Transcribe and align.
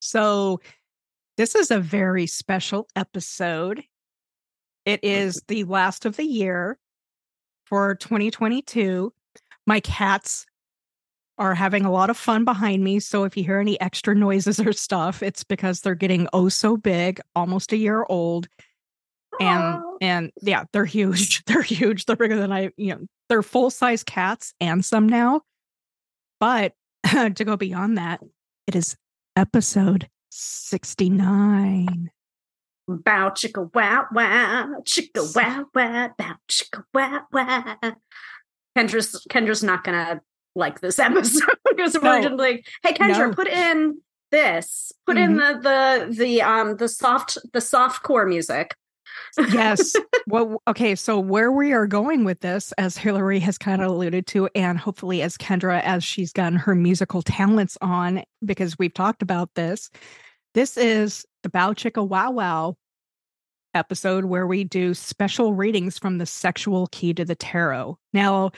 So, 0.00 0.60
this 1.36 1.54
is 1.54 1.70
a 1.70 1.78
very 1.78 2.26
special 2.26 2.88
episode. 2.96 3.84
It 4.84 5.00
is 5.02 5.42
the 5.48 5.64
last 5.64 6.04
of 6.04 6.16
the 6.16 6.24
year 6.24 6.78
for 7.66 7.94
2022. 7.94 9.12
My 9.66 9.80
cats 9.80 10.46
are 11.38 11.54
having 11.54 11.84
a 11.84 11.90
lot 11.90 12.10
of 12.10 12.16
fun 12.16 12.44
behind 12.44 12.82
me. 12.82 12.98
So, 12.98 13.24
if 13.24 13.36
you 13.36 13.44
hear 13.44 13.58
any 13.58 13.80
extra 13.80 14.14
noises 14.14 14.58
or 14.58 14.72
stuff, 14.72 15.22
it's 15.22 15.44
because 15.44 15.82
they're 15.82 15.94
getting 15.94 16.26
oh 16.32 16.48
so 16.48 16.76
big, 16.76 17.20
almost 17.36 17.72
a 17.72 17.76
year 17.76 18.04
old. 18.08 18.48
And 19.38 19.82
and 20.00 20.32
yeah, 20.42 20.64
they're 20.72 20.84
huge. 20.84 21.44
They're 21.46 21.62
huge. 21.62 22.04
They're 22.04 22.16
bigger 22.16 22.36
than 22.36 22.52
I, 22.52 22.70
you 22.76 22.94
know, 22.94 23.06
they're 23.28 23.42
full 23.42 23.70
size 23.70 24.02
cats 24.02 24.54
and 24.60 24.84
some 24.84 25.08
now. 25.08 25.42
But 26.40 26.74
to 27.10 27.44
go 27.44 27.56
beyond 27.56 27.96
that, 27.96 28.20
it 28.66 28.76
is 28.76 28.96
episode 29.36 30.08
69. 30.30 32.10
bow 32.88 33.30
chicka 33.30 33.70
wow 33.74 34.06
wow, 34.12 34.74
chicka 34.82 35.34
wow 35.36 35.64
wow, 35.74 36.10
bow 36.18 36.34
chicka 36.48 36.82
wow 36.94 37.20
wow. 37.32 37.76
Kendra's 38.76 39.26
Kendra's 39.30 39.62
not 39.62 39.84
gonna 39.84 40.20
like 40.54 40.80
this 40.80 40.98
episode 41.08 41.56
because 41.68 41.94
No. 41.94 42.00
we're 42.02 42.22
just 42.22 42.36
like, 42.36 42.66
hey 42.82 42.92
Kendra, 42.92 43.28
No. 43.28 43.34
put 43.34 43.48
in 43.48 44.00
this, 44.30 44.92
put 45.06 45.16
in 45.16 45.36
the 45.36 45.58
the 45.60 46.14
the 46.16 46.42
um 46.42 46.76
the 46.76 46.88
soft 46.88 47.38
the 47.52 47.60
soft 47.60 48.02
core 48.02 48.26
music. 48.26 48.74
Yes. 49.38 49.94
Well, 50.26 50.62
okay. 50.68 50.94
So, 50.94 51.18
where 51.18 51.50
we 51.50 51.72
are 51.72 51.88
going 51.88 52.24
with 52.24 52.40
this, 52.40 52.70
as 52.72 52.96
Hillary 52.96 53.40
has 53.40 53.58
kind 53.58 53.82
of 53.82 53.90
alluded 53.90 54.28
to, 54.28 54.48
and 54.54 54.78
hopefully 54.78 55.22
as 55.22 55.36
Kendra, 55.36 55.82
as 55.82 56.04
she's 56.04 56.32
gotten 56.32 56.56
her 56.56 56.74
musical 56.76 57.22
talents 57.22 57.76
on, 57.80 58.22
because 58.44 58.78
we've 58.78 58.94
talked 58.94 59.22
about 59.22 59.50
this, 59.54 59.90
this 60.54 60.76
is 60.76 61.26
the 61.42 61.48
Bow 61.48 61.72
Chicka 61.72 62.06
Wow 62.06 62.30
Wow 62.30 62.76
episode 63.74 64.26
where 64.26 64.46
we 64.46 64.62
do 64.62 64.94
special 64.94 65.54
readings 65.54 65.98
from 65.98 66.18
the 66.18 66.26
sexual 66.26 66.86
key 66.88 67.14
to 67.14 67.24
the 67.24 67.34
tarot. 67.34 67.98
Now, 68.12 68.50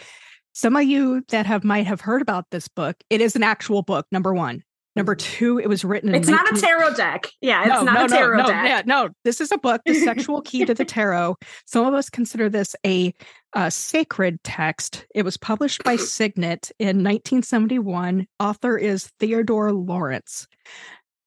some 0.52 0.76
of 0.76 0.84
you 0.84 1.24
that 1.28 1.46
have 1.46 1.64
might 1.64 1.86
have 1.86 2.00
heard 2.00 2.22
about 2.22 2.50
this 2.50 2.68
book, 2.68 2.96
it 3.08 3.20
is 3.20 3.36
an 3.36 3.42
actual 3.42 3.82
book, 3.82 4.06
number 4.12 4.34
one. 4.34 4.62
Number 4.94 5.14
two, 5.14 5.58
it 5.58 5.68
was 5.68 5.84
written 5.84 6.10
in 6.10 6.14
It's 6.14 6.28
not 6.28 6.52
a 6.52 6.60
tarot 6.60 6.94
deck. 6.94 7.26
Yeah, 7.40 7.62
it's 7.62 7.84
not 7.84 8.10
a 8.10 8.14
tarot 8.14 8.36
no, 8.38 8.46
deck. 8.46 8.64
Yeah, 8.66 8.82
no, 8.84 9.08
this 9.24 9.40
is 9.40 9.50
a 9.50 9.56
book, 9.56 9.80
The 9.86 9.94
Sexual 9.94 10.42
Key 10.42 10.66
to 10.66 10.74
the 10.74 10.84
Tarot. 10.84 11.36
Some 11.64 11.86
of 11.86 11.94
us 11.94 12.10
consider 12.10 12.48
this 12.50 12.76
a, 12.84 13.14
uh 13.54 13.70
sacred 13.70 14.42
text. 14.44 15.06
It 15.14 15.24
was 15.24 15.36
published 15.36 15.82
by 15.84 15.96
Signet 15.96 16.70
in 16.78 16.98
1971. 16.98 18.26
Author 18.38 18.76
is 18.76 19.10
Theodore 19.18 19.72
Laurence. 19.72 20.46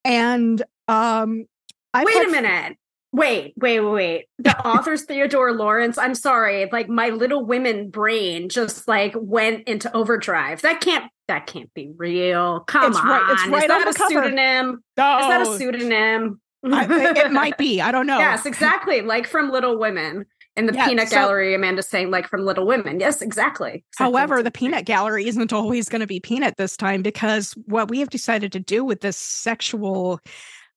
And 0.04 0.62
um, 0.88 1.46
I've 1.94 2.06
wait 2.06 2.16
had- 2.16 2.28
a 2.28 2.32
minute. 2.32 2.78
Wait, 3.16 3.54
wait, 3.58 3.80
wait. 3.80 4.26
The 4.40 4.58
author's 4.68 5.04
Theodore 5.04 5.54
Laurence. 5.54 5.98
I'm 5.98 6.16
sorry. 6.16 6.68
Like 6.72 6.90
my 6.90 7.10
little 7.10 7.46
women 7.46 7.90
brain 7.90 8.50
just 8.50 8.88
like 8.88 9.14
went 9.16 9.68
into 9.68 9.94
overdrive. 9.96 10.62
That 10.64 10.82
can't 10.82 11.10
that 11.28 11.48
can't 11.48 11.74
be 11.74 11.92
real. 11.96 12.62
Come 12.62 12.92
It's 12.92 13.00
on. 13.00 13.08
right- 13.08 13.32
it's 13.32 13.48
right 13.48 13.64
Is 13.64 13.68
that 13.70 13.82
a 13.88 13.94
cover. 13.94 14.10
pseudonym? 14.10 14.70
Is 14.76 14.80
Oh, 14.98 15.30
that 15.30 15.42
a 15.42 15.58
pseudonym? 15.58 16.42
I- 16.66 16.88
it 17.26 17.32
might 17.42 17.58
be. 17.58 17.80
I 17.82 17.92
don't 17.92 18.06
know. 18.06 18.20
Yes, 18.20 18.46
exactly. 18.46 19.02
Like 19.02 19.28
from 19.28 19.50
Little 19.52 19.80
Women. 19.80 20.26
In 20.58 20.68
the 20.68 20.74
Yeah, 20.74 20.88
peanut 20.88 21.10
so- 21.10 21.16
gallery, 21.16 21.54
Amanda's 21.56 21.88
saying 21.88 22.12
like 22.12 22.28
from 22.30 22.46
Little 22.46 22.66
Women. 22.68 23.00
Yes, 23.00 23.22
exactly. 23.22 23.84
Exactly. 23.92 24.14
However, 24.18 24.44
the 24.44 24.52
peanut 24.52 24.86
gallery 24.86 25.28
isn't 25.28 25.52
always 25.54 25.88
going 25.90 26.00
to 26.02 26.08
be 26.08 26.20
peanut 26.20 26.56
this 26.58 26.76
time 26.78 27.02
because 27.02 27.54
what 27.66 27.90
we 27.90 28.00
have 28.00 28.10
decided 28.10 28.52
to 28.54 28.60
do 28.60 28.84
with 28.84 29.02
this 29.02 29.18
sexual, 29.18 30.20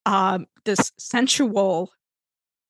um, 0.06 0.46
this 0.64 0.92
sensual 0.98 1.90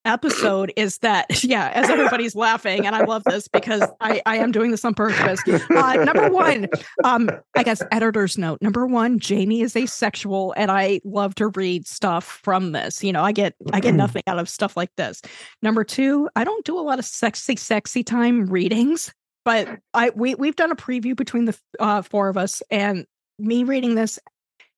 episode 0.08 0.72
is 0.76 0.98
that, 0.98 1.26
yeah, 1.44 1.70
as 1.74 1.88
everybody's 1.88 2.34
laughing, 2.34 2.86
and 2.86 2.96
I 2.96 3.04
love 3.04 3.22
this 3.24 3.46
because 3.48 3.82
I, 4.00 4.20
I 4.26 4.38
am 4.38 4.50
doing 4.50 4.70
this 4.70 4.84
on 4.84 4.94
purpose. 4.94 5.40
Uh, 5.70 5.94
number 6.04 6.28
one, 6.30 6.68
um, 7.04 7.30
I 7.56 7.62
guess 7.62 7.82
editor's 7.92 8.36
note. 8.38 8.60
Number 8.62 8.86
one, 8.86 9.18
Jamie 9.18 9.60
is 9.60 9.76
asexual, 9.76 10.54
and 10.56 10.70
I 10.70 11.00
love 11.04 11.34
to 11.36 11.48
read 11.48 11.86
stuff 11.86 12.24
from 12.42 12.72
this. 12.72 13.04
You 13.04 13.12
know, 13.12 13.22
I 13.22 13.32
get 13.32 13.54
I 13.72 13.80
get 13.80 13.94
nothing 13.94 14.22
out 14.26 14.38
of 14.38 14.48
stuff 14.48 14.76
like 14.76 14.90
this. 14.96 15.22
Number 15.62 15.84
two, 15.84 16.28
I 16.34 16.44
don't 16.44 16.64
do 16.64 16.78
a 16.78 16.80
lot 16.80 16.98
of 16.98 17.04
sexy, 17.04 17.56
sexy 17.56 18.02
time 18.02 18.46
readings 18.46 19.12
but 19.44 19.78
I 19.94 20.10
we 20.10 20.34
we've 20.34 20.56
done 20.56 20.72
a 20.72 20.76
preview 20.76 21.16
between 21.16 21.46
the 21.46 21.58
uh, 21.80 22.02
four 22.02 22.28
of 22.28 22.36
us, 22.36 22.62
and 22.70 23.06
me 23.38 23.64
reading 23.64 23.94
this 23.94 24.18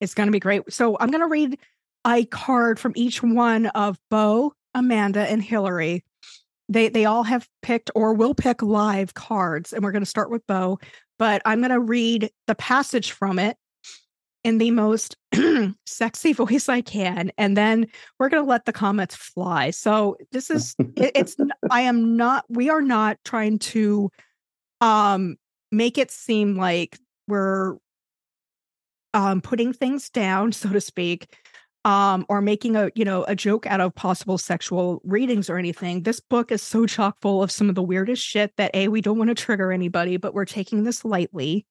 is 0.01 0.15
going 0.15 0.29
to 0.29 0.33
be 0.33 0.39
great. 0.39 0.73
So 0.73 0.97
I'm 1.01 1.11
going 1.11 1.23
to 1.23 1.27
read 1.27 1.59
a 2.07 2.25
card 2.27 2.79
from 2.79 2.93
each 2.97 3.23
one 3.23 3.67
of 3.67 3.99
Bo, 4.11 4.53
Amanda, 4.75 5.29
and 5.31 5.43
Hillary. 5.43 6.05
They 6.69 6.89
they 6.89 7.05
all 7.05 7.25
have 7.25 7.49
picked 7.63 7.91
or 7.95 8.15
will 8.15 8.35
pick 8.35 8.63
live 8.63 9.15
cards, 9.15 9.73
and 9.73 9.83
we're 9.83 9.93
going 9.93 10.03
to 10.03 10.07
start 10.07 10.31
with 10.31 10.47
Bo. 10.47 10.79
But 11.19 11.43
I'm 11.45 11.61
going 11.61 11.71
to 11.71 11.81
read 11.81 12.31
the 12.47 12.55
passage 12.55 13.13
from 13.13 13.39
it 13.39 13.57
in 14.45 14.59
the 14.59 14.71
most 14.71 15.17
sexy 15.87 16.33
voice 16.35 16.69
I 16.69 16.81
can, 16.81 17.31
and 17.37 17.57
then 17.57 17.87
we're 18.19 18.29
going 18.29 18.43
to 18.43 18.49
let 18.49 18.65
the 18.65 18.73
comments 18.73 19.17
fly. 19.17 19.71
So 19.71 20.17
this 20.33 20.51
is 20.51 20.75
it, 20.97 21.13
it's 21.15 21.37
I 21.71 21.83
am 21.83 22.17
not 22.17 22.45
we 22.49 22.71
are 22.71 22.83
not 22.83 23.19
trying 23.25 23.59
to 23.59 24.11
um 24.81 25.37
make 25.73 25.99
it 25.99 26.11
seem 26.11 26.57
like 26.57 26.99
we're 27.29 27.77
um 29.13 29.41
putting 29.41 29.73
things 29.73 30.09
down 30.09 30.53
so 30.53 30.69
to 30.71 30.81
speak 30.81 31.37
um 31.85 32.27
or 32.29 32.43
making 32.43 32.77
a 32.77 32.91
you 32.95 33.05
know 33.05 33.25
a 33.25 33.35
joke 33.35 33.67
out 33.67 33.81
of 33.81 33.95
possible 33.95 34.37
sexual 34.37 35.01
readings 35.05 35.49
or 35.49 35.57
anything 35.57 36.03
this 36.03 36.21
book 36.21 36.53
is 36.53 36.63
so 36.63 36.85
chock 36.87 37.17
full 37.23 37.43
of 37.43 37.51
some 37.51 37.69
of 37.69 37.75
the 37.75 37.83
weirdest 37.83 38.23
shit 38.23 38.53
that 38.57 38.71
a 38.75 38.89
we 38.89 39.01
don't 39.01 39.19
want 39.19 39.29
to 39.29 39.35
trigger 39.35 39.73
anybody 39.73 40.17
but 40.19 40.35
we're 40.35 40.45
taking 40.45 40.85
this 40.85 41.05
lightly 41.05 41.67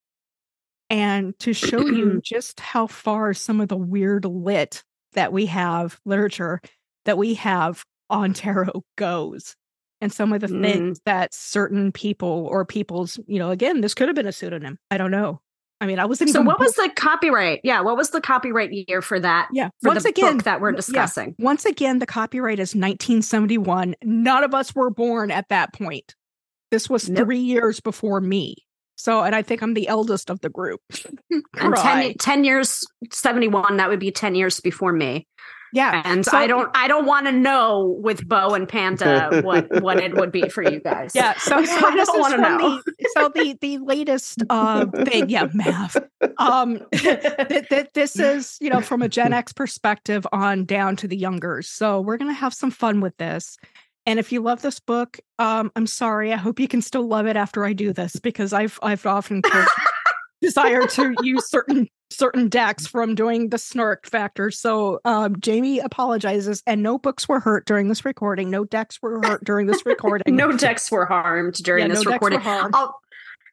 and 0.89 1.37
to 1.39 1.53
show 1.53 1.85
you 1.85 2.19
just 2.23 2.59
how 2.59 2.87
far 2.87 3.33
some 3.33 3.61
of 3.61 3.67
the 3.67 3.77
weird 3.77 4.25
lit 4.25 4.83
that 5.13 5.31
we 5.31 5.45
have 5.45 5.99
literature 6.05 6.59
that 7.05 7.17
we 7.17 7.35
have 7.35 7.83
on 8.09 8.33
tarot 8.33 8.83
goes 8.97 9.55
and 10.01 10.11
some 10.11 10.33
of 10.33 10.41
the 10.41 10.47
Mm. 10.47 10.61
things 10.61 11.01
that 11.05 11.33
certain 11.33 11.91
people 11.91 12.47
or 12.51 12.65
people's 12.65 13.19
you 13.27 13.37
know 13.37 13.51
again 13.51 13.81
this 13.81 13.93
could 13.93 14.07
have 14.07 14.15
been 14.15 14.27
a 14.27 14.31
pseudonym 14.31 14.79
i 14.89 14.97
don't 14.97 15.11
know 15.11 15.39
i 15.81 15.85
mean 15.85 15.99
i 15.99 16.05
wasn't 16.05 16.29
so 16.29 16.39
even 16.39 16.45
what 16.45 16.59
was 16.59 16.73
the 16.75 16.89
copyright? 16.95 17.61
Yeah, 17.63 17.81
what 17.81 17.95
was 17.97 18.09
the 18.11 18.21
copyright 18.21 18.71
year 18.71 19.01
for 19.01 19.19
that? 19.19 19.49
yeah 19.53 19.69
For 19.81 19.89
once 19.89 20.05
again 20.05 20.37
book 20.37 20.43
that 20.45 20.61
we're 20.61 20.71
yeah, 20.71 20.75
discussing. 20.75 21.35
once 21.39 21.65
again 21.65 21.99
the 21.99 22.05
copyright 22.05 22.59
is 22.59 22.75
1971 22.75 23.95
none 24.03 24.43
of 24.43 24.53
us 24.53 24.73
were 24.75 24.89
born 24.89 25.31
at 25.31 25.47
that 25.49 25.73
point 25.73 26.15
this 26.71 26.89
was 26.89 27.09
Nope. 27.09 27.25
three 27.25 27.39
years 27.39 27.79
before 27.79 28.19
me 28.21 28.55
so 28.95 29.21
and 29.23 29.33
i 29.35 29.41
think 29.41 29.61
i'm 29.61 29.73
the 29.73 29.87
eldest 29.87 30.29
of 30.29 30.39
the 30.41 30.49
group 30.49 30.81
And 31.57 31.75
10, 31.75 32.13
10 32.15 32.43
years 32.43 32.85
71 33.11 33.77
that 33.77 33.89
would 33.89 33.99
be 33.99 34.11
10 34.11 34.35
years 34.35 34.59
before 34.59 34.91
me 34.93 35.27
yeah 35.73 36.01
and 36.05 36.25
So- 36.25 36.37
i 36.37 36.47
don't 36.47 36.69
i 36.75 36.87
don't 36.87 37.05
want 37.05 37.25
to 37.27 37.31
know 37.31 37.97
with 38.01 38.27
bo 38.27 38.53
and 38.53 38.67
panda 38.67 39.41
what 39.43 39.81
what 39.81 39.99
it 39.99 40.15
would 40.15 40.31
be 40.31 40.49
for 40.49 40.63
you 40.63 40.79
guys 40.79 41.11
Yeah, 41.13 41.33
so, 41.37 41.55
I 41.59 41.65
so 41.65 41.91
this 41.91 42.07
don't 42.07 42.19
wanna 42.19 42.37
know. 42.37 42.81
the 42.85 42.93
so 43.15 43.29
the 43.33 43.57
the 43.61 43.77
latest 43.79 44.43
uh 44.49 44.85
thing, 45.05 45.29
yeah, 45.29 45.47
math. 45.53 45.97
Um, 46.37 46.79
th- 46.93 47.67
th- 47.69 47.87
this 47.93 48.17
is 48.19 48.57
you 48.61 48.69
know 48.69 48.81
from 48.81 49.01
a 49.01 49.09
Gen 49.09 49.33
X 49.33 49.53
perspective 49.53 50.25
on 50.31 50.65
down 50.65 50.95
to 50.97 51.07
the 51.07 51.17
youngers. 51.17 51.67
So 51.69 52.01
we're 52.01 52.17
gonna 52.17 52.33
have 52.33 52.53
some 52.53 52.71
fun 52.71 53.01
with 53.01 53.15
this. 53.17 53.57
And 54.05 54.17
if 54.19 54.31
you 54.31 54.41
love 54.41 54.61
this 54.61 54.79
book, 54.79 55.19
um, 55.39 55.71
I'm 55.75 55.85
sorry. 55.87 56.33
I 56.33 56.37
hope 56.37 56.59
you 56.59 56.67
can 56.67 56.81
still 56.81 57.05
love 57.07 57.27
it 57.27 57.35
after 57.35 57.63
I 57.65 57.73
do 57.73 57.93
this 57.93 58.15
because 58.17 58.53
I've 58.53 58.79
I've 58.81 59.05
often 59.05 59.41
desire 60.41 60.87
to 60.87 61.15
use 61.21 61.49
certain 61.49 61.87
certain 62.11 62.49
decks 62.49 62.87
from 62.87 63.13
doing 63.13 63.49
the 63.49 63.57
snark 63.57 64.07
factor. 64.07 64.49
So 64.49 64.99
um, 65.05 65.39
Jamie 65.39 65.79
apologizes, 65.79 66.63
and 66.65 66.81
no 66.81 66.97
books 66.97 67.29
were 67.29 67.39
hurt 67.39 67.65
during 67.65 67.87
this 67.87 68.03
recording. 68.03 68.49
No 68.49 68.65
decks 68.65 68.99
were 69.01 69.21
hurt 69.23 69.43
during 69.43 69.67
this 69.67 69.85
recording. 69.85 70.35
no 70.35 70.51
decks 70.51 70.91
were 70.91 71.05
harmed 71.05 71.53
during 71.55 71.83
Yeah, 71.87 71.93
this 71.95 72.05
no 72.05 72.11
recording 72.11 72.41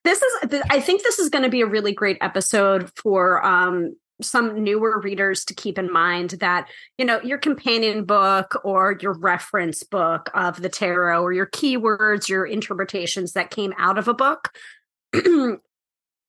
this 0.07 0.23
is 0.23 0.51
th- 0.51 0.63
i 0.71 0.81
think 0.81 1.03
this 1.03 1.19
is 1.19 1.29
going 1.29 1.43
to 1.43 1.51
be 1.51 1.61
a 1.61 1.67
really 1.67 1.93
great 1.93 2.17
episode 2.21 2.91
for 2.97 3.45
um 3.45 3.95
some 4.23 4.63
newer 4.65 4.99
readers 5.01 5.45
to 5.45 5.55
keep 5.55 5.79
in 5.79 5.93
mind 5.93 6.31
that 6.41 6.69
you 6.97 7.05
know 7.05 7.21
your 7.23 7.37
companion 7.37 8.05
book 8.05 8.59
or 8.65 8.97
your 9.03 9.13
reference 9.13 9.83
book 9.83 10.31
of 10.33 10.63
the 10.63 10.71
tarot 10.71 11.23
or 11.23 11.33
your 11.33 11.47
keywords 11.47 12.29
your 12.29 12.47
interpretations 12.47 13.33
that 13.33 13.51
came 13.51 13.75
out 13.77 13.99
of 13.99 14.09
a 14.09 14.15
book 14.15 14.53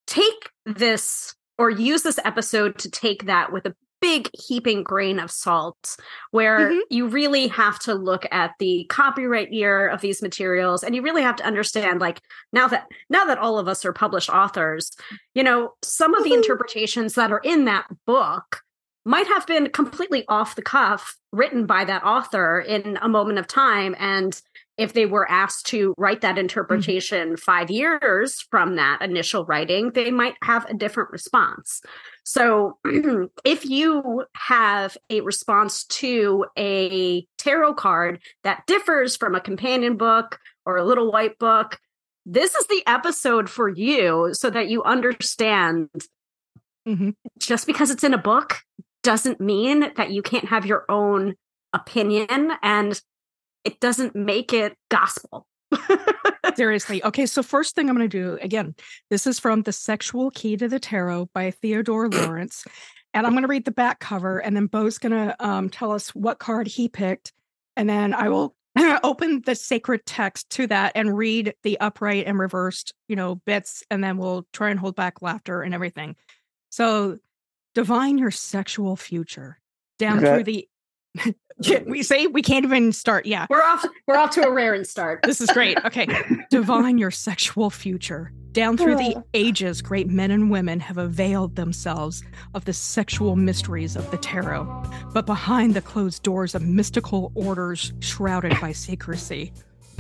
take 0.08 0.50
this 0.66 1.36
or 1.58 1.70
use 1.70 2.04
this 2.04 2.20
episode 2.24 2.80
to 2.80 2.90
take 2.90 3.26
that 3.26 3.52
with 3.52 3.66
a 3.66 3.76
big 4.00 4.30
heaping 4.34 4.84
grain 4.84 5.20
of 5.20 5.32
salt 5.32 5.98
where 6.32 6.70
mm-hmm. 6.70 6.80
you 6.90 7.08
really 7.08 7.48
have 7.48 7.80
to 7.80 7.96
look 7.96 8.26
at 8.32 8.52
the 8.60 8.86
copyright 8.90 9.52
year 9.52 9.88
of 9.88 10.02
these 10.02 10.22
materials 10.22 10.84
and 10.84 10.96
you 10.96 11.02
really 11.02 11.24
have 11.24 11.36
to 11.36 11.46
understand 11.46 12.00
like 12.00 12.22
now 12.54 12.68
that 12.68 12.88
now 13.10 13.26
that 13.26 13.40
all 13.40 13.58
of 13.58 13.68
us 13.68 13.84
are 13.86 13.94
published 13.94 14.30
authors 14.30 14.92
you 15.34 15.44
know 15.44 15.74
some 15.82 16.14
of 16.14 16.24
the 16.24 16.30
mm-hmm. 16.30 16.38
interpretations 16.38 17.16
that 17.16 17.32
are 17.32 17.42
in 17.44 17.66
that 17.66 17.88
book 18.06 18.62
might 19.04 19.28
have 19.28 19.48
been 19.48 19.70
completely 19.70 20.26
off 20.28 20.56
the 20.56 20.62
cuff 20.62 21.16
written 21.32 21.66
by 21.66 21.86
that 21.86 22.04
author 22.04 22.60
in 22.60 23.00
a 23.02 23.08
moment 23.08 23.40
of 23.40 23.48
time 23.48 23.96
and 23.98 24.42
if 24.78 24.94
they 24.94 25.06
were 25.06 25.30
asked 25.30 25.66
to 25.68 25.94
write 25.98 26.22
that 26.22 26.32
mm-hmm. 26.32 26.40
interpretation 26.40 27.30
mm-hmm. 27.30 27.36
five 27.36 27.70
years 27.70 28.46
from 28.52 28.76
that 28.76 29.02
initial 29.02 29.46
writing, 29.46 29.92
they 29.92 30.12
might 30.12 30.36
have 30.44 30.66
a 30.70 30.74
different 30.74 31.12
response. 31.12 31.82
So, 32.24 32.78
if 33.46 33.66
you 33.66 34.26
have 34.36 34.98
a 35.10 35.22
response 35.22 35.86
to 35.86 36.46
a 36.58 37.26
tarot 37.38 37.74
card 37.76 38.22
that 38.44 38.66
differs 38.68 39.16
from 39.16 39.36
a 39.36 39.42
companion 39.42 39.98
book 39.98 40.40
or 40.66 40.78
a 40.78 40.86
little 40.86 41.12
white 41.12 41.40
book, 41.40 41.80
this 42.26 42.56
is 42.56 42.68
the 42.68 42.84
episode 42.86 43.50
for 43.50 43.70
you 43.70 44.32
so 44.34 44.50
that 44.50 44.68
you 44.68 44.84
understand 44.84 45.90
mm-hmm. 46.88 47.12
just 47.40 47.66
because 47.66 47.90
it's 47.90 48.04
in 48.04 48.14
a 48.14 48.18
book 48.18 48.60
doesn't 49.02 49.40
mean 49.40 49.94
that 49.96 50.12
you 50.12 50.22
can't 50.22 50.50
have 50.50 50.66
your 50.66 50.84
own 50.90 51.36
opinion 51.72 52.52
and 52.62 53.02
it 53.64 53.80
doesn't 53.80 54.16
make 54.16 54.54
it 54.54 54.76
gospel. 54.90 55.48
Seriously. 56.56 57.04
Okay, 57.04 57.26
so 57.26 57.44
first 57.44 57.76
thing 57.76 57.90
I'm 57.90 57.96
going 57.98 58.10
to 58.10 58.18
do 58.18 58.38
again, 58.42 58.76
this 59.10 59.28
is 59.28 59.40
from 59.40 59.64
The 59.64 59.72
Sexual 59.72 60.32
Key 60.32 60.58
to 60.58 60.68
the 60.68 60.80
Tarot 60.80 61.30
by 61.34 61.52
Theodore 61.52 62.10
Laurence. 62.12 62.66
And 63.14 63.26
I'm 63.26 63.34
going 63.34 63.44
to 63.44 63.50
read 63.50 63.66
the 63.66 63.72
back 63.72 64.00
cover, 64.00 64.40
and 64.40 64.56
then 64.56 64.68
Bo's 64.68 64.98
going 64.98 65.12
to 65.12 65.36
um, 65.44 65.70
tell 65.70 65.92
us 65.92 66.14
what 66.14 66.40
card 66.40 66.68
he 66.68 66.88
picked. 66.88 67.34
And 67.76 67.90
then 67.90 68.14
I 68.14 68.30
will 68.30 68.56
open 69.04 69.42
the 69.46 69.56
sacred 69.56 70.06
text 70.06 70.50
to 70.52 70.68
that 70.68 70.92
and 70.96 71.18
read 71.18 71.56
the 71.64 71.80
upright 71.80 72.28
and 72.28 72.38
reversed, 72.38 72.94
you 73.08 73.16
know, 73.16 73.36
bits, 73.36 73.84
and 73.90 74.04
then 74.04 74.18
we'll 74.18 74.46
try 74.54 74.70
and 74.70 74.80
hold 74.80 74.96
back 74.96 75.22
laughter 75.22 75.62
and 75.62 75.74
everything. 75.74 76.16
So, 76.70 77.18
divine 77.74 78.18
your 78.18 78.32
sexual 78.32 78.96
future 78.96 79.60
down 80.00 80.18
okay. 80.20 80.28
through 80.28 80.44
the 80.44 80.68
we 81.86 82.04
say 82.04 82.28
we 82.28 82.42
can't 82.42 82.66
even 82.66 82.92
start. 82.92 83.26
Yeah. 83.26 83.48
We're 83.50 83.64
off 83.64 83.86
we're 84.08 84.18
off 84.18 84.32
to 84.32 84.48
a 84.48 84.52
rare 84.52 84.74
and 84.74 84.86
start. 84.86 85.24
This 85.24 85.42
is 85.42 85.50
great. 85.50 85.78
Okay. 85.86 86.08
Divine 86.50 86.98
your 86.98 87.12
sexual 87.12 87.70
future. 87.70 88.32
Down 88.52 88.76
through 88.76 88.96
the 88.96 89.24
ages, 89.36 89.84
great 89.84 90.08
men 90.08 90.32
and 90.32 90.50
women 90.50 90.80
have 90.80 90.98
availed 90.98 91.56
themselves 91.56 92.24
of 92.56 92.66
the 92.66 92.74
sexual 92.74 93.36
mysteries 93.36 93.96
of 93.96 94.10
the 94.10 94.18
tarot, 94.18 94.84
but 95.14 95.28
behind 95.28 95.76
the 95.76 95.82
closed 95.82 96.24
doors 96.24 96.56
of 96.56 96.64
mystical 96.64 97.32
orders 97.36 97.94
shrouded 98.00 98.60
by 98.60 98.72
secrecy. 98.72 99.54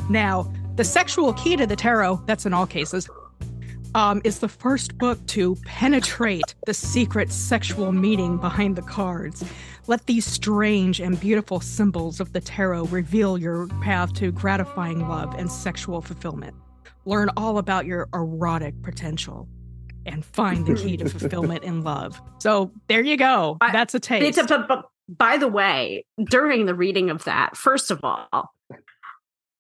Now, 0.09 0.51
the 0.75 0.83
sexual 0.83 1.33
key 1.33 1.55
to 1.55 1.67
the 1.67 1.75
tarot, 1.75 2.23
that's 2.25 2.47
in 2.47 2.53
all 2.53 2.65
cases, 2.65 3.07
um, 3.93 4.21
is 4.23 4.39
the 4.39 4.47
first 4.47 4.97
book 4.97 5.23
to 5.27 5.55
penetrate 5.65 6.55
the 6.65 6.73
secret 6.73 7.31
sexual 7.31 7.91
meaning 7.91 8.37
behind 8.37 8.75
the 8.75 8.81
cards. 8.81 9.43
Let 9.87 10.05
these 10.05 10.25
strange 10.25 10.99
and 10.99 11.17
beautiful 11.17 11.61
symbols 11.61 12.19
of 12.19 12.33
the 12.33 12.41
tarot 12.41 12.85
reveal 12.85 13.37
your 13.37 13.67
path 13.81 14.13
to 14.15 14.33
gratifying 14.33 15.07
love 15.07 15.33
and 15.35 15.49
sexual 15.49 16.01
fulfillment. 16.01 16.57
Learn 17.05 17.29
all 17.37 17.57
about 17.57 17.85
your 17.85 18.09
erotic 18.13 18.81
potential 18.83 19.47
and 20.05 20.25
find 20.25 20.65
the 20.65 20.75
key 20.75 20.97
to 20.97 21.07
fulfillment 21.09 21.63
in 21.63 21.83
love. 21.83 22.21
So 22.39 22.73
there 22.87 23.01
you 23.01 23.15
go. 23.15 23.57
That's 23.61 23.95
a 23.95 23.99
taste. 24.01 24.45
But, 24.49 24.67
but, 24.67 24.89
by 25.07 25.37
the 25.37 25.47
way, 25.47 26.05
during 26.29 26.65
the 26.65 26.75
reading 26.75 27.09
of 27.09 27.23
that, 27.23 27.55
first 27.55 27.89
of 27.89 28.01
all, 28.03 28.27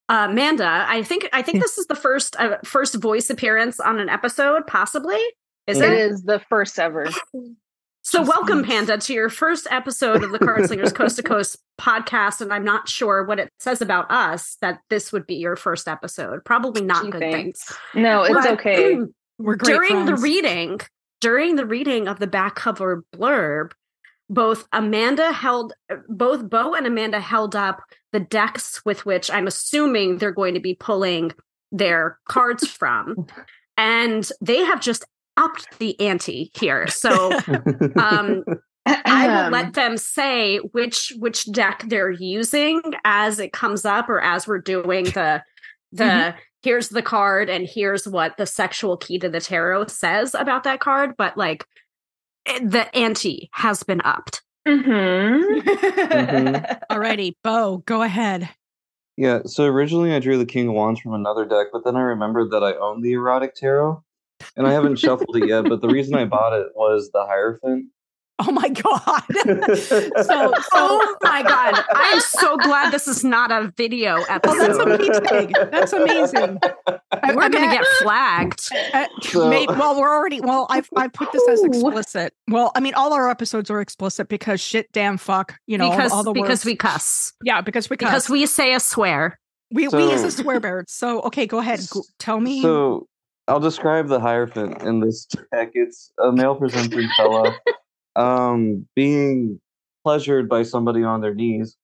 uh, 0.09 0.27
Amanda, 0.29 0.85
I 0.89 1.03
think 1.03 1.29
I 1.31 1.41
think 1.41 1.61
this 1.61 1.77
is 1.77 1.87
the 1.87 1.95
first 1.95 2.35
uh, 2.37 2.57
first 2.65 2.95
voice 2.95 3.29
appearance 3.29 3.79
on 3.79 3.99
an 3.99 4.09
episode, 4.09 4.67
possibly. 4.67 5.21
Is 5.67 5.79
it? 5.79 5.91
It 5.91 5.99
is 5.99 6.23
the 6.23 6.39
first 6.49 6.79
ever. 6.79 7.07
So, 8.09 8.21
welcome, 8.21 8.63
Panda, 8.63 8.97
to 8.97 9.13
your 9.13 9.27
first 9.27 9.67
episode 9.69 10.23
of 10.23 10.31
the 10.31 10.39
Card 10.39 10.65
Slingers 10.65 10.93
Coast 10.93 11.17
to 11.17 11.23
Coast 11.23 11.57
podcast. 11.77 12.39
And 12.39 12.53
I'm 12.53 12.63
not 12.63 12.87
sure 12.87 13.25
what 13.25 13.37
it 13.37 13.51
says 13.59 13.81
about 13.81 14.09
us 14.09 14.55
that 14.61 14.79
this 14.89 15.11
would 15.11 15.27
be 15.27 15.35
your 15.35 15.57
first 15.57 15.89
episode. 15.89 16.45
Probably 16.45 16.81
not 16.81 17.03
Gee, 17.03 17.11
good 17.11 17.19
thanks. 17.19 17.65
things. 17.65 17.79
No, 17.95 18.23
it's 18.23 18.33
but, 18.33 18.47
okay. 18.51 18.95
We're 19.37 19.57
during 19.57 20.05
friends. 20.05 20.09
the 20.09 20.15
reading. 20.15 20.79
During 21.19 21.57
the 21.57 21.65
reading 21.65 22.07
of 22.07 22.19
the 22.19 22.27
back 22.27 22.55
cover 22.55 23.03
blurb, 23.13 23.73
both 24.29 24.69
Amanda 24.71 25.33
held, 25.33 25.73
both 26.07 26.49
Bo 26.49 26.75
and 26.75 26.87
Amanda 26.87 27.19
held 27.19 27.57
up 27.57 27.81
the 28.13 28.21
decks 28.21 28.85
with 28.85 29.05
which 29.05 29.29
I'm 29.29 29.47
assuming 29.47 30.19
they're 30.19 30.31
going 30.31 30.53
to 30.53 30.61
be 30.61 30.75
pulling 30.75 31.33
their 31.73 32.19
cards 32.25 32.65
from. 32.65 33.27
And 33.79 34.27
they 34.41 34.65
have 34.65 34.81
just 34.81 35.05
upped 35.37 35.79
the 35.79 35.99
ante 35.99 36.51
here. 36.53 36.87
So 36.87 37.31
um, 37.95 38.43
I 38.85 39.27
will 39.27 39.51
let 39.51 39.73
them 39.73 39.97
say 39.97 40.57
which 40.57 41.13
which 41.17 41.49
deck 41.51 41.83
they're 41.87 42.11
using 42.11 42.81
as 43.05 43.39
it 43.39 43.53
comes 43.53 43.85
up 43.85 44.09
or 44.09 44.19
as 44.21 44.47
we're 44.47 44.59
doing 44.59 45.05
the 45.05 45.43
the 45.91 46.03
mm-hmm. 46.03 46.37
here's 46.63 46.89
the 46.89 47.01
card 47.01 47.49
and 47.49 47.67
here's 47.67 48.07
what 48.07 48.35
the 48.37 48.45
sexual 48.45 48.97
key 48.97 49.19
to 49.19 49.29
the 49.29 49.39
tarot 49.39 49.87
says 49.87 50.33
about 50.33 50.63
that 50.63 50.79
card. 50.79 51.15
But 51.17 51.37
like 51.37 51.65
eh, 52.45 52.59
the 52.61 52.93
ante 52.95 53.49
has 53.53 53.83
been 53.83 54.01
upped. 54.03 54.41
Mm-hmm. 54.67 55.59
mm-hmm. 55.69 56.65
Alrighty, 56.93 57.33
Bo, 57.43 57.77
go 57.85 58.01
ahead. 58.01 58.49
Yeah, 59.15 59.39
so 59.45 59.65
originally 59.65 60.13
I 60.13 60.19
drew 60.19 60.37
the 60.37 60.45
King 60.45 60.67
of 60.67 60.75
Wands 60.75 60.99
from 60.99 61.13
another 61.13 61.43
deck, 61.43 61.67
but 61.73 61.83
then 61.83 61.95
I 61.95 62.01
remembered 62.01 62.51
that 62.51 62.63
I 62.63 62.73
own 62.73 63.01
the 63.01 63.13
erotic 63.13 63.55
tarot 63.55 64.03
and 64.55 64.67
I 64.67 64.71
haven't 64.71 64.97
shuffled 64.97 65.35
it 65.35 65.47
yet. 65.47 65.65
But 65.65 65.81
the 65.81 65.89
reason 65.89 66.15
I 66.15 66.25
bought 66.25 66.53
it 66.53 66.67
was 66.75 67.11
the 67.11 67.25
Hierophant. 67.25 67.87
Oh 68.39 68.51
my 68.51 68.69
god! 68.69 69.23
so, 69.77 70.53
oh 70.73 71.15
my 71.23 71.41
god! 71.41 71.83
I 71.91 72.11
am 72.13 72.21
so 72.21 72.55
glad 72.57 72.93
this 72.93 73.07
is 73.07 73.23
not 73.23 73.51
a 73.51 73.73
video 73.75 74.17
episode. 74.29 74.79
Oh, 74.79 74.95
that's 74.97 75.23
amazing. 75.23 75.53
That's 75.71 75.93
amazing. 75.93 76.59
We're 76.87 77.43
I, 77.43 77.49
gonna 77.49 77.71
get 77.71 77.85
flagged. 78.03 78.61
Uh, 78.93 79.07
so, 79.21 79.49
may, 79.49 79.65
well, 79.65 79.99
we're 79.99 80.13
already. 80.13 80.39
Well, 80.39 80.67
I've 80.69 80.87
I 80.95 81.07
put 81.07 81.31
this 81.31 81.47
as 81.49 81.63
explicit. 81.63 82.31
Well, 82.47 82.71
I 82.75 82.79
mean, 82.79 82.93
all 82.93 83.11
our 83.11 83.27
episodes 83.27 83.71
are 83.71 83.81
explicit 83.81 84.29
because 84.29 84.61
shit, 84.61 84.91
damn, 84.91 85.17
fuck. 85.17 85.55
You 85.65 85.79
know, 85.79 85.89
because 85.89 86.11
all, 86.11 86.17
all 86.19 86.23
the 86.23 86.33
because 86.33 86.49
words. 86.59 86.65
we 86.65 86.75
cuss. 86.75 87.33
Yeah, 87.43 87.61
because 87.61 87.89
we 87.89 87.97
cuss. 87.97 88.09
because 88.09 88.29
we 88.29 88.45
say 88.45 88.75
a 88.75 88.79
swear. 88.79 89.39
We 89.71 89.89
so, 89.89 89.97
we 89.97 90.11
use 90.11 90.21
a 90.21 90.29
swear 90.29 90.59
word. 90.59 90.91
So 90.91 91.21
okay, 91.23 91.47
go 91.47 91.57
ahead. 91.57 91.79
Go, 91.89 92.03
tell 92.19 92.39
me. 92.39 92.61
So 92.61 93.07
I'll 93.47 93.59
describe 93.59 94.07
the 94.07 94.19
Hierophant 94.19 94.81
in 94.83 94.99
this 94.99 95.25
deck. 95.25 95.71
It's 95.73 96.11
a 96.19 96.31
male 96.31 96.55
presenting 96.55 97.07
fellow 97.15 97.53
um, 98.15 98.85
being 98.95 99.59
pleasured 100.03 100.49
by 100.49 100.63
somebody 100.63 101.03
on 101.03 101.21
their 101.21 101.33
knees 101.33 101.77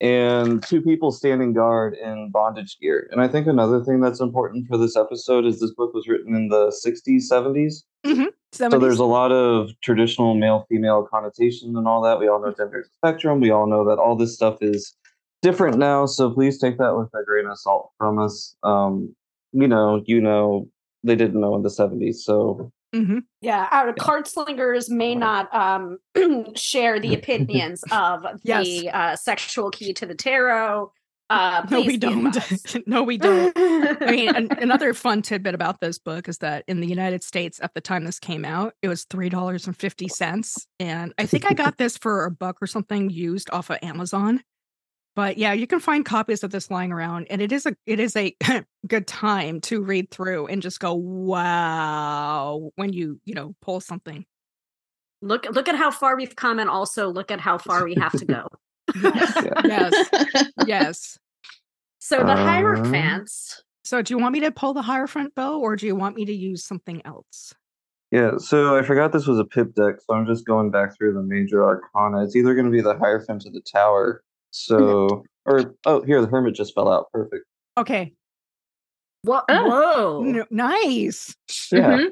and 0.00 0.62
two 0.62 0.80
people 0.80 1.10
standing 1.10 1.52
guard 1.52 1.94
in 1.94 2.30
bondage 2.30 2.78
gear. 2.80 3.08
And 3.10 3.20
I 3.20 3.26
think 3.26 3.46
another 3.46 3.82
thing 3.82 4.00
that's 4.00 4.20
important 4.20 4.68
for 4.68 4.78
this 4.78 4.96
episode 4.96 5.44
is 5.44 5.60
this 5.60 5.72
book 5.74 5.92
was 5.92 6.06
written 6.06 6.34
in 6.36 6.48
the 6.48 6.68
60s, 6.84 7.22
70s. 7.30 7.82
Mm-hmm. 8.06 8.26
70s. 8.52 8.70
So 8.70 8.78
there's 8.78 9.00
a 9.00 9.04
lot 9.04 9.32
of 9.32 9.70
traditional 9.82 10.34
male 10.34 10.66
female 10.68 11.06
connotation 11.10 11.76
and 11.76 11.86
all 11.88 12.00
that. 12.02 12.18
We 12.18 12.28
all 12.28 12.40
know 12.40 12.54
gender 12.56 12.86
spectrum. 12.94 13.40
We 13.40 13.50
all 13.50 13.66
know 13.66 13.84
that 13.88 13.98
all 13.98 14.16
this 14.16 14.34
stuff 14.34 14.58
is 14.62 14.94
different 15.42 15.78
now. 15.78 16.06
So 16.06 16.30
please 16.30 16.58
take 16.58 16.78
that 16.78 16.96
with 16.96 17.08
a 17.14 17.24
grain 17.24 17.46
of 17.46 17.58
salt 17.58 17.90
from 17.98 18.18
us. 18.18 18.54
Um, 18.62 19.14
you 19.52 19.66
know, 19.66 20.02
you 20.06 20.20
know, 20.20 20.68
they 21.04 21.16
didn't 21.16 21.40
know 21.40 21.54
in 21.54 21.62
the 21.62 21.68
70s. 21.68 22.16
So 22.16 22.72
Mm-hmm. 22.94 23.18
Yeah, 23.42 23.68
our 23.70 23.92
card 23.92 24.26
slingers 24.26 24.88
may 24.88 25.14
not 25.14 25.54
um, 25.54 25.98
share 26.56 26.98
the 26.98 27.14
opinions 27.18 27.84
of 27.90 28.24
yes. 28.42 28.64
the 28.64 28.90
uh, 28.90 29.16
sexual 29.16 29.70
key 29.70 29.92
to 29.94 30.06
the 30.06 30.14
tarot. 30.14 30.90
Uh, 31.30 31.66
no, 31.70 31.82
we 31.82 31.98
don't. 31.98 32.34
no, 32.86 33.02
we 33.02 33.18
don't. 33.18 33.52
I 33.54 34.10
mean, 34.10 34.34
an- 34.34 34.52
another 34.62 34.94
fun 34.94 35.20
tidbit 35.20 35.54
about 35.54 35.78
this 35.80 35.98
book 35.98 36.26
is 36.26 36.38
that 36.38 36.64
in 36.66 36.80
the 36.80 36.86
United 36.86 37.22
States, 37.22 37.60
at 37.62 37.74
the 37.74 37.82
time 37.82 38.04
this 38.04 38.18
came 38.18 38.46
out, 38.46 38.72
it 38.80 38.88
was 38.88 39.04
three 39.04 39.28
dollars 39.28 39.66
and 39.66 39.76
fifty 39.76 40.08
cents, 40.08 40.66
and 40.80 41.12
I 41.18 41.26
think 41.26 41.44
I 41.44 41.52
got 41.52 41.76
this 41.76 41.98
for 41.98 42.24
a 42.24 42.30
buck 42.30 42.56
or 42.62 42.66
something 42.66 43.10
used 43.10 43.50
off 43.50 43.68
of 43.68 43.76
Amazon 43.82 44.42
but 45.18 45.36
yeah 45.36 45.52
you 45.52 45.66
can 45.66 45.80
find 45.80 46.04
copies 46.04 46.44
of 46.44 46.52
this 46.52 46.70
lying 46.70 46.92
around 46.92 47.26
and 47.28 47.42
it 47.42 47.50
is 47.50 47.66
a 47.66 47.74
it 47.86 47.98
is 47.98 48.14
a 48.14 48.36
good 48.86 49.06
time 49.08 49.60
to 49.60 49.82
read 49.82 50.08
through 50.10 50.46
and 50.46 50.62
just 50.62 50.78
go 50.78 50.94
wow 50.94 52.70
when 52.76 52.92
you 52.92 53.20
you 53.24 53.34
know 53.34 53.52
pull 53.60 53.80
something 53.80 54.24
Look 55.20 55.46
look 55.50 55.68
at 55.68 55.74
how 55.74 55.90
far 55.90 56.16
we've 56.16 56.36
come 56.36 56.58
and 56.58 56.70
also 56.70 57.08
look 57.08 57.30
at 57.30 57.40
how 57.40 57.58
far 57.58 57.84
we 57.84 57.94
have 57.96 58.12
to 58.12 58.24
go. 58.24 58.46
yes, 59.02 60.10
yes. 60.66 61.18
So 61.98 62.18
the 62.18 62.32
Um, 62.32 62.38
Hierophants. 62.38 63.62
So, 63.84 64.02
do 64.02 64.14
you 64.14 64.18
want 64.18 64.34
me 64.34 64.40
to 64.40 64.50
pull 64.50 64.74
the 64.74 64.82
Hierophant 64.82 65.34
Bo, 65.34 65.60
or 65.60 65.74
do 65.74 65.86
you 65.86 65.96
want 65.96 66.14
me 66.14 66.24
to 66.26 66.32
use 66.32 66.64
something 66.64 67.02
else? 67.04 67.54
Yeah, 68.10 68.36
so 68.38 68.76
I 68.76 68.82
forgot 68.82 69.12
this 69.12 69.26
was 69.26 69.38
a 69.38 69.44
pip 69.44 69.74
deck, 69.74 69.96
so 70.00 70.14
I'm 70.14 70.26
just 70.26 70.46
going 70.46 70.70
back 70.70 70.96
through 70.96 71.14
the 71.14 71.22
major 71.22 71.64
arcana. 71.64 72.22
It's 72.22 72.36
either 72.36 72.54
going 72.54 72.66
to 72.66 72.70
be 72.70 72.80
the 72.80 72.96
Hierophant 72.96 73.44
of 73.46 73.52
the 73.52 73.60
Tower, 73.60 74.22
so 74.50 75.24
or 75.46 75.74
oh, 75.86 76.02
here 76.02 76.20
the 76.20 76.26
Hermit 76.28 76.54
just 76.54 76.74
fell 76.74 76.88
out. 76.88 77.06
Perfect. 77.12 77.44
Okay, 77.76 78.12
What? 79.22 79.44
Oh. 79.48 80.20
Whoa. 80.22 80.24
N- 80.26 80.44
nice. 80.50 81.34
Yeah, 81.72 82.06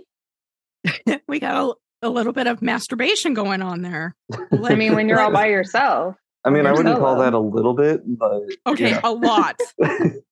Mhm. 0.87 1.21
we 1.29 1.41
got 1.41 1.77
a, 2.03 2.07
a 2.07 2.09
little 2.09 2.33
bit 2.33 2.47
of 2.47 2.63
masturbation 2.63 3.35
going 3.35 3.63
on 3.63 3.83
there. 3.83 4.15
I 4.65 4.75
mean, 4.75 4.95
when 4.95 5.09
you're 5.09 5.21
all 5.21 5.33
by 5.33 5.47
yourself. 5.47 6.17
I 6.45 6.51
mean, 6.51 6.65
I 6.67 6.73
wouldn't 6.73 6.99
call 7.01 7.19
that 7.19 7.35
a 7.35 7.39
little 7.41 7.75
bit, 7.75 8.03
but 8.07 8.43
Okay, 8.69 8.91
yeah. 8.91 9.01
a 9.03 9.11
lot, 9.13 9.59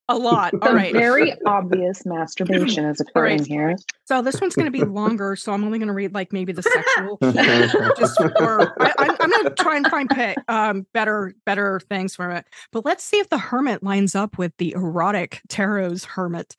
a 0.08 0.16
lot. 0.16 0.54
All 0.62 0.74
right. 0.74 0.92
very 0.92 1.34
obvious 1.46 2.04
masturbation 2.04 2.84
is 2.84 3.00
occurring 3.00 3.38
right. 3.38 3.46
here. 3.46 3.76
So 4.04 4.22
this 4.22 4.40
one's 4.40 4.54
going 4.54 4.70
to 4.70 4.78
be 4.78 4.84
longer. 4.84 5.36
So 5.36 5.52
I'm 5.52 5.64
only 5.64 5.78
going 5.78 5.88
to 5.88 5.94
read 5.94 6.14
like 6.14 6.32
maybe 6.32 6.52
the 6.52 6.62
sexual. 6.62 7.18
just 7.98 8.16
for 8.16 8.82
I, 8.82 8.92
I'm, 8.98 9.16
I'm 9.20 9.30
going 9.30 9.44
to 9.44 9.54
try 9.58 9.76
and 9.76 9.86
find 9.86 10.36
um, 10.48 10.86
better 10.92 11.34
better 11.46 11.80
things 11.80 12.14
from 12.14 12.30
it. 12.32 12.46
But 12.72 12.84
let's 12.84 13.04
see 13.04 13.18
if 13.18 13.28
the 13.28 13.38
hermit 13.38 13.82
lines 13.82 14.14
up 14.14 14.38
with 14.38 14.52
the 14.58 14.72
erotic 14.72 15.40
tarot's 15.48 16.04
hermit. 16.04 16.56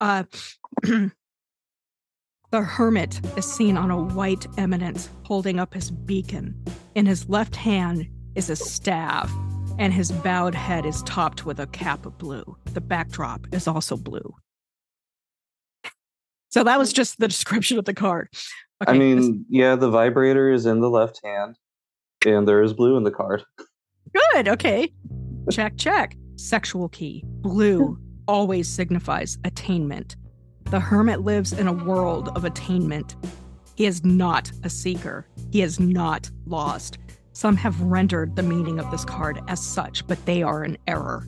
Uh, 0.00 0.24
the 0.82 1.12
hermit 2.52 3.20
is 3.36 3.44
seen 3.44 3.76
on 3.76 3.90
a 3.90 4.00
white 4.00 4.46
eminence 4.58 5.08
holding 5.24 5.60
up 5.60 5.74
his 5.74 5.90
beacon. 5.90 6.54
In 6.94 7.06
his 7.06 7.28
left 7.28 7.54
hand 7.54 8.08
is 8.34 8.50
a 8.50 8.56
staff, 8.56 9.32
and 9.80 9.94
his 9.94 10.12
bowed 10.12 10.54
head 10.54 10.84
is 10.84 11.02
topped 11.04 11.46
with 11.46 11.58
a 11.58 11.66
cap 11.68 12.04
of 12.04 12.18
blue. 12.18 12.56
The 12.74 12.82
backdrop 12.82 13.46
is 13.50 13.66
also 13.66 13.96
blue. 13.96 14.34
So 16.50 16.62
that 16.64 16.78
was 16.78 16.92
just 16.92 17.18
the 17.18 17.26
description 17.26 17.78
of 17.78 17.86
the 17.86 17.94
card. 17.94 18.28
I 18.86 18.90
Okay, 18.90 18.98
mean, 18.98 19.46
yeah, 19.48 19.76
the 19.76 19.88
vibrator 19.90 20.52
is 20.52 20.66
in 20.66 20.80
the 20.80 20.90
left 20.90 21.20
hand, 21.24 21.56
and 22.26 22.46
there 22.46 22.62
is 22.62 22.74
blue 22.74 22.96
in 22.98 23.04
the 23.04 23.10
card. 23.10 23.42
Good. 24.34 24.48
Okay. 24.48 24.92
Check, 25.50 25.76
check. 25.78 26.14
Sexual 26.36 26.90
key. 26.90 27.24
Blue 27.26 27.98
always 28.28 28.68
signifies 28.68 29.38
attainment. 29.44 30.16
The 30.64 30.80
hermit 30.80 31.22
lives 31.22 31.52
in 31.52 31.66
a 31.66 31.72
world 31.72 32.28
of 32.36 32.44
attainment. 32.44 33.16
He 33.76 33.86
is 33.86 34.04
not 34.04 34.52
a 34.62 34.68
seeker. 34.70 35.26
He 35.52 35.62
is 35.62 35.80
not 35.80 36.30
lost. 36.44 36.98
Some 37.40 37.56
have 37.56 37.80
rendered 37.80 38.36
the 38.36 38.42
meaning 38.42 38.78
of 38.78 38.90
this 38.90 39.06
card 39.06 39.40
as 39.48 39.64
such, 39.64 40.06
but 40.06 40.26
they 40.26 40.42
are 40.42 40.62
in 40.62 40.76
error. 40.86 41.26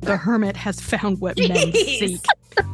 The 0.00 0.16
hermit 0.16 0.56
has 0.56 0.80
found 0.80 1.20
what 1.20 1.38
men 1.38 1.72
seek. 1.72 2.20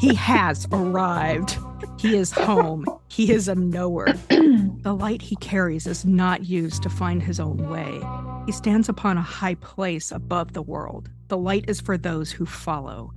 He 0.01 0.15
has 0.15 0.67
arrived. 0.73 1.59
He 1.99 2.17
is 2.17 2.33
home. 2.33 2.87
He 3.09 3.31
is 3.31 3.47
a 3.47 3.55
knower. 3.55 4.15
The 4.81 4.95
light 4.95 5.21
he 5.21 5.37
carries 5.37 5.87
is 5.87 6.07
not 6.07 6.47
used 6.47 6.83
to 6.83 6.89
find 6.89 7.23
his 7.23 7.39
own 7.39 7.69
way. 7.69 8.01
He 8.47 8.53
stands 8.53 8.89
upon 8.89 9.19
a 9.19 9.23
high 9.23 9.57
place 9.57 10.11
above 10.11 10.55
the 10.55 10.63
world. 10.63 11.11
The 11.27 11.37
light 11.37 11.67
is 11.69 11.83
for 11.83 11.99
those 11.99 12.31
who 12.31 12.47
follow, 12.47 13.13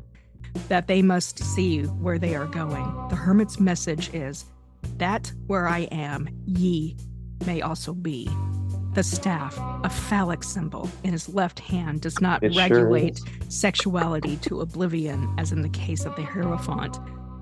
that 0.68 0.88
they 0.88 1.02
must 1.02 1.40
see 1.40 1.84
where 1.84 2.20
they 2.20 2.36
are 2.36 2.48
going. 2.48 3.08
The 3.10 3.16
hermit's 3.16 3.58
message 3.58 4.14
is 4.14 4.44
that 4.98 5.32
where 5.48 5.70
I 5.70 5.82
am, 5.92 6.28
ye 6.46 6.98
may 7.46 7.62
also 7.62 7.94
be. 7.94 8.28
The 8.94 9.04
staff, 9.04 9.58
a 9.86 9.90
phallic 9.90 10.44
symbol 10.44 10.90
in 11.06 11.14
his 11.14 11.30
left 11.30 11.60
hand, 11.60 12.02
does 12.02 12.20
not 12.20 12.44
It 12.44 12.54
regulate 12.58 13.20
is. 13.20 13.26
sexuality 13.48 14.36
to 14.38 14.60
oblivion, 14.60 15.34
as 15.38 15.54
in 15.54 15.62
the 15.62 15.70
case 15.70 16.04
of 16.06 16.14
the 16.18 16.24
Hierophant, 16.24 17.00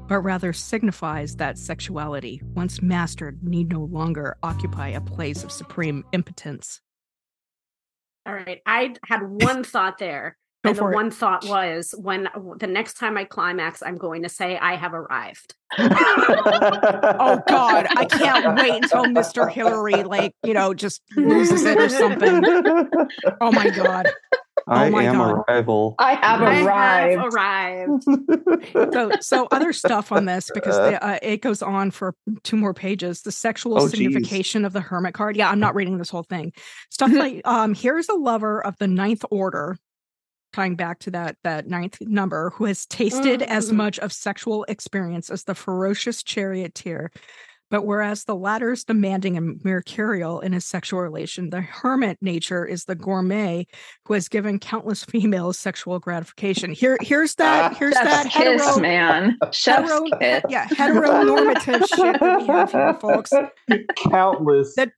but 0.07 0.19
rather 0.19 0.53
signifies 0.53 1.37
that 1.37 1.57
sexuality, 1.57 2.39
once 2.53 2.83
mastered, 2.83 3.41
need 3.41 3.71
no 3.71 3.83
longer 3.85 4.37
occupy 4.43 4.89
a 4.89 5.01
place 5.01 5.43
of 5.43 5.51
supreme 5.51 6.03
impotence. 6.11 6.81
All 8.27 8.35
right. 8.35 8.61
I 8.67 8.93
had 9.05 9.23
one 9.23 9.63
thought 9.63 9.97
there. 9.97 10.37
Go 10.63 10.71
and 10.71 10.77
the 10.77 10.87
it. 10.89 10.93
one 10.93 11.09
thought 11.11 11.45
was 11.45 11.95
when 11.97 12.27
the 12.57 12.67
next 12.67 12.95
time 12.95 13.17
I 13.17 13.23
climax, 13.23 13.81
I'm 13.81 13.97
going 13.97 14.23
to 14.23 14.29
say 14.29 14.57
I 14.57 14.75
have 14.75 14.93
arrived. 14.93 15.55
Oh 15.79 17.41
God, 17.47 17.87
I 17.95 18.05
can't 18.05 18.55
wait 18.61 18.83
until 18.83 19.05
Mr. 19.05 19.49
Hillary, 19.49 20.03
like, 20.03 20.33
you 20.43 20.53
know, 20.53 20.73
just 20.73 21.01
loses 21.15 21.63
it 21.65 21.77
or 21.77 21.89
something. 21.89 22.43
Oh 23.41 23.51
my 23.51 23.69
God. 23.69 24.07
I 24.67 24.89
my 24.89 25.03
am 25.03 25.15
God. 25.15 25.31
a 25.31 25.43
rival. 25.47 25.95
I 25.97 26.13
have 26.15 26.41
I 26.41 26.61
arrived. 26.63 27.19
have 27.21 27.33
arrived. 27.33 28.93
So, 28.93 29.11
so 29.21 29.47
other 29.51 29.71
stuff 29.73 30.11
on 30.11 30.25
this 30.25 30.51
because 30.53 30.75
the, 30.75 31.03
uh, 31.03 31.17
it 31.21 31.41
goes 31.41 31.61
on 31.61 31.91
for 31.91 32.13
two 32.43 32.57
more 32.57 32.73
pages. 32.73 33.21
The 33.21 33.31
sexual 33.31 33.77
Oh, 33.79 33.87
geez. 33.87 33.91
signification 33.91 34.65
of 34.65 34.73
the 34.73 34.81
hermit 34.81 35.13
card. 35.13 35.37
Yeah, 35.37 35.49
I'm 35.49 35.59
not 35.59 35.73
reading 35.75 35.97
this 35.97 36.09
whole 36.09 36.23
thing. 36.23 36.51
Stuff 36.91 37.11
like, 37.13 37.41
um, 37.45 37.73
here's 37.73 38.09
a 38.09 38.13
lover 38.15 38.63
of 38.63 38.75
the 38.77 38.87
ninth 38.87 39.23
order, 39.31 39.77
tying 40.53 40.75
back 40.75 40.99
to 40.99 41.11
that 41.11 41.37
that 41.43 41.67
ninth 41.67 41.97
number, 42.01 42.51
who 42.55 42.65
has 42.65 42.85
tasted 42.85 43.41
as 43.41 43.71
Mhm. 43.71 43.75
much 43.75 43.99
of 43.99 44.11
sexual 44.13 44.63
experience 44.65 45.29
as 45.29 45.43
the 45.43 45.55
ferocious 45.55 46.23
charioteer. 46.23 47.11
But 47.71 47.85
whereas 47.85 48.23
the 48.23 48.33
latter 48.35 48.71
is 48.71 48.83
demanding 48.83 49.37
and 49.37 49.63
mercurial 49.63 50.39
in 50.39 50.53
his 50.53 50.65
sexual 50.65 51.01
relation, 51.01 51.51
the 51.51 51.61
hermit 51.61 52.17
nature 52.19 52.65
is 52.65 52.85
the 52.85 52.95
gourmet 52.95 53.67
who 54.05 54.15
has 54.15 54.27
given 54.27 54.57
countless 54.57 55.03
females 55.05 55.59
sexual 55.59 55.99
gratification. 55.99 56.71
Here, 56.71 56.97
here's 56.99 57.35
that. 57.35 57.77
Here's 57.77 57.93
that 57.93 58.23
Chef's 58.23 58.35
kiss, 58.35 58.61
hetero, 58.63 58.79
man. 58.81 59.37
Chef's 59.51 59.87
hetero, 59.91 60.03
kiss. 60.19 60.43
yeah, 60.49 60.65
heteronormative 60.69 61.87
shit 61.87 62.19
that 62.19 62.37
we 62.41 62.47
have 62.47 62.71
here, 62.71 62.93
folks. 62.95 63.31
Countless. 64.09 64.73
That 64.73 64.91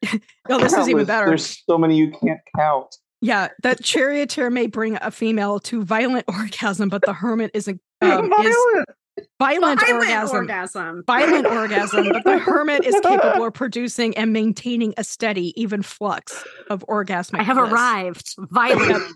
oh, 0.50 0.58
this 0.60 0.72
is 0.72 0.88
even 0.88 1.05
better. 1.05 1.25
There's 1.27 1.62
so 1.67 1.77
many 1.77 1.98
you 1.98 2.12
can't 2.12 2.39
count. 2.55 2.96
Yeah, 3.21 3.49
that 3.63 3.83
charioteer 3.83 4.49
may 4.49 4.67
bring 4.67 4.97
a 5.01 5.11
female 5.11 5.59
to 5.61 5.83
violent 5.83 6.25
orgasm, 6.27 6.89
but 6.89 7.03
the 7.03 7.13
hermit 7.13 7.51
is 7.53 7.67
a 7.67 7.71
um, 8.01 8.25
is 8.43 8.55
Violent. 9.39 9.79
violent, 9.79 9.79
Violent 9.81 9.91
orgasm. 9.91 10.35
orgasm. 10.37 11.03
Violent 11.05 11.45
orgasm, 11.47 12.09
but 12.09 12.23
the 12.23 12.37
hermit 12.39 12.83
is 12.85 12.95
capable 13.03 13.45
of 13.47 13.53
producing 13.53 14.15
and 14.17 14.33
maintaining 14.33 14.93
a 14.97 15.03
steady, 15.03 15.53
even 15.61 15.81
flux 15.83 16.43
of 16.69 16.83
orgasmic. 16.87 17.39
I 17.39 17.43
have 17.43 17.57
bliss. 17.57 17.71
arrived. 17.71 18.35
Violent. 18.51 19.15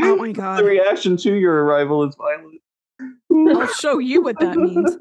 Oh 0.00 0.16
my 0.16 0.30
god. 0.32 0.60
The 0.60 0.64
reaction 0.64 1.16
to 1.18 1.34
your 1.34 1.64
arrival 1.64 2.04
is 2.04 2.14
violent. 2.14 2.60
I'll 3.00 3.66
show 3.68 3.98
you 3.98 4.22
what 4.22 4.38
that 4.40 4.56
means. 4.56 4.96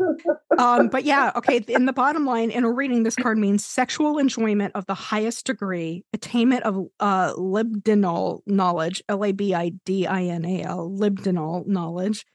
Um, 0.58 0.88
but 0.90 1.04
yeah, 1.04 1.32
okay. 1.36 1.58
In 1.68 1.86
the 1.86 1.94
bottom 1.94 2.26
line, 2.26 2.52
in 2.52 2.64
a 2.64 2.72
reading, 2.72 3.04
this 3.04 3.16
card 3.16 3.38
means 3.38 3.66
sexual 3.66 4.18
enjoyment 4.20 4.74
of 4.76 4.86
the 4.86 4.94
highest 4.94 5.46
degree, 5.46 6.04
attainment 6.14 6.64
of 6.64 6.88
uh, 7.00 7.34
libidinal 7.34 8.42
knowledge, 8.46 9.04
L 9.10 9.24
A 9.26 9.32
B 9.32 9.54
I 9.54 9.70
D 9.86 10.06
I 10.06 10.24
N 10.24 10.46
A 10.46 10.64
L, 10.64 10.90
libidinal 10.90 11.66
knowledge, 11.66 12.26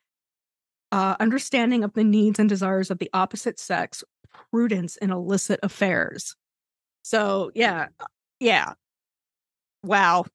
uh, 0.90 1.16
understanding 1.20 1.84
of 1.84 1.94
the 1.94 2.04
needs 2.04 2.38
and 2.38 2.48
desires 2.48 2.90
of 2.90 2.98
the 2.98 3.10
opposite 3.12 3.58
sex, 3.58 4.02
prudence 4.50 4.96
in 4.96 5.10
illicit 5.10 5.60
affairs. 5.62 6.36
So 7.02 7.50
yeah, 7.54 7.88
yeah. 8.40 8.74
Wow. 9.84 10.26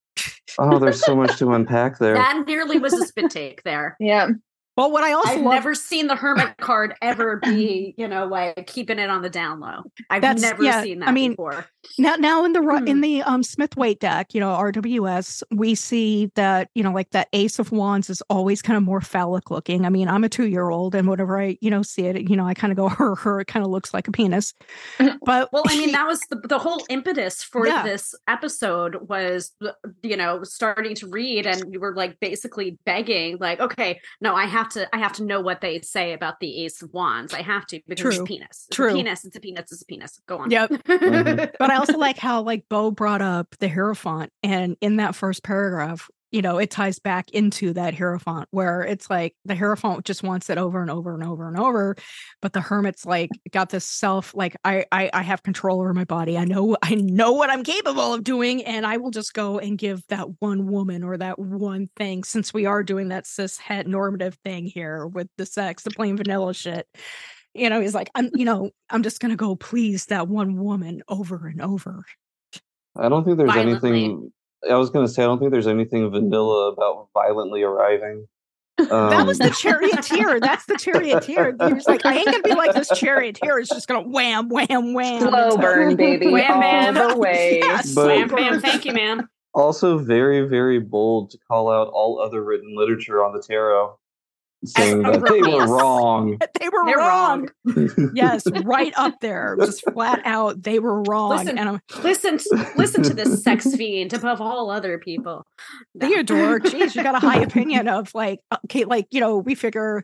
Oh, 0.60 0.80
there's 0.80 1.06
so 1.06 1.16
much 1.16 1.38
to 1.38 1.52
unpack 1.54 2.00
there. 2.00 2.16
that 2.16 2.46
nearly 2.48 2.80
was 2.80 2.94
a 2.94 3.06
spit 3.06 3.30
take 3.30 3.64
there. 3.64 3.96
Yeah. 4.00 4.30
Well, 4.78 4.92
what 4.92 5.04
I 5.04 5.12
also 5.14 5.32
I've 5.32 5.42
love, 5.42 5.54
never 5.56 5.74
seen 5.76 6.06
the 6.08 6.16
hermit 6.16 6.56
card 6.58 6.94
ever 7.02 7.38
be, 7.38 7.96
you 7.98 8.08
know, 8.08 8.28
like 8.28 8.68
keeping 8.68 9.00
it 9.00 9.10
on 9.10 9.24
the 9.24 9.30
down 9.30 9.60
low. 9.60 9.82
I've 10.12 10.22
That's- 10.22 10.42
never 10.42 10.64
yeah, 10.64 10.84
seen 10.84 11.02
I 11.02 11.08
that 11.08 11.14
mean, 11.14 11.32
before. 11.32 11.66
Now, 11.98 12.16
now 12.16 12.46
in 12.46 12.54
the 12.54 12.62
Hmm. 12.62 12.88
in 12.88 13.02
the 13.02 13.24
um 13.24 13.42
Smith 13.44 13.76
Waite 13.76 14.00
deck, 14.00 14.34
you 14.36 14.40
know 14.40 14.50
RWS, 14.50 15.42
we 15.52 15.74
see 15.74 16.32
that 16.36 16.70
you 16.76 16.84
know 16.84 16.92
like 16.92 17.10
that 17.12 17.28
Ace 17.34 17.60
of 17.60 17.72
Wands 17.72 18.10
is 18.10 18.22
always 18.30 18.62
kind 18.62 18.78
of 18.78 18.84
more 18.84 19.02
phallic 19.02 19.50
looking. 19.50 19.86
I 19.86 19.90
mean, 19.90 20.08
I'm 20.08 20.24
a 20.24 20.30
two 20.30 20.48
year 20.48 20.70
old, 20.70 20.94
and 20.96 21.08
whenever 21.08 21.40
I 21.42 21.58
you 21.62 21.72
know 21.72 21.82
see 21.82 22.04
it, 22.06 22.30
you 22.30 22.36
know 22.36 22.46
I 22.46 22.54
kind 22.54 22.72
of 22.72 22.78
go 22.78 22.88
her 23.00 23.16
her. 23.16 23.40
It 23.40 23.48
kind 23.48 23.66
of 23.66 23.72
looks 23.72 23.94
like 23.94 24.08
a 24.08 24.12
penis, 24.12 24.54
but 25.26 25.50
Well, 25.52 25.64
I 25.68 25.78
mean, 25.78 25.92
that 25.98 26.06
was 26.06 26.20
the, 26.30 26.36
the 26.48 26.60
whole 26.60 26.86
impetus 26.90 27.42
for 27.42 27.66
Yeah. 27.68 27.84
this 27.84 28.14
episode 28.28 29.08
was, 29.10 29.54
you 30.04 30.18
know, 30.18 30.44
starting 30.44 30.94
to 30.96 31.08
read 31.08 31.48
and 31.48 31.74
you 31.74 31.80
were 31.80 31.96
like 31.96 32.20
basically 32.20 32.78
begging, 32.86 33.38
like, 33.40 33.60
okay, 33.60 34.00
no, 34.22 34.36
I 34.36 34.46
have 34.46 34.67
to, 34.72 34.94
I 34.96 35.00
have 35.00 35.14
to 35.14 35.24
know 35.24 35.42
what 35.42 35.62
they 35.62 35.80
say 35.82 36.14
about 36.14 36.40
the 36.40 36.64
Ace 36.66 36.82
of 36.82 36.94
Wands. 36.94 37.34
I 37.34 37.42
have 37.42 37.66
to 37.68 37.80
because 37.88 38.02
True. 38.02 38.12
it's 38.24 38.28
penis. 38.28 38.66
It's 38.68 38.76
True. 38.76 38.92
a 38.92 38.94
penis. 38.94 39.26
It's 39.26 39.36
a 39.36 39.40
penis. 39.40 39.72
It's 39.72 39.82
a 39.82 39.86
penis. 39.86 40.20
Go 40.28 40.38
on. 40.40 40.52
Yep. 40.52 40.70
Mhm. 40.88 41.52
but 41.60 41.70
I 41.72 41.76
also 41.78 41.98
like 41.98 42.18
how 42.18 42.42
like 42.42 42.68
Bo 42.70 42.92
brought 42.92 43.22
up 43.22 43.56
the 43.60 43.68
Hierophant, 43.68 44.32
and 44.44 44.76
in 44.82 44.98
that 44.98 45.16
first 45.16 45.44
paragraph, 45.44 46.10
you 46.32 46.42
know, 46.42 46.58
it 46.58 46.70
ties 46.70 47.00
back 47.00 47.30
into 47.32 47.74
that 47.74 47.96
Hierophant 47.96 48.48
where 48.52 48.82
it's 48.82 49.10
like 49.10 49.34
the 49.46 49.56
Hierophant 49.56 50.04
just 50.04 50.24
wants 50.24 50.50
it 50.50 50.58
over 50.58 50.82
and 50.82 50.92
over 50.92 51.14
and 51.14 51.24
over 51.24 51.48
and 51.48 51.58
over. 51.58 51.96
But 52.42 52.54
the 52.54 52.60
hermit's 52.62 53.06
like 53.06 53.30
got 53.52 53.70
this 53.70 53.86
self, 53.86 54.36
like, 54.36 54.56
I, 54.66 54.86
I 54.92 55.10
I 55.14 55.22
have 55.24 55.42
control 55.44 55.80
over 55.80 55.94
my 55.94 56.04
body. 56.04 56.38
I 56.38 56.44
know 56.46 56.76
I 56.84 56.96
know 56.96 57.32
what 57.32 57.50
I'm 57.50 57.64
capable 57.64 58.14
of 58.14 58.24
doing, 58.24 58.64
and 58.66 58.86
I 58.86 58.98
will 58.98 59.12
just 59.12 59.34
go 59.34 59.58
and 59.60 59.78
give 59.78 60.06
that 60.08 60.28
one 60.40 60.68
woman 60.68 61.04
or 61.04 61.18
that 61.18 61.40
one 61.40 61.88
thing, 61.96 62.24
since 62.24 62.54
we 62.54 62.66
are 62.66 62.84
doing 62.84 63.10
that 63.10 63.26
cis 63.26 63.58
het 63.58 63.88
normative 63.88 64.36
thing 64.44 64.66
here 64.66 65.08
with 65.08 65.30
the 65.38 65.46
sex, 65.46 65.84
the 65.84 65.92
plain 65.92 66.18
vanilla 66.18 66.54
shit. 66.54 66.88
You 67.54 67.70
know, 67.70 67.80
he's 67.82 67.96
like, 67.96 68.10
I'm, 68.14 68.30
you 68.34 68.46
know, 68.46 68.72
I'm 68.90 69.02
just 69.02 69.20
gonna 69.22 69.36
go 69.38 69.56
please 69.56 70.06
that 70.08 70.28
one 70.28 70.58
woman 70.58 71.02
over 71.08 71.48
and 71.48 71.62
over. 71.62 72.04
I 72.96 73.10
don't 73.10 73.24
think 73.24 73.38
there's 73.38 73.52
Violently. 73.52 73.90
anything. 73.90 74.34
I 74.70 74.76
was 74.76 74.90
gonna 74.90 75.08
say 75.08 75.24
I 75.24 75.26
don't 75.28 75.40
think 75.40 75.52
there's 75.52 75.68
anything 75.68 76.10
vanilla 76.10 76.72
about 76.72 77.10
violently 77.14 77.64
arriving. 77.64 78.28
that 78.78 79.26
was 79.26 79.38
the 79.40 79.46
Um, 79.46 79.52
charioteer. 79.60 80.40
That's 80.40 80.66
the 80.66 80.78
charioteer. 80.78 81.56
He 81.68 81.74
was 81.74 81.88
like, 81.88 82.06
I 82.06 82.16
ain't 82.18 82.26
gonna 82.26 82.42
be 82.44 82.54
like 82.54 82.74
this 82.74 82.90
charioteer. 82.90 83.60
It's 83.60 83.70
just 83.70 83.88
gonna 83.88 84.08
wham, 84.08 84.50
wham, 84.50 84.94
wham. 84.94 85.22
Slow 85.22 85.48
It's- 85.48 85.58
burn, 85.58 85.96
baby, 85.96 86.28
Wham, 86.32 86.52
all 86.54 86.62
bam. 86.62 86.94
the 86.94 87.18
way. 87.20 87.60
Yeah, 87.64 87.78
But- 87.78 87.86
slow 87.86 88.28
Bam, 88.28 88.62
thank 88.62 88.86
you, 88.86 88.94
man. 88.94 89.28
also 89.54 89.98
very 89.98 90.48
very 90.48 90.80
bold 90.80 91.32
to 91.32 91.38
call 91.48 91.72
out 91.72 91.88
all 91.94 92.20
other 92.22 92.44
written 92.44 92.76
literature 92.78 93.24
on 93.24 93.34
the 93.34 93.42
tarot, 93.42 93.98
saying 94.66 95.02
that 95.04 95.24
they 95.24 95.42
were 95.42 95.68
wrong. 95.68 96.38
They 96.60 96.70
were 96.70 96.86
They're 96.86 96.98
wrong. 96.98 97.50
wrong. 97.66 98.12
Yes, 98.16 98.48
right 98.64 98.94
up 98.98 99.20
there, 99.22 99.56
just 99.60 99.84
flat 99.92 100.22
out. 100.26 100.64
They 100.64 100.80
were 100.80 101.04
wrong. 101.04 101.38
Listen, 101.38 101.58
and 101.58 101.70
I'm 101.70 101.82
Listen, 102.04 102.38
to, 102.40 102.72
listen 102.76 103.04
to 103.04 103.14
this 103.14 103.44
sex 103.44 103.76
fiend 103.76 104.14
above 104.14 104.42
all 104.42 104.72
other 104.72 104.98
people. 104.98 105.46
No. 105.94 106.08
Theodore. 106.08 106.60
Geez, 106.60 106.96
you 106.96 107.04
got 107.04 107.16
a 107.16 107.20
high 107.20 107.42
opinion 107.42 107.88
of 107.88 108.14
like, 108.16 108.40
okay, 108.66 108.86
like 108.86 109.08
you 109.12 109.20
know, 109.20 109.38
we 109.38 109.56
figure. 109.56 110.04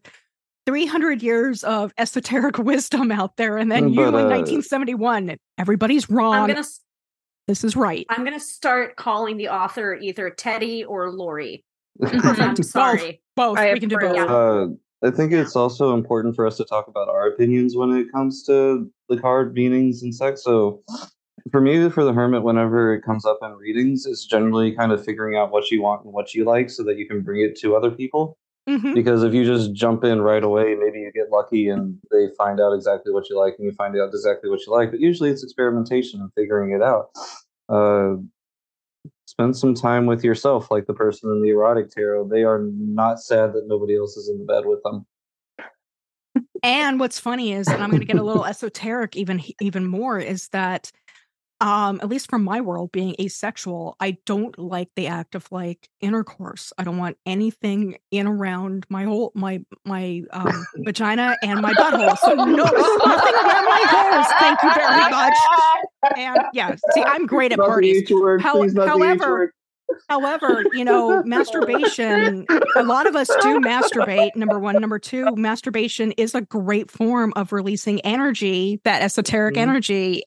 300 0.66 1.22
years 1.22 1.66
of 1.66 1.92
esoteric 1.98 2.58
wisdom 2.58 3.12
out 3.12 3.36
there 3.36 3.58
and 3.58 3.70
then 3.70 3.90
you 3.90 4.00
in 4.00 4.16
uh, 4.16 4.30
1971 4.30 5.36
everybody's 5.58 6.10
wrong 6.10 6.36
I'm 6.36 6.48
gonna, 6.48 6.64
this 7.50 7.66
is 7.66 7.76
right 7.76 8.06
I'm 8.08 8.24
gonna 8.24 8.40
start 8.40 8.96
calling 8.96 9.36
the 9.36 9.50
author 9.50 9.94
either 9.94 10.30
Teddy 10.30 10.86
or 10.86 11.12
Lori. 11.12 11.66
Mhm. 12.02 12.40
I'm 12.40 12.64
sorry. 12.64 13.22
both 13.36 13.58
I 13.58 13.74
we 13.74 13.80
can 13.80 13.90
do 13.90 13.96
approve. 13.96 14.16
both 14.16 14.30
Uh, 14.30 14.68
I 15.08 15.12
think 15.12 15.32
it's 15.34 15.56
also 15.56 15.94
important 15.94 16.36
for 16.36 16.48
us 16.48 16.58
to 16.58 16.66
talk 16.66 16.88
about 16.88 17.10
our 17.10 17.28
opinions 17.28 17.76
when 17.76 17.92
it 17.92 18.12
comes 18.12 18.44
to 18.46 18.90
the 19.10 19.18
card 19.20 19.54
meanings 19.54 20.02
and 20.02 20.16
sex. 20.16 20.44
So, 20.44 20.82
for 21.52 21.60
me, 21.60 21.90
for 21.90 22.06
the 22.06 22.14
hermit, 22.14 22.44
whenever 22.44 22.94
it 22.94 23.02
comes 23.02 23.26
up 23.26 23.40
in 23.42 23.52
readings, 23.52 24.06
it's 24.06 24.26
generally 24.26 24.72
kind 24.74 24.92
of 24.94 25.04
figuring 25.04 25.36
out 25.38 25.52
what 25.52 25.70
you 25.72 25.82
want 25.82 26.06
and 26.06 26.14
what 26.14 26.34
you 26.34 26.46
like 26.46 26.70
so 26.70 26.84
that 26.84 26.98
you 26.98 27.06
can 27.08 27.22
bring 27.22 27.42
it 27.42 27.58
to 27.60 27.76
other 27.76 27.92
people. 27.92 28.38
Mhm. 28.70 28.96
Because 28.96 29.24
if 29.24 29.34
you 29.34 29.44
just 29.44 29.74
jump 29.74 30.06
in 30.06 30.22
right 30.22 30.42
away, 30.44 30.74
maybe 30.76 31.00
you 31.00 31.12
get 31.14 31.30
lucky 31.30 31.68
and 31.68 31.98
they 32.12 32.30
find 32.38 32.62
out 32.62 32.72
exactly 32.72 33.12
what 33.12 33.30
you 33.30 33.38
like 33.38 33.56
and 33.60 33.66
you 33.66 33.74
find 33.74 33.94
out 34.00 34.08
exactly 34.08 34.50
what 34.50 34.66
you 34.66 34.72
like. 34.72 34.90
But 34.90 35.02
usually 35.02 35.30
it's 35.32 35.44
experimentation 35.44 36.22
and 36.22 36.32
figuring 36.34 36.72
it 36.72 36.82
out. 36.82 37.10
Uh, 37.68 38.16
spend 39.34 39.58
some 39.58 39.74
time 39.74 40.06
with 40.06 40.24
yourself, 40.24 40.70
like 40.70 40.86
the 40.86 40.94
person 40.94 41.32
in 41.32 41.42
the 41.42 41.50
erotic 41.50 41.90
tarot. 41.90 42.28
They 42.28 42.44
are 42.44 42.68
not 42.72 43.20
sad 43.20 43.52
that 43.54 43.68
nobody 43.68 43.98
else 43.98 44.16
is 44.16 44.30
in 44.30 44.38
the 44.38 44.46
bed 44.46 44.64
with 44.66 44.84
them. 44.84 45.08
And 46.62 47.00
what's 47.00 47.20
funny 47.20 47.52
is, 47.52 47.68
and 47.68 47.82
I'm 47.82 47.90
going 47.90 48.00
to 48.00 48.06
get 48.06 48.20
a 48.20 48.24
little 48.24 48.46
esoteric 48.54 49.18
even 49.18 49.42
even 49.60 49.88
more, 49.88 50.20
is 50.20 50.50
that 50.50 50.92
um 51.64 52.00
at 52.04 52.10
least 52.10 52.30
from 52.30 52.44
my 52.44 52.60
world 52.62 52.92
being 52.92 53.16
asexual 53.20 53.96
i 54.00 54.18
don't 54.26 54.60
like 54.60 54.90
the 54.96 55.08
act 55.08 55.34
of 55.34 55.50
like 55.52 55.88
intercourse 56.02 56.74
i 56.78 56.84
don't 56.84 56.98
want 56.98 57.18
anything 57.26 57.98
in 58.12 58.28
around 58.28 58.86
my 58.90 59.06
whole 59.06 59.32
my 59.34 59.64
my 59.86 60.22
um 60.32 60.66
vagina 60.80 61.36
and 61.42 61.62
my 61.62 61.74
butthole 61.74 62.18
so 62.20 62.34
no 62.36 62.46
nothing 62.46 63.36
around 63.36 63.66
my 63.66 63.84
hose 63.88 64.28
thank 64.40 64.62
you 64.62 64.74
very 64.76 65.10
much 65.10 65.38
and 66.18 66.44
yeah 66.54 66.76
see 66.92 67.02
i'm 67.08 67.26
great 67.26 67.52
at 67.54 67.58
Not 67.58 67.68
parties 67.68 68.08
word, 68.12 68.42
How- 68.42 68.60
please, 68.60 68.74
not 68.76 68.86
the 68.86 68.92
H 68.94 69.00
however. 69.20 69.54
However, 70.10 70.64
you 70.74 70.86
know, 70.86 71.22
masturbation, 71.24 72.48
a 72.78 72.84
lot 72.84 73.06
of 73.06 73.16
us 73.16 73.28
do 73.42 73.60
masturbate. 73.60 74.36
Number 74.36 74.58
one. 74.58 74.80
Number 74.80 74.98
two, 74.98 75.36
masturbation 75.36 76.14
is 76.14 76.34
a 76.34 76.42
great 76.42 76.90
form 76.90 77.32
of 77.36 77.52
releasing 77.52 78.00
energy, 78.02 78.80
that 78.86 79.02
esoteric 79.04 79.56
Mhm. 79.56 79.60
energy 79.60 80.24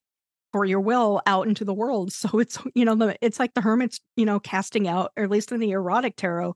for 0.56 0.64
your 0.64 0.80
will 0.80 1.20
out 1.26 1.46
into 1.46 1.66
the 1.66 1.74
world. 1.74 2.10
So 2.16 2.38
it's, 2.38 2.58
you 2.74 2.86
know, 2.86 2.94
the, 2.94 3.18
it's 3.20 3.38
like 3.38 3.52
the 3.52 3.60
hermits, 3.60 4.00
you 4.16 4.24
know, 4.24 4.40
casting 4.40 4.88
out, 4.88 5.12
or 5.16 5.24
at 5.24 5.30
least 5.30 5.52
in 5.52 5.60
the 5.60 5.72
erotic 5.72 6.16
tarot, 6.16 6.54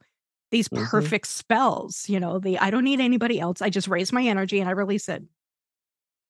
these 0.50 0.70
Mhm. 0.70 0.88
perfect 0.88 1.26
spells. 1.26 2.08
You 2.08 2.18
know, 2.18 2.38
the 2.38 2.58
I 2.58 2.70
don't 2.70 2.84
need 2.84 3.00
anybody 3.00 3.38
else. 3.38 3.60
I 3.60 3.68
just 3.68 3.88
raise 3.88 4.10
my 4.10 4.24
energy 4.24 4.58
and 4.58 4.70
I 4.70 4.72
release 4.72 5.08
it. 5.10 5.22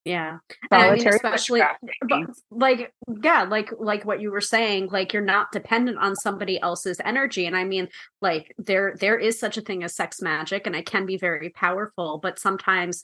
Yeah. 0.05 0.39
I 0.73 0.95
mean, 0.95 1.07
especially 1.07 1.63
but, 2.09 2.31
like 2.51 2.93
yeah, 3.23 3.43
like 3.45 3.71
like 3.79 4.05
what 4.05 4.21
you 4.21 4.33
were 4.33 4.41
saying, 4.41 4.89
like 4.91 5.13
you're 5.13 5.23
not 5.23 5.53
dependent 5.53 5.99
on 5.99 6.17
somebody 6.17 6.61
else's 6.61 7.01
energy. 7.05 7.47
And 7.47 7.57
I 7.57 7.65
mean, 7.65 7.89
like 8.21 8.53
there 8.59 8.97
there 8.99 9.19
is 9.19 9.39
such 9.39 9.59
a 9.59 9.61
thing 9.61 9.85
as 9.85 9.95
sex 9.95 10.21
magic 10.21 10.67
and 10.67 10.75
it 10.75 10.87
can 10.87 11.07
be 11.07 11.17
very 11.19 11.51
powerful, 11.51 12.19
but 12.19 12.39
sometimes 12.41 13.03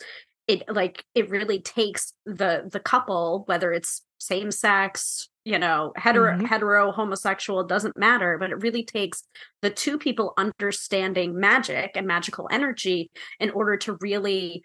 it 0.49 0.63
like 0.69 1.05
it 1.15 1.29
really 1.31 1.61
takes 1.61 2.13
the 2.25 2.69
the 2.71 2.81
couple, 2.81 3.45
whether 3.47 3.73
it's 3.73 4.03
same 4.19 4.51
sex, 4.51 5.29
you 5.45 5.59
know, 5.59 5.93
hetero 5.97 6.37
Mhm. 6.37 6.47
hetero, 6.47 6.93
homosexual, 6.93 7.65
doesn't 7.65 7.97
matter, 7.97 8.39
but 8.39 8.51
it 8.51 8.63
really 8.63 8.85
takes 8.85 9.25
the 9.63 9.71
two 9.71 9.99
people 9.99 10.33
understanding 10.37 11.39
magic 11.39 11.93
and 11.97 12.07
magical 12.07 12.49
energy 12.51 13.11
in 13.41 13.51
order 13.51 13.77
to 13.79 13.97
really 14.01 14.63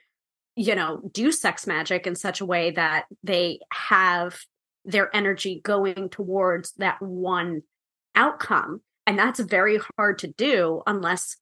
you 0.57 0.75
know 0.75 1.01
do 1.13 1.31
sex 1.31 1.65
magic 1.65 2.05
in 2.05 2.13
such 2.15 2.41
a 2.41 2.45
way 2.45 2.71
that 2.71 3.05
they 3.23 3.59
have 3.71 4.37
their 4.83 5.15
energy 5.15 5.61
going 5.63 6.09
towards 6.09 6.73
that 6.73 7.01
one 7.01 7.61
outcome 8.15 8.81
and 9.07 9.17
that's 9.17 9.39
very 9.39 9.79
hard 9.97 10.17
to 10.19 10.27
do 10.27 10.81
unless 10.85 11.37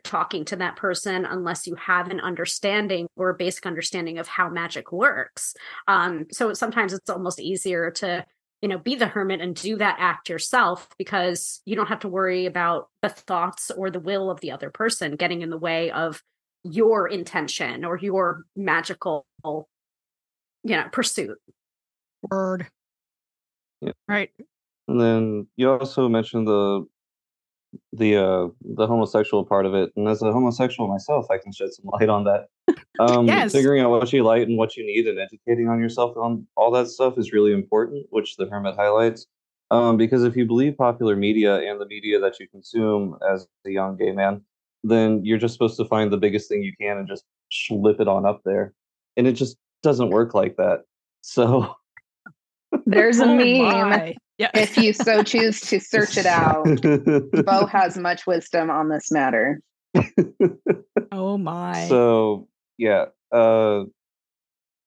talking 0.00 0.44
to 0.44 0.56
that 0.56 0.76
person 0.76 1.24
unless 1.24 1.66
you 1.66 1.74
have 1.76 2.10
an 2.10 2.20
understanding 2.20 3.06
or 3.16 3.30
a 3.30 3.34
basic 3.34 3.66
understanding 3.66 4.18
of 4.18 4.26
how 4.26 4.48
magic 4.48 4.92
works 4.92 5.54
um 5.88 6.26
so 6.30 6.52
sometimes 6.52 6.92
it's 6.92 7.10
almost 7.10 7.40
easier 7.40 7.90
to 7.90 8.24
you 8.60 8.68
know 8.68 8.78
be 8.78 8.94
the 8.94 9.06
hermit 9.06 9.40
and 9.40 9.56
do 9.56 9.76
that 9.76 9.96
act 9.98 10.28
yourself 10.28 10.88
because 10.98 11.60
you 11.64 11.76
don't 11.76 11.88
have 11.88 12.00
to 12.00 12.08
worry 12.08 12.46
about 12.46 12.88
the 13.02 13.08
thoughts 13.08 13.70
or 13.70 13.90
the 13.90 14.00
will 14.00 14.30
of 14.30 14.40
the 14.40 14.50
other 14.50 14.70
person 14.70 15.16
getting 15.16 15.42
in 15.42 15.50
the 15.50 15.58
way 15.58 15.90
of 15.90 16.22
your 16.64 17.08
intention 17.08 17.84
or 17.84 17.98
your 17.98 18.44
magical 18.56 19.26
you 19.44 19.66
know 20.76 20.84
pursuit 20.92 21.38
Word. 22.30 22.68
Yeah. 23.80 23.92
Right. 24.08 24.30
And 24.88 25.00
then 25.00 25.46
you 25.56 25.70
also 25.70 26.08
mentioned 26.08 26.46
the 26.46 26.86
the 27.92 28.16
uh 28.16 28.48
the 28.76 28.86
homosexual 28.86 29.44
part 29.44 29.66
of 29.66 29.74
it. 29.74 29.92
And 29.96 30.08
as 30.08 30.22
a 30.22 30.32
homosexual 30.32 30.88
myself, 30.88 31.26
I 31.30 31.38
can 31.38 31.52
shed 31.52 31.72
some 31.72 31.86
light 31.92 32.08
on 32.08 32.24
that. 32.24 32.48
Um 32.98 33.26
Yes. 33.26 33.52
figuring 33.52 33.82
out 33.82 33.90
what 33.90 34.12
you 34.12 34.22
like 34.22 34.42
and 34.42 34.56
what 34.58 34.76
you 34.76 34.84
need 34.86 35.06
and 35.06 35.18
educating 35.18 35.68
on 35.68 35.80
yourself 35.80 36.16
on 36.16 36.46
all 36.56 36.70
that 36.72 36.88
stuff 36.88 37.18
is 37.18 37.32
really 37.32 37.52
important, 37.52 38.06
which 38.10 38.36
the 38.36 38.46
hermit 38.46 38.76
highlights. 38.76 39.26
Um, 39.70 39.96
because 39.96 40.22
if 40.24 40.36
you 40.36 40.44
believe 40.44 40.76
popular 40.76 41.16
media 41.16 41.56
and 41.60 41.80
the 41.80 41.86
media 41.86 42.20
that 42.20 42.38
you 42.38 42.46
consume 42.48 43.16
as 43.26 43.46
a 43.66 43.70
young 43.70 43.96
gay 43.96 44.12
man, 44.12 44.42
then 44.84 45.24
you're 45.24 45.38
just 45.38 45.54
supposed 45.54 45.78
to 45.78 45.86
find 45.86 46.12
the 46.12 46.18
biggest 46.18 46.46
thing 46.50 46.62
you 46.62 46.74
can 46.78 46.98
and 46.98 47.08
just 47.08 47.24
slip 47.50 47.98
it 47.98 48.06
on 48.06 48.26
up 48.26 48.42
there. 48.44 48.74
And 49.16 49.26
it 49.26 49.32
just 49.32 49.56
doesn't 49.82 50.10
work 50.10 50.34
like 50.34 50.56
that. 50.56 50.82
So 51.22 51.74
There's 52.84 53.20
a 53.20 53.26
Oh 53.28 53.34
meme. 53.34 53.58
my. 53.90 54.14
Yeah. 54.42 54.50
If 54.54 54.76
you 54.76 54.92
so 54.92 55.22
choose 55.22 55.60
to 55.60 55.78
search 55.78 56.18
it 56.18 56.26
out, 56.26 56.64
Bo 57.46 57.64
has 57.66 57.96
much 57.96 58.26
wisdom 58.26 58.70
on 58.70 58.88
this 58.88 59.12
matter. 59.12 59.60
oh 61.12 61.38
my. 61.38 61.86
So 61.88 62.48
yeah, 62.76 63.04
uh, 63.30 63.84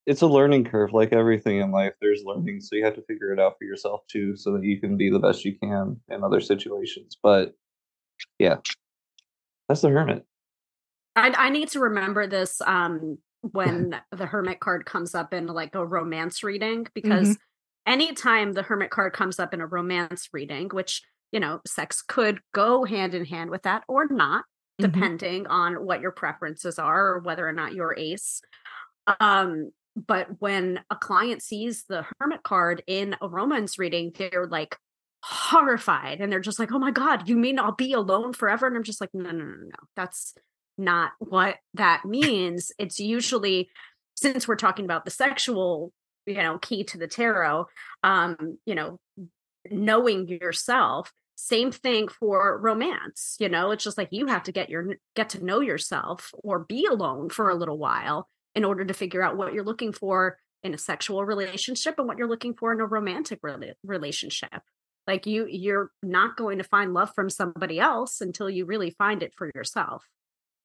it's 0.06 0.22
a 0.22 0.28
learning 0.28 0.66
curve, 0.66 0.92
like 0.92 1.14
everything 1.14 1.62
in 1.62 1.72
life. 1.72 1.94
There's 2.02 2.24
learning, 2.26 2.60
so 2.60 2.76
you 2.76 2.84
have 2.84 2.96
to 2.96 3.02
figure 3.04 3.32
it 3.32 3.40
out 3.40 3.56
for 3.58 3.64
yourself 3.64 4.02
too, 4.10 4.36
so 4.36 4.52
that 4.52 4.64
you 4.66 4.78
can 4.78 4.98
be 4.98 5.10
the 5.10 5.20
best 5.20 5.46
you 5.46 5.58
can 5.58 6.02
in 6.10 6.22
other 6.26 6.42
situations. 6.42 7.18
But 7.24 7.56
yeah, 8.38 8.58
that's 9.70 9.80
the 9.80 9.90
hermit. 9.90 10.26
I, 11.16 11.30
I 11.30 11.50
need 11.50 11.70
to 11.70 11.80
remember 11.80 12.28
this 12.28 12.60
um 12.60 13.20
when 13.54 13.96
the 14.12 14.26
hermit 14.26 14.60
card 14.60 14.86
comes 14.86 15.16
up 15.16 15.34
in 15.34 15.48
like 15.48 15.76
a 15.76 15.86
romance 15.86 16.44
reading 16.44 16.88
because 16.94 17.38
anytime 17.86 18.54
the 18.54 18.64
hermit 18.64 18.90
card 18.90 19.14
comes 19.14 19.40
up 19.40 19.54
in 19.54 19.62
a 19.62 19.68
romance 19.68 20.30
reading 20.34 20.70
which 20.74 21.02
you 21.32 21.40
know 21.40 21.62
sex 21.66 22.02
could 22.02 22.40
go 22.54 22.84
hand 22.86 23.14
in 23.14 23.26
hand 23.26 23.50
with 23.50 23.64
that 23.64 23.84
or 23.88 24.08
not 24.10 24.46
Mhm. 24.80 24.92
depending 24.92 25.48
on 25.48 25.86
what 25.86 26.02
your 26.02 26.12
preferences 26.12 26.78
are 26.80 27.14
or 27.14 27.20
whether 27.20 27.48
or 27.48 27.54
not 27.54 27.74
you're 27.74 27.96
ace 27.98 28.42
um 29.22 29.72
but 29.96 30.28
when 30.40 30.82
a 30.90 30.96
client 30.98 31.42
sees 31.42 31.86
the 31.88 32.06
hermit 32.20 32.44
card 32.44 32.84
in 32.88 33.16
a 33.22 33.30
romance 33.30 33.80
reading 33.80 34.12
they're 34.18 34.48
like 34.48 34.78
horrified 35.28 36.22
and 36.22 36.32
they're 36.32 36.40
just 36.40 36.60
like, 36.60 36.72
oh 36.72 36.78
my 36.78 36.92
God, 36.92 37.28
you 37.28 37.36
mean 37.36 37.58
I'll 37.58 37.72
be 37.72 37.94
alone 37.94 38.32
forever? 38.34 38.68
And 38.68 38.76
I'm 38.76 38.84
just 38.84 39.02
like, 39.02 39.10
no, 39.14 39.32
no, 39.32 39.44
no, 39.44 39.56
no. 39.64 39.76
That's 39.96 40.36
not 40.78 41.14
what 41.18 41.56
that 41.74 42.06
means. 42.06 42.72
It's 42.78 43.00
usually, 43.00 43.70
since 44.16 44.48
we're 44.48 44.56
talking 44.56 44.86
about 44.86 45.04
the 45.04 45.10
sexual, 45.10 45.92
you 46.26 46.36
know, 46.36 46.58
key 46.58 46.84
to 46.86 46.98
the 46.98 47.08
tarot, 47.08 47.68
um, 48.04 48.58
you 48.66 48.76
know, 48.76 49.00
knowing 49.70 50.28
yourself 50.28 51.12
same 51.38 51.70
thing 51.70 52.08
for 52.08 52.58
romance 52.62 53.36
you 53.42 53.50
know 53.50 53.72
it's 53.72 53.84
just 53.84 53.98
like 53.98 54.08
you 54.12 54.28
have 54.28 54.44
to 54.44 54.54
get 54.54 54.70
your 54.70 54.96
get 55.18 55.28
to 55.28 55.44
know 55.44 55.60
yourself 55.60 56.32
or 56.36 56.60
be 56.60 56.88
alone 56.90 57.30
for 57.30 57.50
a 57.50 57.56
little 57.56 57.78
while 57.78 58.30
in 58.56 58.64
order 58.64 58.86
to 58.86 58.94
figure 58.94 59.22
out 59.22 59.36
what 59.36 59.54
you're 59.54 59.66
looking 59.66 59.92
for 59.92 60.38
in 60.64 60.74
a 60.74 60.78
sexual 60.78 61.24
relationship 61.24 61.96
and 62.00 62.08
what 62.08 62.18
you're 62.18 62.28
looking 62.28 62.56
for 62.56 62.74
in 62.74 62.80
a 62.80 62.86
romantic 62.86 63.40
re- 63.44 63.74
relationship. 63.84 64.62
Like 65.06 65.28
you 65.28 65.46
you're 65.48 65.92
not 66.02 66.36
going 66.36 66.58
to 66.58 66.64
find 66.64 66.94
love 66.94 67.12
from 67.14 67.30
somebody 67.30 67.80
else 67.80 68.22
until 68.22 68.50
you 68.50 68.66
really 68.66 68.90
find 68.90 69.22
it 69.22 69.34
for 69.38 69.52
yourself 69.54 70.04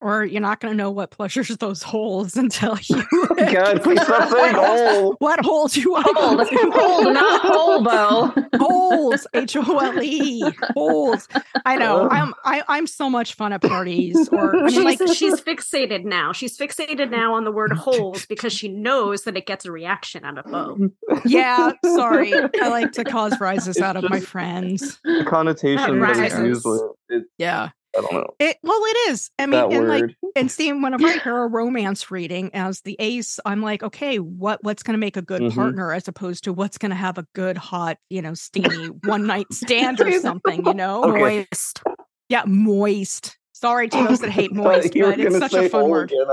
or 0.01 0.25
you're 0.25 0.41
not 0.41 0.61
going 0.61 0.73
to 0.73 0.77
know 0.77 0.91
what 0.91 1.11
pleasures 1.11 1.49
those 1.59 1.83
holes 1.83 2.37
until 2.37 2.79
you. 2.85 3.03
Oh 3.41 3.53
God, 3.53 3.83
please 3.83 4.03
stop 4.03 4.29
saying 4.29 4.55
hole. 4.55 5.17
What 5.19 5.43
holes 5.43 5.75
you 5.75 5.93
want? 5.93 6.07
Hold, 6.15 6.47
hold, 6.75 7.15
not 7.15 7.41
hobo. 7.43 8.49
Holes, 8.59 9.27
H 9.33 9.57
O 9.57 9.79
L 9.79 10.03
E, 10.03 10.43
holes. 10.75 11.27
I 11.65 11.77
know. 11.77 12.03
Oh. 12.03 12.09
I'm 12.11 12.35
I, 12.45 12.63
I'm 12.69 12.87
so 12.87 13.09
much 13.09 13.35
fun 13.35 13.55
at 13.55 13.63
parties. 13.63 14.29
Or 14.31 14.55
I 14.57 14.63
mean, 14.67 14.71
she's, 14.71 14.85
like 15.01 15.17
she's 15.17 15.41
fixated 15.41 16.05
now. 16.05 16.33
She's 16.33 16.59
fixated 16.59 17.11
now 17.11 17.33
on 17.33 17.45
the 17.45 17.53
word 17.53 17.73
holes 17.73 18.27
because 18.27 18.53
she 18.53 18.69
knows 18.69 19.23
that 19.23 19.37
it 19.39 19.47
gets 19.47 19.65
a 19.65 19.73
reaction 19.73 20.23
out 20.25 20.37
of 20.37 20.45
Bo. 20.45 20.91
yeah. 21.25 21.73
Sorry, 21.83 22.35
I 22.35 22.69
like 22.69 22.93
to 22.93 23.05
cause 23.05 23.41
rises 23.41 23.79
out 23.79 23.97
of 23.97 24.05
my 24.11 24.21
friends. 24.21 25.01
The 25.05 25.25
connotation 25.27 25.99
that 26.01 26.11
is 26.11 26.19
rises. 26.19 26.39
used 26.41 26.67
with 26.67 26.83
it, 27.09 27.25
Yeah. 27.39 27.71
I 27.97 28.01
don't 28.03 28.13
know. 28.13 28.35
It 28.39 28.57
well, 28.63 28.81
it 28.85 29.11
is. 29.11 29.31
I 29.39 29.47
mean, 29.47 29.69
that 29.69 29.77
and 29.77 29.89
like 29.89 30.17
and 30.37 30.51
seeing 30.51 30.81
whenever 30.81 31.07
I 31.07 31.19
hear 31.25 31.37
a 31.43 31.49
romance 31.49 32.11
reading 32.11 32.51
as 32.55 32.83
the 32.83 32.97
ace, 32.99 33.41
I'm 33.45 33.63
like, 33.63 33.83
okay, 33.83 34.19
what 34.19 34.63
what's 34.63 34.83
going 34.83 34.95
to 34.95 34.99
make 34.99 35.17
a 35.17 35.23
good 35.23 35.43
Mhm. 35.43 35.55
partner 35.55 35.93
as 35.93 36.07
opposed 36.07 36.45
to 36.45 36.53
what's 36.53 36.79
going 36.79 36.91
to 36.91 36.97
have 36.97 37.19
a 37.19 37.27
good, 37.35 37.57
hot, 37.57 37.99
you 38.09 38.23
know, 38.23 38.35
steamy 38.35 38.87
one 39.03 39.27
night 39.27 39.53
stand 39.53 40.01
or 40.01 40.13
something, 40.21 40.65
you 40.65 40.75
know? 40.75 41.03
Okay. 41.05 41.19
Moist. 41.21 41.83
Yeah, 42.29 42.45
moist. 42.47 43.37
Sorry 43.53 43.89
to 43.89 44.05
those 44.05 44.21
that 44.21 44.31
hate 44.31 44.53
moist, 44.55 44.95
you 44.95 45.05
but 45.05 45.19
it's 45.19 45.25
gonna 45.25 45.39
such 45.41 45.53
a 45.55 45.63
say 45.63 45.69
fun 45.69 45.81
hole 45.83 45.91
word. 45.91 46.13
Again. 46.13 46.27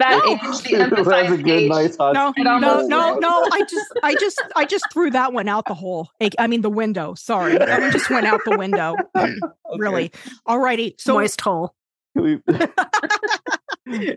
I 0.00 0.20
thought 0.20 0.28
you 0.28 0.38
That 0.38 0.42
No. 0.42 0.50
H, 0.52 0.90
the 0.90 0.96
were 1.02 1.04
That's 1.04 1.32
a 1.32 1.36
good, 1.42 1.48
H. 1.50 1.68
nice 1.70 1.96
hot 1.96 2.14
No, 2.14 2.32
no, 2.38 2.58
no, 2.86 3.18
no. 3.18 3.48
I 3.52 3.64
just, 3.68 3.92
I 4.02 4.14
just, 4.14 4.42
I 4.56 4.64
just 4.64 4.84
threw 4.92 5.10
that 5.10 5.32
one 5.32 5.48
out 5.48 5.64
the 5.66 5.74
hole. 5.74 6.08
I 6.38 6.46
mean, 6.46 6.60
the 6.62 6.70
window. 6.70 7.14
Sorry, 7.14 7.56
that 7.58 7.80
one 7.80 7.90
just 7.92 8.10
went 8.10 8.26
out 8.26 8.40
the 8.44 8.56
window. 8.56 8.94
Really. 9.76 10.10
Alrighty. 10.48 10.94
So, 10.98 11.12
Moist 11.14 11.40
hole. 11.42 11.74
Can 12.16 12.24
we, 12.24 12.38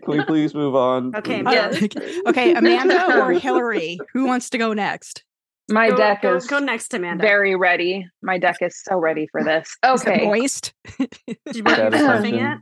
we 0.08 0.24
please 0.24 0.54
move 0.54 0.74
on? 0.74 1.14
Okay, 1.14 1.42
please? 1.42 1.88
yeah. 1.94 2.30
okay, 2.30 2.54
Amanda 2.54 3.18
or 3.22 3.32
Hillary, 3.32 3.98
who 4.14 4.24
wants 4.24 4.48
to 4.50 4.58
go 4.58 4.72
next? 4.72 5.24
My 5.70 5.90
Go, 5.90 5.96
deck 5.96 6.22
go, 6.22 6.36
is 6.36 6.46
go 6.46 6.58
next, 6.58 6.92
Amanda. 6.94 7.22
very 7.22 7.54
ready. 7.54 8.06
My 8.22 8.38
deck 8.38 8.56
is 8.62 8.80
so 8.82 8.96
ready 8.96 9.28
for 9.30 9.44
this. 9.44 9.76
Is 9.84 10.02
it 10.02 10.08
Okay, 10.08 10.24
moist? 10.24 10.72
Did 10.98 11.08
you 11.28 11.62
were 11.64 11.70
you 11.70 11.76
Satisfaction. 11.76 11.98
stuffing 12.00 12.34
it? 12.36 12.58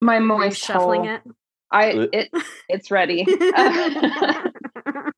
my 0.00 0.18
you 0.18 0.24
moist 0.24 0.60
shuffling 0.62 1.04
hole. 1.04 1.14
it? 1.14 1.22
I 1.72 2.08
it 2.12 2.30
it's 2.68 2.90
ready. 2.90 3.24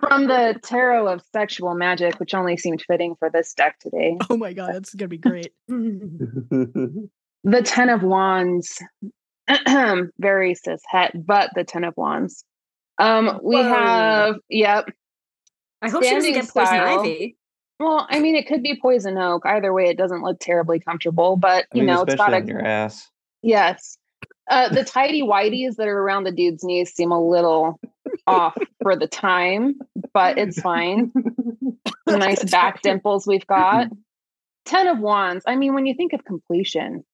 From 0.08 0.26
the 0.26 0.58
Tarot 0.62 1.06
of 1.08 1.22
Sexual 1.32 1.74
Magic, 1.74 2.20
which 2.20 2.34
only 2.34 2.56
seemed 2.56 2.82
fitting 2.86 3.14
for 3.18 3.30
this 3.30 3.52
deck 3.54 3.78
today. 3.80 4.16
Oh 4.30 4.36
my 4.36 4.52
god, 4.52 4.74
that's 4.74 4.94
gonna 4.94 5.08
be 5.08 5.18
great. 5.18 5.52
The 7.46 7.60
Ten 7.60 7.90
of 7.90 8.02
Wands. 8.02 8.80
Very 10.18 10.54
cis 10.54 10.80
het, 10.88 11.12
but 11.26 11.50
the 11.54 11.62
Ten 11.62 11.84
of 11.84 11.92
Wands. 11.98 12.42
Um, 12.98 13.38
we 13.42 13.56
Whoa. 13.56 13.62
have 13.64 14.36
yep. 14.48 14.86
I 15.82 15.90
hope 15.90 16.04
she 16.04 16.10
doesn't 16.14 16.32
get 16.32 16.48
poison 16.48 16.66
style. 16.68 17.00
ivy. 17.00 17.36
Well, 17.78 18.06
I 18.08 18.20
mean, 18.20 18.34
it 18.36 18.46
could 18.46 18.62
be 18.62 18.80
poison 18.80 19.18
oak. 19.18 19.44
Either 19.44 19.74
way, 19.74 19.88
it 19.88 19.98
doesn't 19.98 20.22
look 20.22 20.38
terribly 20.40 20.80
comfortable, 20.80 21.36
but 21.36 21.66
I 21.74 21.76
you 21.76 21.82
mean, 21.82 21.86
know, 21.88 22.02
it's 22.02 22.14
especially 22.14 22.32
got 22.32 22.42
on 22.42 22.48
a 22.48 22.52
your 22.52 22.64
ass. 22.64 23.10
yes. 23.42 23.98
Uh, 24.50 24.68
the 24.68 24.84
tidy 24.84 25.22
whities 25.22 25.76
that 25.76 25.88
are 25.88 25.98
around 25.98 26.24
the 26.24 26.30
dude's 26.32 26.62
knees 26.64 26.92
seem 26.92 27.10
a 27.12 27.20
little 27.22 27.80
off 28.26 28.56
for 28.82 28.94
the 28.96 29.06
time, 29.06 29.76
but 30.12 30.36
it's 30.38 30.60
fine. 30.60 31.10
Some 32.08 32.18
nice 32.20 32.44
back 32.50 32.82
dimples 32.82 33.26
we've 33.26 33.46
got. 33.46 33.88
Ten 34.66 34.86
of 34.86 34.98
Wands. 34.98 35.44
I 35.46 35.56
mean, 35.56 35.74
when 35.74 35.86
you 35.86 35.94
think 35.94 36.12
of 36.12 36.24
completion, 36.24 37.04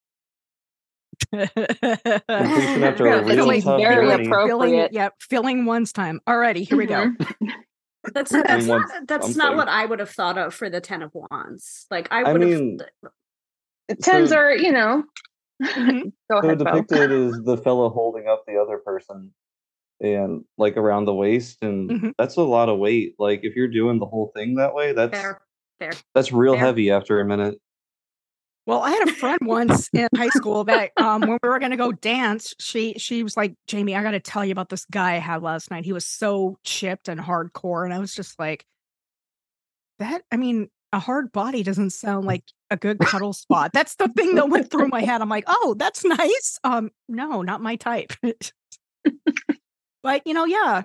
Completion 1.32 2.82
after 2.82 3.06
a 3.06 3.22
Really 3.24 3.36
really 3.36 3.62
tough 3.62 3.80
very 3.80 4.06
journey. 4.06 4.26
appro- 4.26 4.46
Filling, 4.46 4.70
appropriate. 4.74 4.92
yep, 4.92 5.14
filling 5.20 5.64
one's 5.64 5.92
time. 5.92 6.20
Alrighty, 6.28 6.66
here 6.68 6.78
we 6.78 6.86
go. 6.86 7.10
Mhm. 7.10 7.50
That's 8.14 8.30
that's 8.32 8.66
not, 8.66 8.86
that's 9.06 9.36
not 9.36 9.56
what 9.56 9.68
I 9.68 9.84
would 9.84 9.98
have 9.98 10.10
thought 10.10 10.38
of 10.38 10.54
for 10.54 10.70
the 10.70 10.80
Ten 10.80 11.02
of 11.02 11.12
Wands. 11.14 11.86
Like 11.90 12.08
I 12.10 12.22
I 12.22 12.32
would 12.32 12.40
mean, 12.40 12.80
have. 13.02 13.98
Tens 14.00 14.30
So- 14.30 14.36
are, 14.36 14.56
you 14.56 14.72
know. 14.72 15.04
Mhm. 15.60 16.12
Go 16.30 16.40
So 16.40 16.46
ahead, 16.46 16.58
Bo. 16.58 16.64
depicted 16.64 17.10
is 17.12 17.42
the 17.44 17.56
fellow 17.56 17.88
holding 17.90 18.28
up 18.28 18.44
the 18.46 18.56
other 18.60 18.78
person 18.78 19.32
and 20.00 20.44
like 20.58 20.76
around 20.76 21.04
the 21.04 21.14
waist 21.14 21.58
and 21.62 21.90
Mhm. 21.90 22.12
that's 22.18 22.36
a 22.36 22.42
lot 22.42 22.68
of 22.70 22.78
weight 22.78 23.14
like 23.18 23.40
if 23.42 23.54
you're 23.54 23.68
doing 23.68 23.98
the 23.98 24.06
whole 24.06 24.32
thing 24.34 24.54
that 24.56 24.74
way 24.74 24.92
that's 24.92 25.12
Fair, 25.12 25.40
fair. 25.78 25.92
that's 26.14 26.32
real 26.32 26.54
Fair. 26.54 26.66
heavy 26.66 26.90
after 26.90 27.20
a 27.20 27.24
minute 27.24 27.58
Well, 28.66 28.80
I 28.82 28.90
had 28.90 29.08
a 29.08 29.12
friend 29.12 29.38
once 29.42 29.88
in 29.94 30.08
high 30.14 30.28
school 30.30 30.64
that 30.64 30.92
um, 30.98 31.26
when 31.26 31.38
we 31.42 31.48
were 31.48 31.58
going 31.58 31.72
to 31.72 31.76
go 31.76 31.92
dance, 31.92 32.54
she 32.60 32.94
she 32.98 33.22
was 33.22 33.36
like, 33.36 33.54
"Jamie, 33.66 33.96
I 33.96 34.02
got 34.02 34.12
to 34.12 34.20
tell 34.20 34.44
you 34.44 34.52
about 34.52 34.68
this 34.68 34.84
guy 34.86 35.14
I 35.16 35.18
had 35.18 35.42
last 35.42 35.70
night. 35.70 35.84
He 35.84 35.92
was 35.92 36.06
so 36.06 36.58
chipped 36.62 37.08
and 37.08 37.20
hardcore." 37.20 37.84
And 37.84 37.92
I 37.92 37.98
was 37.98 38.14
just 38.14 38.38
like, 38.38 38.64
"That, 39.98 40.22
I 40.32 40.36
mean, 40.36 40.68
a 40.92 40.98
hard 40.98 41.32
body 41.32 41.62
doesn't 41.62 41.90
sound 41.90 42.26
like 42.26 42.44
a 42.70 42.76
good 42.76 42.98
cuddle 42.98 43.32
spot." 43.32 43.72
That's 43.72 43.96
the 43.96 44.08
thing 44.08 44.34
that 44.36 44.48
went 44.48 44.70
through 44.70 44.88
my 44.88 45.02
head. 45.02 45.20
I'm 45.20 45.28
like, 45.28 45.44
"Oh, 45.46 45.74
that's 45.78 46.04
nice." 46.04 46.58
Um, 46.64 46.90
no, 47.08 47.42
not 47.42 47.60
my 47.62 47.76
type. 47.76 48.12
but 50.02 50.22
you 50.26 50.34
know, 50.34 50.44
yeah, 50.44 50.82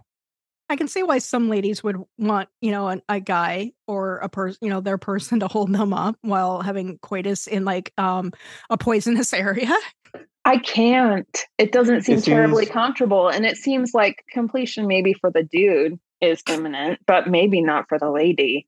I 0.69 0.75
can 0.75 0.87
see 0.87 1.03
why 1.03 1.19
some 1.19 1.49
ladies 1.49 1.83
would 1.83 1.97
want, 2.17 2.49
you 2.61 2.71
know, 2.71 2.87
an, 2.87 3.01
a 3.07 3.19
guy 3.19 3.71
or 3.87 4.17
a 4.17 4.29
person, 4.29 4.57
you 4.61 4.69
know, 4.69 4.81
their 4.81 4.97
person 4.97 5.39
to 5.41 5.47
hold 5.47 5.71
them 5.71 5.93
up 5.93 6.17
while 6.21 6.61
having 6.61 6.97
coitus 6.99 7.47
in 7.47 7.65
like 7.65 7.91
um 7.97 8.31
a 8.69 8.77
poisonous 8.77 9.33
area. 9.33 9.73
I 10.47 10.57
can't. 10.59 11.27
It 11.57 11.71
doesn't 11.71 12.03
seem 12.03 12.19
It 12.19 12.23
terribly 12.23 12.65
seems- 12.65 12.73
comfortable. 12.73 13.29
And 13.29 13.45
it 13.45 13.57
seems 13.57 13.93
like 13.95 14.23
completion, 14.29 14.85
maybe 14.87 15.13
for 15.13 15.31
the 15.31 15.41
dude, 15.43 15.99
is 16.21 16.41
imminent, 16.47 16.99
but 17.07 17.27
maybe 17.27 17.61
not 17.61 17.89
for 17.89 17.97
the 17.97 18.11
lady. 18.11 18.67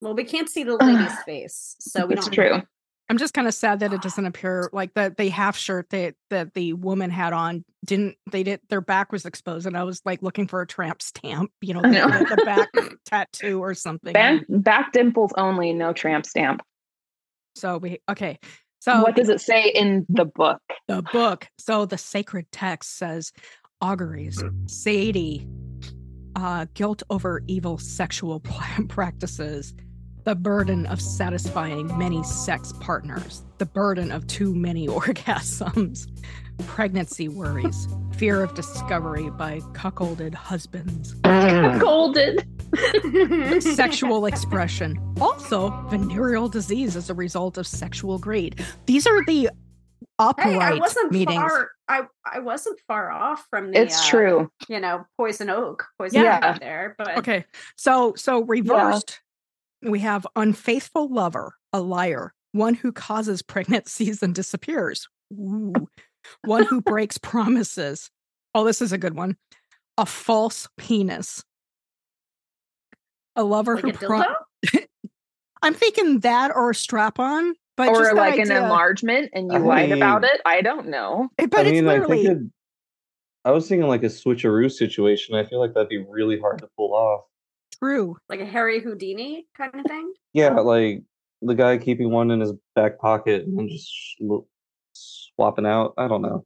Well, 0.00 0.14
we 0.14 0.24
can't 0.24 0.48
see 0.48 0.62
the 0.64 0.76
lady's 0.76 1.16
face, 1.24 1.76
so 1.80 2.06
we 2.06 2.14
It's 2.14 2.26
don't. 2.26 2.34
true. 2.34 2.62
I'm 3.08 3.18
just 3.18 3.34
kind 3.34 3.46
of 3.46 3.54
sad 3.54 3.78
that 3.80 3.92
it 3.92 4.02
doesn't 4.02 4.26
appear 4.26 4.68
like 4.72 4.92
that 4.94 5.16
the 5.16 5.28
half 5.28 5.56
shirt 5.56 5.90
that 5.90 6.16
that 6.30 6.54
the 6.54 6.72
woman 6.72 7.08
had 7.10 7.32
on 7.32 7.64
didn't 7.84 8.16
they 8.32 8.42
did 8.42 8.60
their 8.68 8.80
back 8.80 9.12
was 9.12 9.24
exposed 9.24 9.64
and 9.64 9.76
I 9.76 9.84
was 9.84 10.02
like 10.04 10.22
looking 10.22 10.48
for 10.48 10.60
a 10.60 10.66
tramp 10.66 11.00
stamp, 11.00 11.52
you 11.60 11.72
know, 11.72 11.82
I 11.84 11.88
the, 11.88 11.94
know. 11.94 12.08
the- 12.18 12.34
the 12.36 12.44
back 12.44 12.68
tattoo 13.06 13.60
or 13.62 13.74
something. 13.74 14.12
Back, 14.12 14.42
back 14.48 14.92
dimples 14.92 15.32
only, 15.36 15.72
no 15.72 15.92
tramp 15.92 16.26
stamp. 16.26 16.62
So 17.54 17.78
we 17.78 18.00
okay. 18.10 18.40
So 18.80 19.02
what 19.02 19.14
does 19.16 19.28
it 19.28 19.40
say 19.40 19.68
in 19.68 20.04
the 20.08 20.24
book? 20.24 20.60
the 20.88 21.02
book. 21.12 21.46
So 21.58 21.86
the 21.86 21.98
sacred 21.98 22.50
text 22.50 22.98
says 22.98 23.32
auguries, 23.80 24.42
Sadie, 24.66 25.46
uh, 26.34 26.66
guilt 26.74 27.02
over 27.08 27.42
evil 27.46 27.78
sexual 27.78 28.40
practices, 28.88 29.74
the 30.26 30.34
burden 30.34 30.86
of 30.86 31.00
satisfying 31.00 31.86
many 31.96 32.20
sex 32.24 32.72
partners, 32.80 33.44
the 33.58 33.64
burden 33.64 34.10
of 34.10 34.26
too 34.26 34.52
many 34.54 34.88
orgasms, 34.88 36.08
pregnancy 36.66 37.28
worries, 37.28 37.86
fear 38.16 38.42
of 38.42 38.52
discovery 38.54 39.30
by 39.30 39.60
cuckolded 39.72 40.34
husbands, 40.34 41.12
Golden. 41.78 42.38
sexual 43.60 44.26
expression, 44.26 44.98
also 45.20 45.70
venereal 45.88 46.48
disease 46.48 46.96
as 46.96 47.08
a 47.08 47.14
result 47.14 47.56
of 47.56 47.66
sexual 47.66 48.18
greed. 48.18 48.60
These 48.86 49.06
are 49.06 49.24
the 49.26 49.48
upright 50.18 50.48
Hey, 50.48 50.58
I 50.58 50.74
wasn't 50.74 51.12
meetings. 51.12 51.36
far. 51.36 51.70
I 51.88 52.02
I 52.24 52.40
wasn't 52.40 52.80
far 52.88 53.12
off 53.12 53.46
from 53.48 53.70
the. 53.70 53.82
It's 53.82 53.96
uh, 53.96 54.10
true. 54.10 54.50
You 54.68 54.80
know, 54.80 55.06
poison 55.16 55.48
oak, 55.50 55.86
poison 55.98 56.22
Yeah. 56.24 56.40
oak 56.54 56.60
there, 56.60 56.96
but 56.98 57.18
Okay. 57.18 57.44
So 57.76 58.14
so 58.16 58.42
reversed, 58.42 59.20
we 59.82 59.98
have 60.00 60.26
unfaithful 60.36 61.12
lover, 61.12 61.54
a 61.72 61.80
liar, 61.80 62.32
one 62.52 62.74
who 62.74 62.92
causes 62.92 63.42
pregnancies 63.42 64.22
and 64.22 64.34
disappears. 64.34 65.08
Ooh. 65.32 65.72
One 66.44 66.64
who 66.64 66.80
breaks 66.82 67.18
promises. 67.18 68.10
Oh, 68.54 68.64
this 68.64 68.80
is 68.80 68.92
a 68.92 68.98
good 68.98 69.14
one. 69.14 69.36
A 69.98 70.06
false 70.06 70.68
penis. 70.76 71.44
A 73.36 73.44
lover 73.44 73.74
like 73.76 73.84
who 73.84 73.90
a 73.90 73.92
pro- 74.08 74.24
I'm 75.62 75.74
thinking 75.74 76.20
that 76.20 76.54
or 76.54 76.70
a 76.70 76.74
strap 76.74 77.18
on, 77.18 77.54
but 77.76 77.88
or 77.88 77.96
just 77.96 78.14
that 78.14 78.16
like 78.16 78.38
an 78.38 78.50
enlargement 78.50 79.30
and 79.34 79.50
you 79.52 79.58
I 79.58 79.60
lied 79.60 79.92
about 79.92 80.24
it. 80.24 80.40
I 80.46 80.62
don't 80.62 80.88
know. 80.88 81.28
eh, 81.38 81.46
But 81.46 81.60
I 81.66 81.68
it's 81.68 81.72
mean, 81.72 81.86
I 81.88 81.92
literally 81.98 82.24
think 82.26 82.38
it, 82.40 82.46
I 83.44 83.50
was 83.52 83.68
thinking 83.68 83.88
like 83.88 84.02
a 84.02 84.06
switcheroo 84.06 84.70
situation. 84.72 85.34
I 85.34 85.44
feel 85.44 85.60
like 85.60 85.74
that'd 85.74 85.88
be 85.88 86.04
really 86.08 86.38
hard 86.40 86.58
to 86.60 86.68
pull 86.76 86.94
off. 86.94 87.24
True. 87.82 88.16
Like 88.28 88.40
a 88.40 88.46
Harry 88.46 88.80
Houdini 88.80 89.46
kind 89.56 89.74
of 89.74 89.84
thing. 89.86 90.12
Yeah, 90.32 90.54
like 90.60 91.02
the 91.42 91.54
guy 91.54 91.78
keeping 91.78 92.10
one 92.10 92.30
in 92.30 92.40
his 92.40 92.52
back 92.74 92.98
pocket 92.98 93.46
and 93.46 93.68
just 93.68 94.16
swapping 94.92 95.66
out. 95.66 95.94
I 95.98 96.08
don't 96.08 96.22
know. 96.22 96.44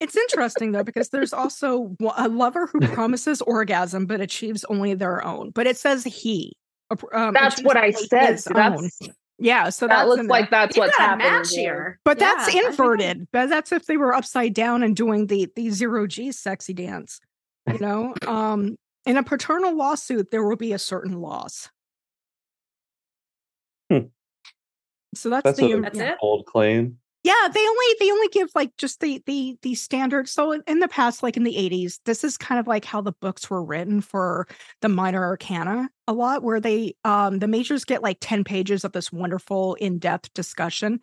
It's 0.00 0.16
interesting 0.16 0.72
though 0.72 0.84
because 0.84 1.08
there's 1.08 1.32
also 1.32 1.96
a 2.16 2.28
lover 2.28 2.68
who 2.72 2.80
promises 2.80 3.42
orgasm 3.42 4.06
but 4.06 4.20
achieves 4.20 4.64
only 4.66 4.94
their 4.94 5.24
own. 5.24 5.50
But 5.50 5.66
it 5.66 5.76
says 5.76 6.04
he. 6.04 6.56
um, 7.12 7.34
That's 7.34 7.60
what 7.62 7.76
I 7.76 7.86
only 7.88 7.92
said. 7.92 8.30
his 8.32 8.46
own. 8.46 8.54
That's 8.54 9.00
Yeah, 9.40 9.68
so 9.70 9.88
that 9.88 10.06
looks 10.08 10.24
like 10.26 10.50
there. 10.50 10.60
that's 10.60 10.76
You 10.76 10.82
what's 10.82 10.96
happening 10.96 11.26
match 11.32 11.50
here. 11.50 11.60
here. 11.62 12.00
But 12.04 12.20
Yeah, 12.20 12.34
that's 12.34 12.48
I 12.48 12.52
think 12.52 12.64
I- 12.66 12.68
inverted. 12.70 13.28
But 13.32 13.48
that's 13.48 13.72
if 13.72 13.86
they 13.86 13.96
were 13.96 14.14
upside 14.14 14.54
down 14.54 14.82
and 14.84 14.94
doing 14.94 15.26
the 15.26 15.48
the 15.56 15.70
zero 15.70 16.06
G 16.06 16.30
sexy 16.32 16.74
dance. 16.74 17.20
You 17.70 17.78
know, 17.80 18.14
um, 18.26 18.76
in 19.08 19.16
a 19.16 19.22
paternal 19.22 19.74
lawsuit, 19.74 20.30
there 20.30 20.44
will 20.46 20.56
be 20.56 20.72
a 20.72 20.78
certain 20.78 21.20
loss. 21.20 21.70
Hmm. 23.90 24.08
So 25.14 25.30
that's, 25.30 25.44
That's 25.44 25.58
the 25.58 25.72
a 25.72 25.80
That's 25.80 25.98
yeah. 25.98 26.12
it? 26.12 26.18
bold 26.20 26.44
claim. 26.44 26.98
Yeah, 27.24 27.48
they 27.52 27.60
only 27.60 27.86
they 27.98 28.10
only 28.10 28.28
give 28.28 28.48
like 28.54 28.76
just 28.76 29.00
the 29.00 29.22
the 29.26 29.56
the 29.62 29.74
standard. 29.74 30.28
So 30.28 30.52
in- 30.52 30.62
in 30.66 30.78
the 30.78 30.88
past, 30.88 31.22
like 31.22 31.36
in 31.36 31.42
the 31.42 31.56
eighties, 31.56 32.00
this 32.04 32.22
is 32.22 32.36
kind 32.36 32.60
of 32.60 32.66
like 32.66 32.84
how 32.84 33.00
the 33.00 33.12
books 33.12 33.50
were 33.50 33.62
written 33.64 34.00
for 34.00 34.46
the 34.82 34.88
minor 34.88 35.24
arcana 35.24 35.88
a 36.06 36.12
lot, 36.12 36.42
where 36.42 36.60
they 36.60 36.94
um 37.04 37.40
the 37.40 37.48
majors 37.48 37.84
get 37.84 38.02
like 38.02 38.18
ten 38.20 38.44
pages 38.44 38.84
of 38.84 38.92
this 38.92 39.10
wonderful 39.10 39.74
in 39.74 39.98
depth 39.98 40.32
discussion, 40.34 41.00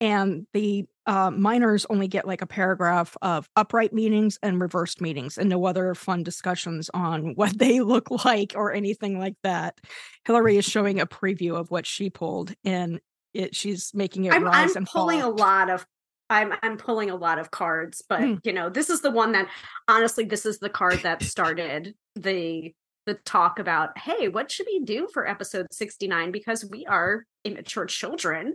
and 0.00 0.46
the 0.52 0.84
uh, 1.06 1.30
minors 1.30 1.86
only 1.88 2.06
get 2.08 2.26
like 2.26 2.42
a 2.42 2.46
paragraph 2.46 3.16
of 3.22 3.48
upright 3.56 3.92
meetings 3.92 4.38
and 4.42 4.60
reversed 4.60 5.00
meetings, 5.00 5.38
and 5.38 5.48
no 5.48 5.64
other 5.64 5.94
fun 5.94 6.22
discussions 6.22 6.90
on 6.94 7.34
what 7.34 7.58
they 7.58 7.80
look 7.80 8.10
like 8.24 8.52
or 8.56 8.72
anything 8.72 9.18
like 9.18 9.36
that. 9.42 9.78
Hillary 10.24 10.56
is 10.56 10.64
showing 10.64 11.00
a 11.00 11.06
preview 11.06 11.56
of 11.56 11.70
what 11.70 11.86
she 11.86 12.10
pulled, 12.10 12.54
and 12.64 13.00
it 13.34 13.54
she's 13.56 13.92
making 13.94 14.24
it 14.26 14.32
I'm, 14.34 14.44
rise 14.44 14.70
I'm 14.70 14.76
and 14.76 14.86
pulling 14.86 15.20
fall. 15.20 15.32
a 15.32 15.34
lot 15.34 15.70
of 15.70 15.86
I'm 16.30 16.52
I'm 16.62 16.76
pulling 16.76 17.10
a 17.10 17.16
lot 17.16 17.38
of 17.38 17.50
cards, 17.50 18.02
but 18.06 18.20
Hmm. 18.20 18.34
you 18.44 18.52
know, 18.52 18.68
this 18.68 18.90
is 18.90 19.00
the 19.00 19.10
one 19.10 19.32
that 19.32 19.48
honestly 19.88 20.24
this 20.24 20.44
is 20.44 20.58
the 20.58 20.68
card 20.68 20.98
that 21.02 21.22
started 21.22 21.94
the 22.16 22.74
the 23.08 23.14
talk 23.14 23.58
about, 23.58 23.96
hey, 23.96 24.28
what 24.28 24.50
should 24.50 24.66
we 24.70 24.80
do 24.80 25.08
for 25.12 25.26
episode 25.26 25.66
69 25.72 26.30
because 26.30 26.64
we 26.70 26.84
are 26.84 27.24
immature 27.42 27.86
children. 27.86 28.54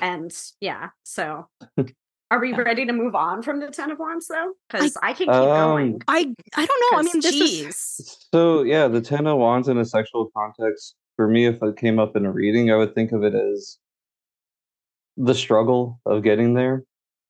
And 0.00 0.32
yeah, 0.60 0.90
so 1.02 1.48
are 2.30 2.40
we 2.40 2.52
ready 2.52 2.86
to 2.86 2.92
move 2.92 3.16
on 3.16 3.42
from 3.42 3.58
the 3.58 3.70
10 3.70 3.90
of 3.90 3.98
wands 3.98 4.28
though? 4.28 4.52
Cuz 4.70 4.96
I, 5.02 5.12
can 5.12 5.26
keep 5.26 5.28
going. 5.28 5.94
Um, 5.94 5.98
I 6.06 6.32
I 6.56 6.66
don't 6.66 6.92
know. 6.92 6.98
i 6.98 7.02
mean, 7.02 7.20
this 7.20 7.34
is. 7.34 8.26
So 8.32 8.62
yeah, 8.62 8.86
the 8.86 9.00
ten 9.00 9.26
of 9.26 9.38
wands 9.38 9.68
in 9.68 9.78
a 9.78 9.84
sexual 9.84 10.30
context. 10.36 10.94
For 11.16 11.26
me, 11.26 11.46
if 11.46 11.60
it 11.60 11.76
came 11.76 11.98
up 11.98 12.14
in 12.14 12.24
a 12.24 12.30
reading, 12.30 12.70
I 12.70 12.76
would 12.76 12.94
think 12.94 13.10
of 13.10 13.24
it 13.24 13.34
as 13.34 13.78
the 15.16 15.34
struggle 15.34 16.00
of 16.06 16.22
getting 16.22 16.54
there. 16.54 16.84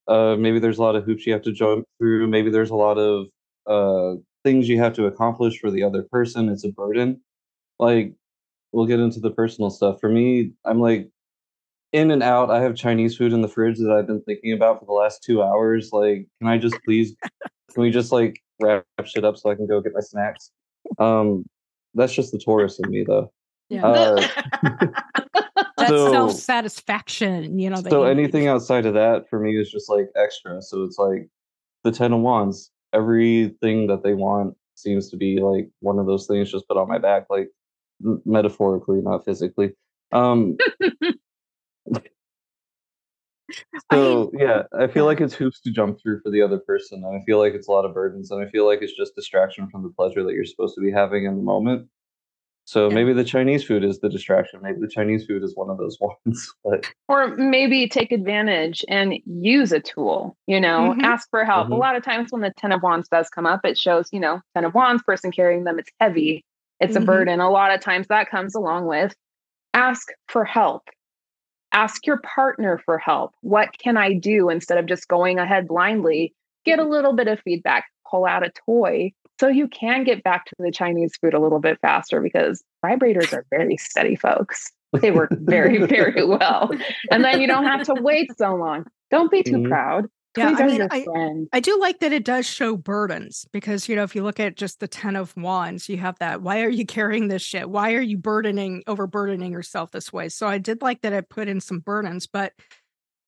Uh, 0.07 0.37
maybe 0.39 0.59
there's 0.59 0.77
a 0.77 0.83
lot 0.83 0.95
of 0.95 1.05
hoops 1.05 1.27
you 1.27 1.33
have 1.33 1.43
to 1.43 1.53
jump 1.53 1.87
through. 1.99 2.27
Maybe 2.27 2.51
there's 2.51 2.69
a 2.69 2.77
lot 2.77 2.99
of 2.99 3.29
uh, 3.67 4.21
things 4.49 4.67
you 4.67 4.79
have 4.79 4.95
to 4.95 5.05
accomplish 5.05 5.59
for 5.59 5.71
the 5.71 5.83
other 5.83 6.03
person. 6.03 6.49
It's 6.49 6.65
a 6.65 6.73
burden. 6.73 7.21
Like 7.79 8.15
we'll 8.73 8.87
get 8.87 8.99
into 8.99 9.21
the 9.21 9.31
personal 9.31 9.69
stuff. 9.69 10.01
For 10.01 10.09
me, 10.09 10.53
I'm 10.65 10.81
like 10.81 11.11
in 11.93 12.11
and 12.11 12.23
out. 12.23 12.51
I 12.51 12.63
have 12.63 12.75
Chinese 12.75 13.15
food 13.17 13.35
in 13.35 13.43
the 13.43 13.49
fridge 13.49 13.79
that 13.79 13.93
I've 13.93 14.07
been 14.07 14.23
thinking 14.23 14.55
about 14.55 14.81
for 14.81 14.87
the 14.87 14.93
last 14.93 15.23
two 15.23 15.43
hours. 15.43 15.91
Like, 15.93 16.27
can 16.41 16.49
I 16.49 16.57
just 16.57 16.77
please? 16.85 17.15
Can 17.75 17.83
we 17.83 17.91
just 17.91 18.11
like 18.11 18.43
wrap 18.63 18.85
shit 19.05 19.25
up 19.25 19.37
so 19.37 19.51
I 19.51 19.55
can 19.55 19.67
go 19.67 19.83
get 19.83 19.93
my 19.93 20.01
snacks? 20.01 20.51
Um, 20.99 21.45
that's 21.95 22.15
just 22.15 22.33
the 22.33 22.39
Taurus 22.39 22.81
in 22.83 22.91
me, 22.91 23.05
though. 23.07 23.31
yeah. 23.69 23.87
Uh, 23.87 24.17
that 25.77 25.89
so- 25.89 26.11
self 26.11 26.33
satisfaction. 26.33 27.59
You 27.59 27.69
know. 27.69 27.83
so 27.83 28.07
you 28.07 28.15
need. 28.15 28.23
anything 28.23 28.49
outside 28.49 28.87
of 28.87 28.95
that 28.95 29.29
for 29.29 29.39
me 29.39 29.61
is 29.61 29.71
just 29.71 29.91
like 29.91 30.09
extra. 30.17 30.63
So 30.63 30.85
it's 30.85 30.99
like 30.99 31.29
the 31.85 31.93
Ten 31.93 32.15
of 32.15 32.21
Wands. 32.21 32.71
Everything 32.93 33.87
that 33.89 34.03
they 34.03 34.15
want 34.15 34.57
seems 34.75 35.11
to 35.11 35.17
be 35.17 35.41
like 35.41 35.71
one 35.81 35.99
of 35.99 36.07
those 36.07 36.27
things 36.27 36.51
just 36.51 36.69
put 36.69 36.77
on 36.77 36.89
my 36.89 36.99
back, 36.99 37.27
like 37.31 37.49
m- 38.05 38.23
metaphorically, 38.25 39.01
not 39.01 39.25
physically. 39.25 39.75
Um, 40.13 40.57
so 43.93 44.31
yeah, 44.35 44.63
I 44.79 44.87
feel 44.87 45.05
like 45.05 45.21
it's 45.21 45.35
hoops 45.35 45.61
to 45.63 45.71
jump 45.71 45.99
through 46.01 46.21
for 46.23 46.31
the 46.31 46.43
other 46.43 46.59
person, 46.59 47.03
and 47.05 47.21
I 47.21 47.25
feel 47.25 47.39
like 47.39 47.55
it's 47.55 47.69
a 47.69 47.73
lot 47.73 47.85
of 47.85 47.95
burdens, 47.95 48.31
and 48.31 48.45
I 48.45 48.51
feel 48.51 48.67
like 48.67 48.81
it's 48.83 48.97
just 48.97 49.15
distraction 49.15 49.69
from 49.71 49.83
the 49.83 49.91
pleasure 49.91 50.25
that 50.25 50.33
you're 50.33 50.45
supposed 50.45 50.75
to 50.77 50.81
be 50.81 50.91
having 50.91 51.25
in 51.25 51.37
the 51.37 51.43
moment. 51.43 51.89
So 52.69 52.89
Yeah. 52.89 52.97
maybe 52.97 53.15
the 53.15 53.25
Chinese 53.25 53.65
food 53.65 53.83
is 53.83 54.01
the 54.01 54.11
distraction. 54.11 54.61
Maybe 54.63 54.79
the 54.79 54.89
Chinese 54.89 55.25
food 55.25 55.43
is 55.43 55.57
one 55.57 55.71
of 55.71 55.79
those 55.79 55.97
ones. 56.27 56.55
But 56.63 56.85
or 57.09 57.29
maybe 57.37 57.89
take 57.89 58.13
advantage 58.13 58.85
and 58.89 59.15
use 59.25 59.73
a 59.73 59.81
tool 59.81 60.37
you 60.47 60.61
know 60.61 60.95
Mhm. 60.95 61.03
ask 61.03 61.31
for 61.31 61.47
help 61.47 61.69
a 61.69 61.71
Mhm. 61.71 61.79
lot 61.79 61.97
of 61.97 62.03
times 62.05 62.31
when 62.31 62.43
the 62.43 62.53
ten 62.59 62.71
of 62.73 62.83
wands 62.83 63.09
does 63.09 63.31
come 63.31 63.47
up 63.47 63.61
it 63.65 63.79
shows 63.79 64.11
you 64.13 64.21
know 64.21 64.41
ten 64.55 64.67
of 64.67 64.75
wands 64.75 65.03
person 65.03 65.31
carrying 65.31 65.65
them 65.65 65.79
it's 65.79 65.91
heavy 65.99 66.45
it's 66.81 66.95
Mhm. 66.95 67.03
a 67.03 67.07
burden 67.07 67.41
a 67.41 67.51
lot 67.51 67.73
of 67.75 67.81
times 67.81 68.07
that 68.09 68.29
comes 68.29 68.55
along 68.55 68.85
with 68.87 69.15
ask 69.73 70.09
for 70.29 70.45
help 70.45 70.83
ask 71.73 72.07
your 72.07 72.19
partner 72.19 72.77
for 72.85 72.99
help 72.99 73.33
what 73.41 73.71
can 73.79 73.97
i 73.97 74.13
do 74.13 74.51
instead 74.51 74.77
of 74.77 74.85
just 74.85 75.09
going 75.09 75.39
ahead 75.39 75.67
blindly 75.67 76.35
get 76.67 76.79
a 76.79 76.85
little 76.85 77.15
bit 77.15 77.29
of 77.29 77.41
feedback 77.41 77.87
pull 78.11 78.27
out 78.27 78.45
a 78.47 78.53
toy 78.67 79.11
so 79.41 79.49
you 79.49 79.69
can 79.69 80.05
get 80.05 80.23
back 80.25 80.45
to 80.47 80.55
the 80.59 80.71
chinese 80.71 81.13
food 81.21 81.35
a 81.35 81.39
little 81.41 81.61
bit 81.61 81.79
faster 81.81 82.21
because 82.21 82.63
vibrators 82.85 83.33
are 83.33 83.45
very 83.51 83.77
steady 83.77 84.17
folks 84.17 84.71
they 85.01 85.11
work 85.11 85.31
very 85.33 85.79
very 85.87 86.25
well 86.25 86.71
and 87.11 87.25
then 87.25 87.41
you 87.41 87.47
don't 87.47 87.65
have 87.65 87.83
to 87.85 87.95
wait 87.95 88.31
so 88.39 88.55
long 88.55 88.85
don't 89.11 89.31
be 89.31 89.43
too 89.43 89.57
Mhm. 89.59 89.69
proud 89.69 90.07
Yeah, 90.37 90.51
Please 90.51 90.61
I 90.61 90.67
mean, 90.67 90.89
I- 90.91 91.57
I 91.57 91.61
do 91.61 91.81
like 91.81 91.99
that 92.01 92.13
it 92.13 92.25
does 92.25 92.47
show 92.47 92.77
burdens 92.77 93.47
because 93.53 93.89
you 93.89 93.97
know 93.97 94.05
if 94.05 94.15
you 94.15 94.23
look 94.23 94.39
at 94.39 94.55
just 94.57 94.79
the 94.79 94.87
ten 94.87 95.17
of 95.17 95.35
wands, 95.37 95.89
you 95.89 95.97
have 95.97 96.17
that. 96.21 96.43
Why 96.43 96.63
are 96.63 96.69
you 96.69 96.87
carrying 96.87 97.27
this 97.29 97.43
shit? 97.43 97.69
Why 97.69 97.95
are 97.95 98.01
you 98.03 98.19
burdening, 98.19 98.85
overburdening 98.87 99.51
yourself 99.51 99.91
this 99.91 100.13
way? 100.13 100.29
So 100.29 100.47
I 100.47 100.59
did 100.59 100.81
like 100.83 101.01
that 101.01 101.13
it 101.13 101.29
put 101.29 101.49
in 101.49 101.61
some 101.61 101.81
burdens, 101.81 102.29
but 102.29 102.53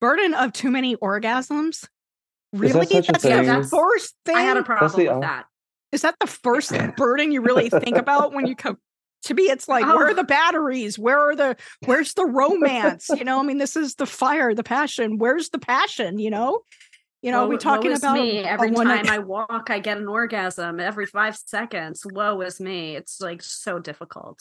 burden 0.01 0.35
of 0.35 0.53
too 0.53 0.71
many 0.71 0.95
orgasms. 0.97 1.89
Really, 2.53 2.87
such 2.87 3.09
a 3.09 3.13
that's 3.13 3.25
thing? 3.25 3.37
the 3.39 3.43
That's- 3.45 3.71
first 3.71 4.15
thing. 4.25 4.37
I 4.37 4.43
had 4.43 4.57
a 4.59 4.63
problem 4.63 4.93
the 5.07 5.13
with 5.13 5.21
that. 5.23 5.47
Is 5.93 6.03
that 6.03 6.17
the 6.21 6.27
first 6.27 6.73
burden 6.97 7.33
you 7.33 7.41
really 7.41 7.69
think 7.71 7.97
about 7.97 8.33
when 8.33 8.47
you 8.47 8.57
come? 8.57 8.79
To 9.25 9.35
me, 9.35 9.45
it's 9.45 9.69
like, 9.69 9.85
where 9.85 10.07
Oh. 10.07 10.11
are 10.11 10.15
the 10.15 10.23
oh. 10.23 10.25
batteries? 10.25 10.99
Where 10.99 11.19
are 11.19 11.37
the? 11.37 11.57
Where's 11.85 12.15
the 12.15 12.25
romance? 12.25 13.11
You 13.11 13.25
know, 13.25 13.39
I 13.39 13.43
mean, 13.43 13.59
this 13.59 13.77
is 13.77 13.97
the 13.97 14.07
fire, 14.07 14.55
the 14.55 14.63
passion. 14.63 15.19
Where's 15.19 15.51
the 15.51 15.59
passion? 15.59 16.19
You 16.19 16.31
know, 16.31 16.63
you 17.23 17.31
know, 17.31 17.43
Woe- 17.45 17.51
we 17.51 17.57
talking 17.59 17.93
about 17.93 18.15
me. 18.15 18.39
Every 18.39 18.71
time 18.71 18.87
night- 18.87 19.11
I 19.11 19.19
walk, 19.19 19.69
I 19.69 19.79
get 19.79 19.99
an 19.99 20.09
orgasm 20.09 20.81
every 20.81 21.05
five 21.05 21.37
seconds. 21.37 22.03
Woe 22.11 22.41
is 22.41 22.61
me. 22.61 22.97
It's 22.97 23.21
like 23.21 23.43
so 23.43 23.79
difficult. 23.79 24.39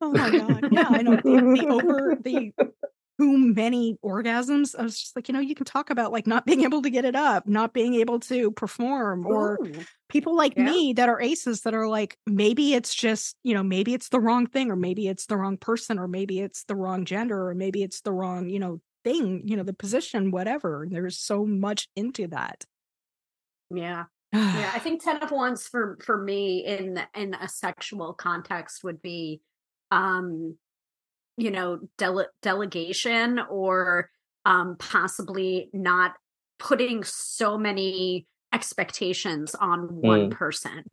Oh 0.00 0.12
my 0.12 0.30
god! 0.30 0.68
Yeah, 0.70 0.86
I 0.88 1.02
know 1.02 1.16
the, 1.16 1.22
the 1.22 1.66
over 1.68 2.16
the 2.22 2.52
too 3.18 3.38
many 3.38 3.98
orgasms. 4.04 4.76
I 4.78 4.82
was 4.84 5.00
just 5.00 5.16
like, 5.16 5.28
you 5.28 5.34
know, 5.34 5.40
you 5.40 5.56
can 5.56 5.66
talk 5.66 5.90
about 5.90 6.12
like 6.12 6.28
not 6.28 6.46
being 6.46 6.62
able 6.62 6.82
to 6.82 6.90
get 6.90 7.04
it 7.04 7.16
up, 7.16 7.48
not 7.48 7.72
being 7.72 7.94
able 7.94 8.20
to 8.20 8.52
perform, 8.52 9.26
or 9.26 9.58
Ooh. 9.60 9.72
People 10.12 10.36
like 10.36 10.56
Yeah. 10.56 10.64
me 10.64 10.92
that 10.92 11.08
are 11.08 11.20
aces 11.20 11.62
that 11.62 11.74
are 11.74 11.88
like, 11.88 12.18
maybe 12.26 12.74
it's 12.74 12.94
just, 12.94 13.36
you 13.42 13.54
know, 13.54 13.62
maybe 13.64 13.94
it's 13.94 14.10
the 14.10 14.20
wrong 14.20 14.46
thing, 14.46 14.70
or 14.70 14.76
maybe 14.76 15.08
it's 15.08 15.26
the 15.26 15.36
wrong 15.36 15.56
person, 15.56 15.98
or 15.98 16.06
maybe 16.06 16.40
it's 16.40 16.64
the 16.64 16.76
wrong 16.76 17.04
gender, 17.04 17.48
or 17.48 17.54
maybe 17.54 17.82
it's 17.82 18.02
the 18.02 18.12
wrong, 18.12 18.48
you 18.48 18.60
know, 18.60 18.80
thing, 19.04 19.42
you 19.48 19.56
know, 19.56 19.64
the 19.64 19.72
position, 19.72 20.30
whatever. 20.30 20.86
There's 20.88 21.18
so 21.18 21.44
much 21.46 21.88
into 21.96 22.28
that. 22.28 22.64
Yeah. 23.74 24.04
yeah 24.52 24.70
i 24.74 24.78
think 24.84 25.02
10 25.02 25.22
of 25.22 25.30
wands 25.30 25.66
for 25.66 25.98
for 26.04 26.22
me 26.22 26.64
in 26.64 27.00
in 27.14 27.34
a 27.34 27.48
sexual 27.48 28.12
context 28.14 28.84
would 28.84 29.00
be 29.02 29.40
um 29.90 30.56
you 31.36 31.50
know 31.50 31.80
dele- 31.98 32.28
delegation 32.42 33.40
or 33.50 34.10
um 34.44 34.76
possibly 34.78 35.70
not 35.72 36.14
putting 36.58 37.04
so 37.04 37.58
many 37.58 38.26
expectations 38.52 39.54
on 39.54 40.00
one 40.00 40.30
person 40.30 40.84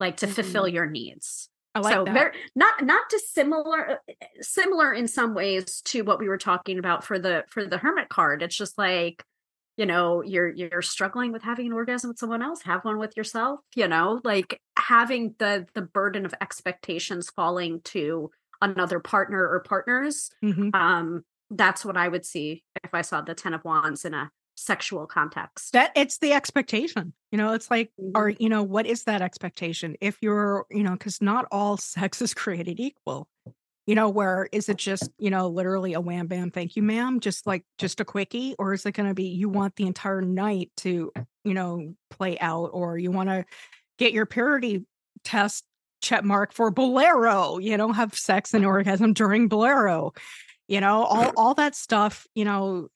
like 0.00 0.16
to 0.18 0.26
fulfill 0.26 0.68
your 0.68 0.86
needs 0.86 1.48
I 1.74 1.80
like 1.80 1.94
so 1.94 2.04
that. 2.04 2.14
very 2.14 2.32
not 2.54 2.84
not 2.84 3.08
dissimilar 3.10 3.90
uh, 3.90 4.14
similar 4.40 4.92
in 4.92 5.08
some 5.08 5.34
ways 5.34 5.82
to 5.86 6.02
what 6.02 6.18
we 6.18 6.28
were 6.28 6.38
talking 6.38 6.78
about 6.78 7.04
for 7.04 7.18
the 7.18 7.44
for 7.48 7.66
the 7.66 7.78
hermit 7.78 8.08
card 8.08 8.42
it's 8.42 8.56
just 8.56 8.78
like 8.78 9.24
you 9.76 9.86
know 9.86 10.22
you're 10.22 10.48
you're 10.48 10.82
struggling 10.82 11.32
with 11.32 11.42
having 11.42 11.66
an 11.66 11.72
orgasm 11.72 12.08
with 12.08 12.18
someone 12.18 12.42
else 12.42 12.62
have 12.62 12.84
one 12.84 12.98
with 12.98 13.16
yourself 13.16 13.60
you 13.74 13.88
know 13.88 14.20
like 14.24 14.60
having 14.76 15.34
the 15.38 15.66
the 15.74 15.82
burden 15.82 16.24
of 16.24 16.34
expectations 16.40 17.30
falling 17.30 17.80
to 17.82 18.30
another 18.60 19.00
partner 19.00 19.40
or 19.48 19.60
partners. 19.60 20.30
Mhm. 20.42 20.74
Um, 20.74 21.24
that's 21.50 21.84
what 21.84 21.96
I 21.96 22.08
would 22.08 22.26
see 22.26 22.64
if 22.82 22.92
I 22.92 23.02
saw 23.02 23.20
the 23.20 23.34
Ten 23.34 23.54
of 23.54 23.64
Wands 23.64 24.04
in 24.04 24.14
a 24.14 24.30
sexual 24.58 25.06
context. 25.06 25.72
that 25.72 25.92
it's 25.94 26.18
the 26.18 26.32
expectation 26.32 27.12
you 27.30 27.38
know 27.38 27.52
it's 27.52 27.70
like 27.70 27.90
Mhm. 28.00 28.12
or 28.14 28.30
you 28.30 28.48
know 28.48 28.62
what 28.62 28.86
is 28.86 29.04
that 29.04 29.22
expectation 29.22 29.96
if 30.00 30.18
you're 30.20 30.66
you 30.70 30.82
know 30.82 30.92
because 30.92 31.20
not 31.22 31.46
all 31.52 31.76
sex 31.94 32.20
is 32.20 32.34
created 32.34 32.80
equal 32.80 33.28
you 33.86 33.94
know 33.94 34.08
where 34.08 34.48
is 34.52 34.68
it 34.68 34.76
just 34.76 35.08
you 35.18 35.30
know 35.30 35.48
literally 35.48 35.92
a 35.94 36.00
wham 36.00 36.26
bam 36.26 36.50
thank 36.50 36.76
you 36.76 36.82
ma'am 36.82 37.20
just 37.20 37.46
like 37.46 37.64
just 37.78 38.00
a 38.00 38.04
quickie 38.04 38.54
or 38.58 38.74
is 38.74 38.84
it 38.84 38.92
going 38.92 39.08
to 39.08 39.14
be 39.14 39.24
you 39.28 39.48
want 39.48 39.76
the 39.76 39.86
entire 39.86 40.20
night 40.20 40.70
to 40.76 41.10
you 41.44 41.54
know 41.54 41.94
play 42.10 42.38
out 42.40 42.70
or 42.72 42.98
you 42.98 43.10
want 43.10 43.28
to 43.28 43.44
get 43.98 44.12
your 44.12 44.26
purity 44.26 44.84
test 45.24 45.64
check 46.02 46.22
mark 46.24 46.52
for 46.52 46.70
bolero 46.70 47.58
you 47.58 47.76
know 47.76 47.92
have 47.92 48.14
sex 48.14 48.54
and 48.54 48.64
orgasm 48.66 49.12
during 49.12 49.48
bolero 49.48 50.12
you 50.68 50.80
know 50.80 51.02
all 51.04 51.32
all 51.36 51.54
that 51.54 51.74
stuff 51.74 52.26
you 52.34 52.44
know 52.44 52.88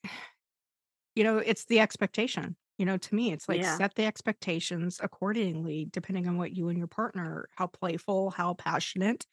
you 1.15 1.25
know 1.25 1.39
it's 1.39 1.65
the 1.67 1.81
expectation 1.81 2.57
you 2.79 2.87
know 2.87 2.97
to 2.97 3.15
me 3.15 3.33
it's 3.33 3.49
like 3.49 3.63
Yeah. 3.63 3.77
set 3.77 3.95
the 3.95 4.05
expectations 4.05 5.01
accordingly 5.03 5.89
depending 5.91 6.27
on 6.29 6.39
what 6.39 6.57
you 6.57 6.69
and 6.69 6.79
your 6.79 6.87
partner 6.87 7.49
how 7.57 7.67
playful 7.67 8.31
how 8.31 8.55
passionate 8.55 9.27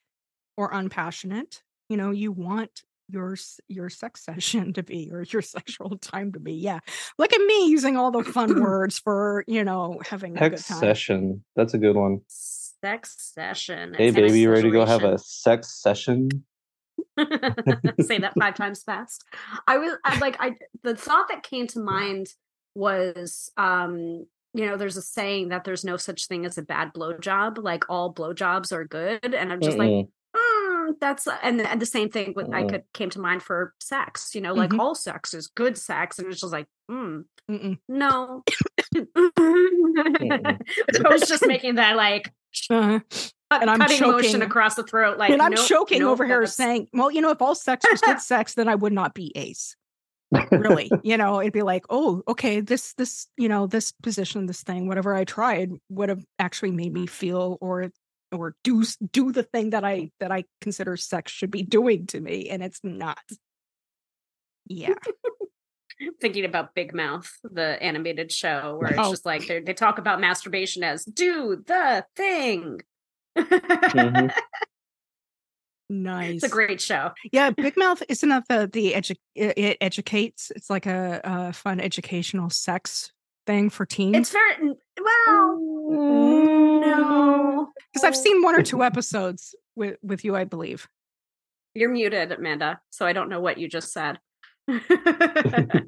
or 0.58 0.70
unpassionate 0.74 1.64
you 1.88 1.98
know 1.98 2.12
you 2.12 2.32
want 2.32 2.84
your 3.08 3.36
your 3.68 3.90
sex 3.90 4.22
session 4.26 4.74
to 4.74 4.84
be 4.84 5.10
or 5.12 5.24
your 5.24 5.42
sexual 5.42 5.98
time 5.98 6.32
to 6.32 6.40
be 6.40 6.54
yeah 6.54 6.80
look 7.18 7.34
at 7.34 7.42
me 7.42 7.68
using 7.70 7.98
all 7.98 8.12
the 8.12 8.24
fun 8.24 8.60
words 8.62 9.00
for 9.00 9.44
you 9.48 9.64
know 9.64 10.00
having 10.06 10.38
a 10.38 10.50
good 10.50 10.58
time 10.58 10.80
session. 10.80 11.44
That's 11.56 11.74
a 11.74 11.78
good 11.78 11.96
one. 11.96 12.22
Sex 12.28 13.34
session. 13.36 13.94
Hey, 13.94 14.12
baby, 14.12 14.40
you 14.40 14.50
ready 14.50 14.70
to 14.70 14.72
go 14.72 14.86
have 14.86 15.04
a 15.04 15.18
sex 15.18 15.82
session? 15.82 16.30
say 18.02 18.18
that 18.20 18.34
five 18.40 18.56
times 18.56 18.84
fast 18.84 19.24
i 19.68 19.78
was 19.78 19.94
I, 20.04 20.20
like 20.20 20.38
i 20.40 20.56
the 20.84 20.96
thought 20.96 21.28
that 21.30 21.44
came 21.44 21.68
to 21.68 21.80
mind 21.80 22.28
was 22.76 23.52
um 23.58 24.26
you 24.54 24.66
know 24.66 24.78
there's 24.78 24.98
a 24.98 25.02
saying 25.02 25.50
that 25.50 25.64
there's 25.64 25.84
no 25.84 25.98
such 25.98 26.28
thing 26.28 26.46
as 26.46 26.58
a 26.58 26.62
bad 26.64 26.94
blowjob 26.94 27.58
like 27.62 27.84
all 27.90 28.14
blowjobs 28.14 28.72
are 28.72 28.86
good 28.86 29.34
and 29.34 29.52
i'm 29.52 29.62
just 29.62 29.78
like 29.78 29.90
Mm-mm. 29.90 30.08
mm, 30.36 30.94
that's 31.00 31.28
and, 31.44 31.62
and 31.62 31.82
the 31.82 31.86
same 31.86 32.10
thing 32.10 32.34
with 32.36 32.52
i 32.54 32.64
could 32.64 32.84
came 32.94 33.10
to 33.12 33.20
mind 33.20 33.44
for 33.44 33.74
sex 33.80 34.34
you 34.34 34.42
know 34.42 34.54
like 34.54 34.72
Mhm. 34.72 34.80
all 34.80 34.96
sex 34.96 35.34
is 35.34 35.48
good 35.48 35.78
sex 35.78 36.20
and 36.20 36.28
it's 36.32 36.42
just 36.42 36.54
like 36.54 36.68
mm, 36.90 37.26
no 37.88 38.44
i 38.98 40.58
was 41.10 41.28
just 41.28 41.46
making 41.48 41.76
that 41.76 41.96
like 41.96 42.32
Uh-huh. 42.70 43.00
And 43.52 43.70
I'm 43.70 43.80
cutting 43.80 44.02
motion 44.02 44.32
choking. 44.32 44.42
across 44.44 44.76
the 44.76 44.84
throat 44.84 45.18
like 45.18 45.32
and 45.32 45.42
i'm 45.42 45.52
nope, 45.54 45.66
choking 45.66 46.00
nope, 46.02 46.12
over 46.12 46.26
here 46.26 46.46
saying 46.46 46.88
well 46.94 47.10
you 47.10 47.22
know 47.22 47.32
if 47.32 47.42
all 47.42 47.56
sex 47.56 47.84
was 47.90 48.00
good 48.02 48.20
sex 48.22 48.54
then 48.54 48.68
i 48.68 48.76
would 48.76 48.94
not 48.94 49.14
be 49.16 49.32
ace 49.36 49.76
really 50.52 50.92
you 51.04 51.18
know 51.18 51.42
it'd 51.42 51.54
be 51.54 51.64
like 51.64 51.84
oh 51.90 52.22
okay 52.28 52.60
this 52.60 52.94
this 52.94 53.28
you 53.38 53.50
know 53.50 53.66
this 53.66 53.92
position 54.04 54.46
this 54.46 54.62
thing 54.62 54.88
whatever 54.88 55.16
i 55.16 55.24
tried 55.24 55.72
would 55.90 56.10
have 56.10 56.24
actually 56.38 56.72
made 56.72 56.94
me 56.94 57.08
feel 57.08 57.58
or 57.60 57.90
or 58.32 58.56
do 58.64 58.84
do 59.12 59.32
the 59.32 59.42
thing 59.44 59.72
that 59.72 59.84
i 59.84 60.12
that 60.20 60.32
i 60.32 60.44
consider 60.62 60.96
sex 60.96 61.32
should 61.32 61.50
be 61.50 61.64
doing 61.64 62.06
to 62.06 62.20
me 62.20 62.50
and 62.50 62.62
it's 62.62 62.80
not 62.84 63.18
yeah 64.68 64.94
thinking 66.22 66.46
about 66.46 66.74
Big 66.76 66.94
Mouth, 66.94 67.30
the 67.44 67.82
animated 67.84 68.32
show, 68.32 68.78
where 68.80 68.92
it's 68.92 69.00
Oh. 69.00 69.12
just 69.12 69.26
like 69.26 69.48
they 69.48 69.74
talk 69.74 69.98
about 69.98 70.22
masturbation 70.22 70.84
as 70.84 71.04
do 71.04 71.62
the 71.66 72.06
thing. 72.16 72.80
Mhm. 73.40 74.34
nice 75.90 76.36
It's 76.44 76.44
a 76.44 76.50
great 76.50 76.80
show. 76.82 77.12
yeah 77.32 77.50
big 77.50 77.76
mouth 77.78 78.02
isn't 78.10 78.30
that 78.30 78.48
the 78.48 78.70
the 78.72 78.94
edu- 78.94 79.16
it, 79.36 79.58
it 79.58 79.78
educates 79.82 80.52
it's 80.56 80.70
like 80.70 80.86
a, 80.86 81.22
a 81.24 81.54
fun 81.54 81.80
educational 81.80 82.50
sex 82.50 83.12
thing 83.48 83.70
for 83.70 83.86
teens 83.86 84.16
It's 84.18 84.32
very 84.32 84.74
well, 85.02 85.58
no, 86.82 87.70
because 87.92 88.04
i've 88.04 88.16
seen 88.16 88.42
one 88.44 88.56
or 88.56 88.62
two 88.62 88.84
episodes 88.90 89.56
with 89.76 89.98
with 90.04 90.24
you 90.24 90.36
i 90.36 90.44
believe 90.44 90.88
You're 91.74 91.90
muted, 91.92 92.32
Amanda, 92.32 92.82
so 92.90 93.06
I 93.06 93.14
don't 93.14 93.30
know 93.30 93.40
what 93.42 93.58
you 93.60 93.68
just 93.70 93.94
said. 93.94 94.20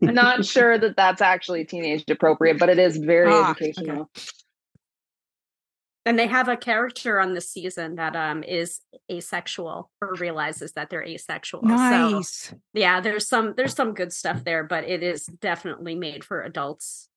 Not 0.01 0.45
sure 0.45 0.77
that 0.77 0.93
that's 0.95 1.21
actually 1.21 1.65
teenage 1.65 2.03
appropriate, 2.09 2.57
but 2.59 2.69
it 2.69 2.79
is 2.79 2.97
very 2.97 3.31
Ah, 3.33 3.51
okay. 3.51 3.73
And 6.05 6.17
they 6.17 6.27
have 6.27 6.47
a 6.47 6.57
character 6.57 7.19
on 7.19 7.33
the 7.33 7.41
season 7.41 7.95
that 7.95 8.15
um 8.15 8.43
is 8.43 8.79
asexual 9.11 9.91
or 10.01 10.13
realizes 10.15 10.71
that 10.73 10.89
they're 10.89 11.03
asexual. 11.03 11.61
So 11.61 11.67
nice 11.67 12.53
yeah, 12.73 13.01
there's 13.01 13.27
some 13.27 13.53
there's 13.55 13.73
some 13.75 13.93
good 13.93 14.11
stuff 14.13 14.43
there, 14.43 14.63
but 14.63 14.83
it 14.83 15.03
is 15.03 15.25
definitely 15.25 15.95
made 15.95 16.23
for 16.23 16.41
adults 16.41 17.07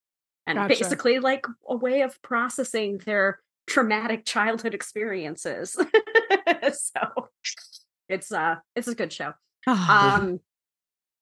and 0.47 0.57
Gotcha. 0.57 0.67
basically 0.69 1.19
like 1.19 1.45
a 1.67 1.75
way 1.75 2.01
of 2.01 2.21
processing 2.21 2.99
their 3.05 3.39
traumatic 3.67 4.25
childhood 4.25 4.73
experiences. 4.75 5.73
so 6.73 7.01
it's 8.07 8.31
uh 8.31 8.55
it's 8.75 8.87
a 8.87 8.95
good 8.95 9.11
show. 9.11 9.33
Ah, 9.67 10.15
Um 10.19 10.39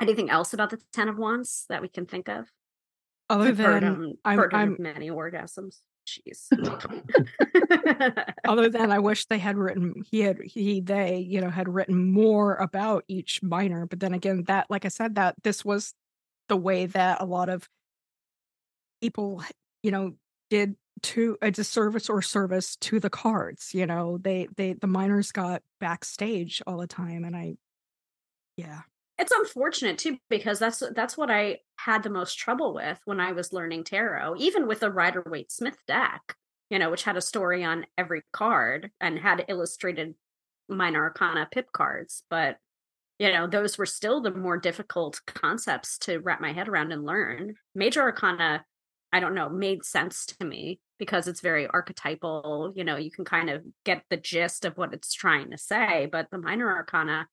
anything 0.01 0.29
else 0.29 0.53
about 0.53 0.69
the 0.71 0.79
Ten 0.91 1.07
of 1.07 1.17
Wands 1.17 1.65
that 1.69 1.81
we 1.81 1.87
can 1.87 2.05
think 2.05 2.27
of? 2.27 2.49
other 3.29 3.53
heard, 3.55 3.83
than 3.83 3.93
um, 3.93 4.13
I'm- 4.25 4.37
heard 4.37 4.53
I'm- 4.53 4.75
many 4.79 5.09
orgasms. 5.09 5.77
Jeez. 6.05 6.47
other 8.45 8.69
than 8.69 8.91
I 8.91 8.99
wish 8.99 9.25
they 9.25 9.37
had 9.37 9.57
written 9.57 10.03
he 10.09 10.19
had 10.19 10.41
he 10.41 10.81
they 10.81 11.17
you 11.19 11.39
know 11.39 11.49
had 11.49 11.69
written 11.69 12.11
more 12.11 12.55
about 12.55 13.05
each 13.07 13.41
minor 13.41 13.85
but 13.85 13.99
then 13.99 14.13
again 14.13 14.43
that 14.47 14.67
like 14.69 14.85
I 14.85 14.89
said 14.89 15.15
that 15.15 15.35
this 15.43 15.63
was 15.63 15.93
the 16.49 16.57
way 16.57 16.87
that 16.87 17.21
a 17.21 17.25
lot 17.25 17.49
of 17.49 17.69
people 19.01 19.43
you 19.81 19.91
know 19.91 20.13
did 20.49 20.75
to 21.03 21.37
a 21.41 21.51
disservice 21.51 22.09
or 22.09 22.21
service 22.21 22.75
to 22.77 22.99
the 22.99 23.09
cards 23.09 23.73
you 23.73 23.85
know 23.85 24.17
they 24.17 24.47
they 24.57 24.73
the 24.73 24.87
minors 24.87 25.31
got 25.31 25.61
backstage 25.79 26.61
all 26.67 26.77
the 26.77 26.87
time 26.87 27.23
and 27.23 27.35
I 27.35 27.55
yeah 28.57 28.81
it's 29.23 29.31
unfortunate 29.31 29.97
too 29.97 30.17
because 30.29 30.59
that's 30.59 30.83
that's 30.93 31.17
what 31.17 31.31
I 31.31 31.59
had 31.77 32.03
the 32.03 32.09
most 32.09 32.37
trouble 32.37 32.73
with 32.73 32.99
when 33.05 33.21
I 33.21 33.31
was 33.31 33.53
learning 33.53 33.85
tarot, 33.85 34.35
even 34.37 34.67
with 34.67 34.81
the 34.81 34.91
Rider 34.91 35.23
Waite 35.25 35.49
Smith 35.49 35.77
deck, 35.87 36.35
you 36.69 36.77
know, 36.77 36.91
which 36.91 37.03
had 37.03 37.15
a 37.15 37.21
story 37.21 37.63
on 37.63 37.85
every 37.97 38.23
card 38.33 38.91
and 38.99 39.17
had 39.17 39.45
illustrated 39.47 40.15
minor 40.67 41.03
arcana 41.03 41.47
pip 41.49 41.71
cards, 41.71 42.23
but 42.29 42.57
you 43.17 43.31
know, 43.31 43.47
those 43.47 43.77
were 43.77 43.85
still 43.85 44.19
the 44.19 44.31
more 44.31 44.57
difficult 44.57 45.21
concepts 45.25 45.97
to 45.99 46.17
wrap 46.17 46.41
my 46.41 46.51
head 46.51 46.67
around 46.67 46.91
and 46.91 47.05
learn. 47.05 47.53
Major 47.73 48.01
arcana, 48.01 48.65
I 49.13 49.21
don't 49.21 49.35
know, 49.35 49.47
made 49.47 49.85
sense 49.85 50.25
to 50.25 50.45
me 50.45 50.81
because 50.99 51.29
it's 51.29 51.39
very 51.39 51.65
archetypal, 51.67 52.73
you 52.75 52.83
know, 52.83 52.97
you 52.97 53.11
can 53.11 53.23
kind 53.23 53.49
of 53.49 53.61
get 53.85 54.03
the 54.09 54.17
gist 54.17 54.65
of 54.65 54.77
what 54.77 54.93
it's 54.93 55.13
trying 55.13 55.51
to 55.51 55.57
say, 55.57 56.09
but 56.11 56.27
the 56.29 56.39
minor 56.39 56.69
arcana 56.69 57.27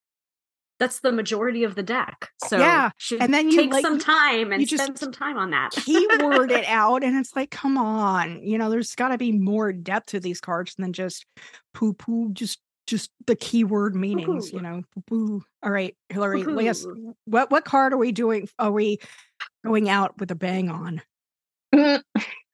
that's 0.81 1.01
the 1.01 1.12
majority 1.12 1.62
of 1.62 1.77
the 1.77 1.83
deck. 1.85 2.31
So 2.49 2.59
Yeah, 2.59 2.90
and 3.21 3.33
then 3.33 3.51
you, 3.51 3.57
take 3.57 3.73
like, 3.73 3.85
some 3.85 3.99
time 3.99 4.51
and 4.53 4.61
you 4.61 4.66
just 4.66 4.83
spend 4.83 4.99
some 4.99 5.12
time 5.12 5.37
on 5.37 5.51
that. 5.51 5.71
keyword 5.73 6.51
it 6.51 6.64
out 6.69 7.05
and 7.05 7.16
it's 7.19 7.37
like 7.37 7.51
come 7.51 7.79
on 7.79 8.43
you 8.43 8.59
know 8.59 8.71
there's 8.71 8.95
got 8.95 9.09
to 9.11 9.19
be 9.19 9.31
more 9.31 9.73
depth 9.73 10.07
to 10.07 10.21
these 10.21 10.40
cards 10.40 10.75
than 10.79 10.93
just 10.93 11.27
poo 11.75 11.93
poo 11.93 12.33
just 12.33 12.59
just 12.87 13.11
the 13.27 13.37
keyword 13.37 13.95
meanings 13.95 14.53
you 14.53 14.59
Poo-poo. 14.59 14.62
know 14.62 14.83
poo 14.95 15.03
poo 15.07 15.45
all 15.62 15.71
right 15.71 15.95
hillary 16.09 16.43
yes 16.64 16.85
what 17.27 17.51
what 17.51 17.64
card 17.64 17.93
are 17.93 17.99
we 17.99 18.11
doing 18.11 18.49
are 18.59 18.73
we 18.73 18.99
going 19.64 19.88
out 19.88 20.19
with 20.19 20.31
a 20.31 20.35
bang 20.35 20.71
on 20.71 21.03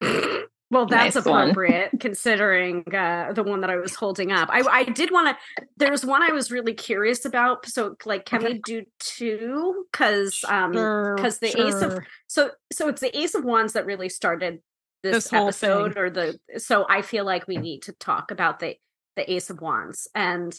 Well, 0.71 0.87
that's 0.87 1.15
Nice 1.15 1.25
one. 1.25 1.51
appropriate 1.51 1.91
considering 2.01 2.83
uh, 2.93 3.33
the 3.33 3.45
one 3.45 3.61
that 3.61 3.71
I 3.71 3.77
was 3.77 3.95
holding 3.95 4.33
up. 4.33 4.49
I, 4.51 4.63
I 4.63 4.85
did 4.85 5.13
want 5.13 5.37
to. 5.57 5.65
There 5.77 5.93
was 5.93 6.05
one 6.05 6.23
I 6.23 6.33
was 6.33 6.51
really 6.51 6.75
curious 6.75 7.25
about. 7.25 7.67
So, 7.67 7.95
like, 8.05 8.25
can 8.27 8.43
Okay. 8.43 8.55
we 8.55 8.61
do 8.65 8.83
two? 8.99 9.87
Because 9.93 10.45
um, 10.49 10.73
Sure, 10.73 11.17
'cause 11.19 11.39
the 11.39 11.49
Ace 11.67 11.81
of- 11.83 12.01
so 12.27 12.51
so 12.73 12.89
it's 12.89 13.01
the 13.01 13.17
Ace 13.17 13.35
of 13.37 13.45
Wands 13.45 13.75
that 13.75 13.87
really 13.87 14.09
started 14.09 14.61
this, 15.05 15.25
This 15.31 15.33
episode, 15.33 15.97
or 15.97 16.11
the. 16.11 16.37
So 16.59 16.85
I 16.89 17.03
feel 17.03 17.25
like 17.25 17.47
we 17.47 17.59
need 17.59 17.83
to 17.83 17.93
talk 17.93 18.33
about 18.33 18.59
the 18.59 18.75
the 19.15 19.31
Ace 19.33 19.51
of 19.51 19.61
Wands, 19.61 20.09
and 20.17 20.53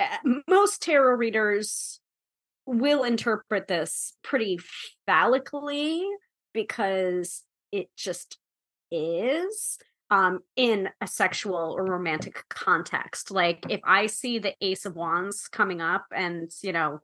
uh, 0.00 0.06
most 0.48 0.82
tarot 0.82 1.14
readers 1.14 2.00
will 2.66 3.04
interpret 3.04 3.68
this 3.68 4.14
pretty 4.24 4.58
phallically 5.08 6.02
because 6.52 7.44
it 7.70 7.88
just 7.96 8.38
is 8.90 9.78
um 10.10 10.40
in 10.54 10.88
a 11.00 11.06
sexual 11.06 11.74
or 11.76 11.84
romantic 11.84 12.44
context 12.48 13.30
like 13.30 13.64
if 13.68 13.80
i 13.84 14.06
see 14.06 14.38
the 14.38 14.54
ace 14.60 14.86
of 14.86 14.94
wands 14.94 15.48
coming 15.48 15.80
up 15.80 16.06
and 16.14 16.50
you 16.62 16.72
know 16.72 17.00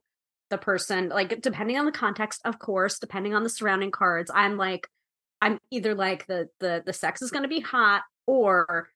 the 0.49 0.57
person 0.57 1.09
like 1.09 1.41
depending 1.41 1.77
on 1.77 1.85
the 1.85 1.91
context 1.91 2.39
of 2.45 2.59
course 2.59 2.99
depending 2.99 3.33
on 3.33 3.43
the 3.43 3.49
surrounding 3.49 3.91
cards 3.91 4.31
i'm 4.33 4.57
like 4.57 4.87
i'm 5.41 5.59
either 5.71 5.93
like 5.95 6.25
the 6.27 6.47
the 6.59 6.81
the 6.85 6.93
sex 6.93 7.21
is 7.21 7.31
going 7.31 7.43
to 7.43 7.49
be 7.49 7.59
hot 7.59 8.03
or 8.27 8.87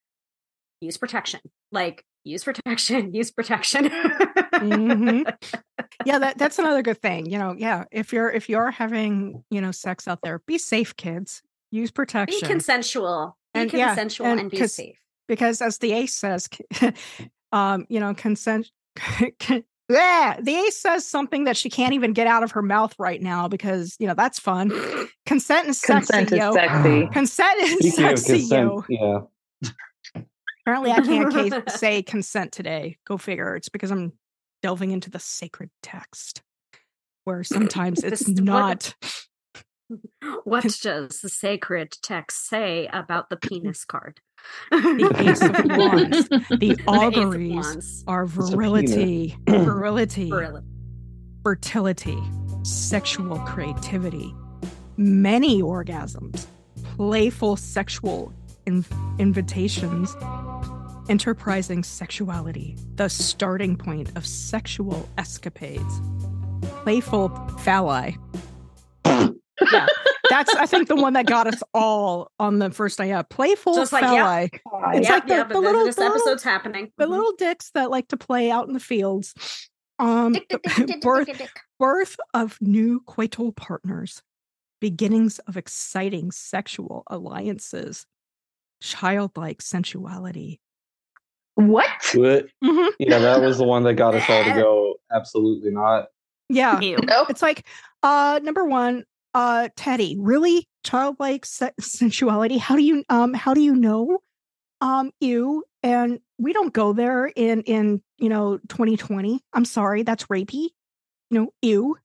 use 0.80 0.98
protection 0.98 1.42
like 1.72 2.06
use 2.28 2.44
protection, 2.44 3.14
use 3.14 3.32
protection. 3.32 3.86
Mhm. 3.86 5.34
yeah 6.06 6.20
that 6.20 6.38
that's 6.38 6.60
another 6.60 6.82
good 6.82 7.02
thing 7.02 7.26
you 7.26 7.38
know 7.38 7.56
yeah 7.58 7.86
if 7.92 8.14
you're 8.14 8.30
if 8.30 8.50
you're 8.50 8.72
having 8.72 9.44
you 9.50 9.62
know 9.62 9.72
sex 9.72 10.08
out 10.08 10.20
there 10.24 10.42
be 10.46 10.58
safe 10.58 10.96
kids 10.96 11.42
use 11.72 11.92
protection. 11.92 12.40
Be 12.42 12.48
consensual. 12.48 13.38
Be 13.54 13.62
And- 13.62 13.74
yeah, 13.74 13.88
consensual 13.88 14.28
and 14.28 14.40
and, 14.42 14.52
be 14.52 14.58
'cause- 14.60 14.76
safe. 14.76 15.00
because 15.28 15.62
as 15.62 15.78
the 15.80 15.92
ace 15.94 16.14
says 16.16 16.48
um 17.52 17.86
you 17.90 18.00
know 18.00 18.14
consent 18.14 18.70
yeah, 19.90 20.38
the 20.42 20.54
ace 20.56 20.82
says 20.82 21.06
something 21.06 21.46
that 21.46 21.56
she 21.56 21.70
can't 21.70 21.94
even 21.94 22.12
get 22.14 22.28
out 22.28 22.44
of 22.44 22.52
her 22.52 22.62
mouth 22.62 22.94
right 23.00 23.22
now 23.22 23.48
because 23.48 23.96
you 24.00 24.08
know 24.08 24.14
that's 24.14 24.38
fun 24.40 24.72
consent 25.26 25.68
is 25.70 25.80
sexy 25.80 26.12
Consent 26.14 26.32
is 26.34 26.38
yo 26.40 26.52
sexy. 26.54 27.08
consent 27.14 27.60
is 27.62 27.72
Speaking 27.72 27.92
sexy 27.92 28.34
consent, 28.40 28.72
yo 28.90 29.28
yeah. 30.16 30.22
apparently 30.66 30.92
i 30.92 31.00
can't 31.02 31.70
say 31.72 32.02
consent 32.04 32.52
today 32.52 32.98
go 33.06 33.18
figure 33.18 33.56
it's 33.56 33.70
because 33.70 33.92
i'm 33.92 34.12
delving 34.62 34.92
into 34.92 35.10
the 35.10 35.20
sacred 35.20 35.70
text 35.84 36.42
where 37.24 37.44
sometimes 37.44 38.04
it's 38.04 38.26
This- 38.26 38.36
what- 38.40 38.44
not 38.44 38.96
What 40.44 40.64
does 40.82 41.22
the 41.22 41.30
sacred 41.30 41.94
text 42.02 42.48
say 42.48 42.88
about 42.92 43.30
the 43.30 43.38
penis 43.48 43.86
card? 43.86 44.20
the 44.72 45.14
ace 45.20 45.42
of 45.42 45.52
wands. 45.78 46.30
The 46.30 46.58
The 46.76 46.84
auguries 46.88 47.54
Wands. 47.56 48.04
are 48.08 48.24
a 48.24 48.28
virility 48.28 49.36
virility 49.48 50.30
fertility 51.44 52.18
sexual 52.64 53.40
creativity. 53.40 54.34
Many 54.98 55.62
orgasms 55.62 56.46
playful 56.96 57.56
sexual 57.56 58.34
in- 58.66 58.86
invitations 59.20 60.16
enterprising 61.10 61.84
sexuality 61.84 62.76
the 62.96 63.08
starting 63.10 63.78
point 63.78 64.12
of 64.18 64.26
sexual 64.26 65.08
escapades. 65.18 66.02
Playful 66.84 67.30
phalli 67.64 68.18
yeah 69.72 69.86
that's 70.30 70.54
i 70.56 70.66
think 70.66 70.88
the 70.88 70.96
one 70.96 71.14
that 71.14 71.26
got 71.26 71.48
us 71.48 71.62
all 71.74 72.32
on 72.40 72.60
the 72.60 72.70
first 72.72 73.00
night 73.00 73.08
yeah 73.08 73.22
playful 73.22 73.76
Just 73.76 73.92
like, 73.94 74.04
phalli 74.04 74.50
yep. 74.52 74.62
It's 74.96 75.10
Yep, 75.10 75.10
like 75.10 75.28
the- 75.28 75.34
yep, 75.36 75.48
the 75.50 75.54
this- 75.56 75.64
little- 75.64 75.86
this 75.86 75.96
the 75.96 76.02
little- 76.02 76.16
episode's 76.18 76.44
happening. 76.44 76.92
the 76.98 77.06
Mhm. 77.06 77.10
little 77.10 77.32
dicks 77.38 77.72
that 77.72 77.90
like 77.92 78.08
to 78.10 78.18
play 78.18 78.52
out 78.52 78.68
in 78.68 78.74
the 78.74 78.80
fields 78.80 79.34
um 80.00 80.34
Dick, 80.34 80.48
dick, 80.50 80.62
dick, 80.64 80.76
dick, 80.76 80.88
dick, 80.88 81.02
birth 81.02 81.26
dick, 81.28 81.38
dick. 81.40 81.60
birth 81.80 82.16
of 82.34 82.58
new 82.62 83.02
coital 83.08 83.56
partners, 83.56 84.22
beginnings 84.80 85.40
of 85.40 85.58
exciting 85.58 86.30
sexual 86.32 87.04
alliances, 87.08 88.06
childlike 88.82 89.62
sensuality. 89.62 90.60
What? 91.56 91.90
What? 92.14 92.46
Mhm. 92.64 92.90
Yeah, 93.00 93.18
that 93.20 93.42
was 93.42 93.58
the 93.58 93.64
one 93.64 93.84
that 93.84 93.96
got 93.96 94.14
us 94.14 94.30
all 94.30 94.44
to 94.44 94.52
go. 94.62 94.96
Absolutely 95.12 95.72
not. 95.72 96.08
Yeah, 96.50 96.80
Ew. 96.80 96.98
Nope. 97.04 97.30
it's 97.32 97.42
like 97.42 97.66
uh 98.04 98.40
number 98.44 98.66
one, 98.66 99.04
uh 99.38 99.70
Teddy, 99.76 100.18
really 100.20 100.68
childlike 100.84 101.46
se- 101.46 101.72
sensuality. 101.80 102.58
How 102.58 102.76
do 102.76 102.82
you 102.84 103.04
um 103.10 103.34
how 103.34 103.54
do 103.54 103.62
you 103.62 103.76
know? 103.76 104.20
Um 104.82 105.12
you 105.20 105.64
and 105.84 106.20
we 106.40 106.54
don't 106.54 106.74
go 106.74 106.94
there 106.94 107.28
in 107.28 107.62
in 107.64 108.02
you 108.18 108.30
know 108.30 108.58
2020. 108.70 109.40
I'm 109.54 109.66
sorry, 109.66 110.02
that's 110.04 110.26
rapey. 110.26 110.70
You 111.30 111.40
know, 111.40 111.50
ew. 111.62 111.98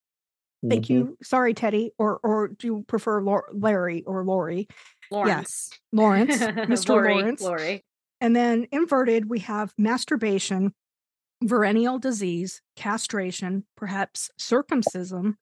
Thank 0.68 0.86
Mhm. 0.86 0.90
you. 0.90 1.18
Sorry, 1.22 1.54
Teddy. 1.54 1.92
Or 1.98 2.20
or 2.22 2.48
do 2.48 2.66
you 2.66 2.84
prefer 2.86 3.22
Lau- 3.22 3.48
Larry 3.52 4.04
or 4.06 4.24
Lori? 4.24 4.68
Laurence. 5.10 5.70
Laurence, 5.92 6.36
Mr. 6.72 6.88
Lori, 6.90 7.14
Laurence. 7.14 7.40
Lori. 7.42 7.82
And 8.20 8.36
then 8.36 8.66
inverted, 8.72 9.28
we 9.28 9.40
have 9.40 9.72
masturbation, 9.76 10.72
perennial 11.46 11.98
disease, 11.98 12.62
castration, 12.76 13.64
perhaps 13.76 14.30
circumcision, 14.38 15.36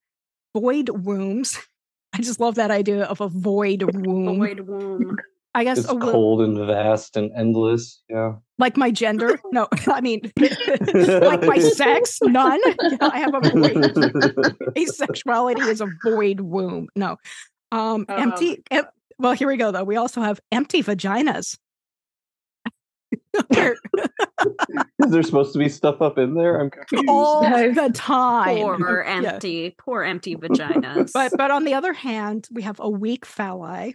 void 0.55 0.89
wombs. 0.89 1.59
I 2.13 2.19
just 2.23 2.41
love 2.41 2.57
that 2.57 2.71
idea 2.71 3.05
of 3.05 3.21
a 3.21 3.29
void 3.29 3.83
womb. 3.83 4.39
Void 4.39 4.61
womb. 4.61 5.17
I 5.55 5.65
guess 5.65 5.79
It's 5.79 5.89
a 5.89 5.95
wo- 5.95 6.13
cold 6.13 6.43
and 6.43 6.57
vast 6.67 7.17
and 7.17 7.31
endless. 7.37 8.03
Yeah. 8.09 8.35
like 8.59 8.77
my 8.77 8.91
gender. 8.91 9.39
No, 9.53 9.67
I 9.89 10.01
mean 10.01 10.21
like 10.39 11.43
my 11.43 11.59
sex. 11.59 12.19
None. 12.23 12.61
Yeah, 12.67 12.97
I 13.01 13.19
have 13.19 13.35
a 13.35 13.41
void. 13.41 13.75
Asexuality 14.77 15.67
is 15.69 15.81
a 15.81 15.89
void 16.05 16.41
womb. 16.41 16.89
No. 16.97 17.17
Um, 17.73 18.07
empty. 18.09 18.63
em- 18.71 18.85
well, 19.19 19.33
here 19.33 19.49
we 19.49 19.57
go 19.57 19.71
though. 19.73 19.85
We 19.85 19.97
also 19.97 20.21
have 20.21 20.41
empty 20.53 20.83
vaginas. 20.83 21.59
They're 23.51 23.77
Is 25.05 25.11
there 25.11 25.23
supposed 25.23 25.53
to 25.53 25.59
be 25.59 25.69
stuff 25.69 26.01
up 26.03 26.19
in 26.19 26.35
there? 26.35 26.61
I'm 26.61 26.71
confused. 26.71 27.05
all 27.09 27.43
the 27.43 27.91
time. 27.95 28.57
Poor 28.57 29.05
Yeah. 29.07 29.33
empty, 29.33 29.75
poor 29.79 30.03
empty 30.03 30.37
vaginas. 30.37 31.11
But 31.13 31.33
but 31.37 31.51
on 31.51 31.65
the 31.65 31.75
other 31.75 31.93
hand, 31.93 32.49
we 32.53 32.63
have 32.63 32.81
a 32.81 32.89
weak 32.89 33.27
phalli. 33.27 33.95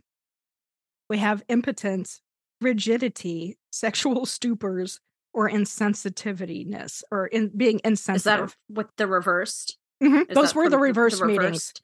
We 1.09 1.17
have 1.19 1.43
impotence, 1.49 2.21
rigidity, 2.61 3.57
sexual 3.71 4.25
stupors, 4.25 4.99
or 5.33 5.49
insensitiveness, 5.49 7.03
or 7.11 7.27
in 7.27 7.51
being 7.55 7.79
insensitive. 7.83 8.15
is 8.15 8.23
that 8.23 8.39
insensitive. 8.39 8.57
with 8.69 8.87
the 8.97 9.07
reversed? 9.07 9.77
Mhm, 10.03 10.27
Those 10.33 10.49
that 10.49 10.55
were 10.55 10.63
for 10.65 10.69
the 10.69 10.77
reverse 10.79 11.21
meetings. 11.21 11.37
reversed? 11.43 11.81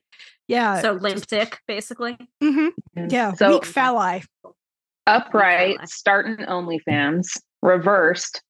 Yeah. 0.47 0.81
so 0.81 0.93
limp 0.93 1.25
dick, 1.27 1.59
basically. 1.67 2.17
mhm, 2.43 2.69
Yeah. 3.09 3.33
So 3.33 3.49
weak 3.53 3.63
phalli. 3.63 4.25
Upright, 5.07 5.77
Phalli. 5.79 5.87
starting 5.89 6.45
OnlyFans, 6.45 7.37
reversed, 7.61 8.41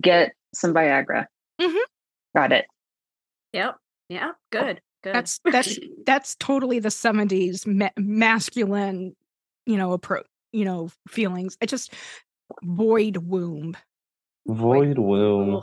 get 0.00 0.32
some 0.54 0.72
Viagra. 0.74 1.26
Mhm. 1.60 1.76
Got 2.36 2.52
it. 2.52 2.66
Yep. 3.52 3.76
Yeah. 4.08 4.30
Good. 4.50 4.80
Good. 5.02 5.14
That's 5.14 5.40
that's 5.44 5.78
that's 6.06 6.34
totally 6.36 6.78
the 6.78 6.88
70s 6.88 7.66
ma- 7.66 7.90
masculine, 7.96 9.14
you 9.66 9.76
know, 9.76 9.92
approach, 9.92 10.26
you 10.52 10.64
know, 10.64 10.90
feelings. 11.08 11.56
It 11.60 11.68
just 11.68 11.92
void 12.62 13.18
womb. 13.18 13.76
Void 14.46 14.98
womb. 14.98 15.62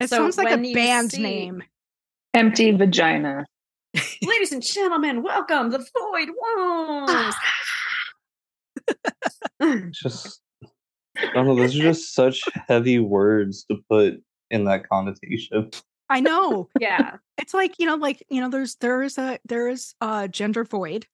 It 0.00 0.08
So 0.10 0.16
sounds 0.16 0.36
like 0.38 0.52
a 0.52 0.72
band 0.74 1.12
see- 1.12 1.22
name. 1.22 1.62
Empty 2.34 2.72
vagina. 2.72 3.46
Ladies 4.22 4.52
and 4.52 4.62
gentlemen, 4.62 5.22
welcome 5.22 5.70
the 5.70 5.78
Void 5.78 6.28
Wombs. 6.36 7.34
It's 9.60 10.00
just 10.02 10.40
I 11.18 11.32
don't 11.34 11.46
know, 11.46 11.54
those 11.56 11.76
are 11.78 11.82
just 11.82 12.14
such 12.14 12.42
heavy 12.68 12.98
words 12.98 13.64
to 13.70 13.78
put 13.90 14.22
in 14.50 14.64
that 14.64 14.88
connotation. 14.88 15.70
I 16.08 16.20
know. 16.20 16.68
yeah. 16.78 17.16
it's 17.38 17.52
like 17.54 17.74
you 17.78 17.86
know 17.86 17.96
like 17.96 18.24
you 18.30 18.40
know 18.40 18.48
there's 18.50 18.76
there 18.76 19.02
is 19.02 19.18
a 19.18 19.38
there 19.44 19.68
is 19.68 19.94
a 20.00 20.28
gender 20.28 20.64
void 20.64 21.06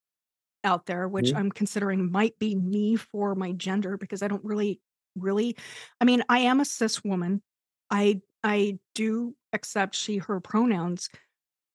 out 0.65 0.87
there 0.87 1.09
which 1.09 1.33
Mhm. 1.33 1.37
i'm 1.37 1.51
considering 1.51 2.13
might 2.13 2.39
be 2.39 2.55
me 2.55 2.95
for 2.95 3.35
my 3.35 3.51
gender 3.53 3.97
because 3.97 4.23
i 4.23 4.29
don't 4.29 4.45
really 4.45 4.81
really 5.17 5.57
i 6.01 6.05
mean 6.05 6.23
i 6.29 6.39
am 6.41 6.61
a 6.61 6.65
cis 6.65 7.03
woman 7.03 7.43
i 7.91 8.21
i 8.45 8.79
do 8.95 9.35
accept 9.53 9.97
she 9.97 10.19
her 10.19 10.39
pronouns 10.41 11.09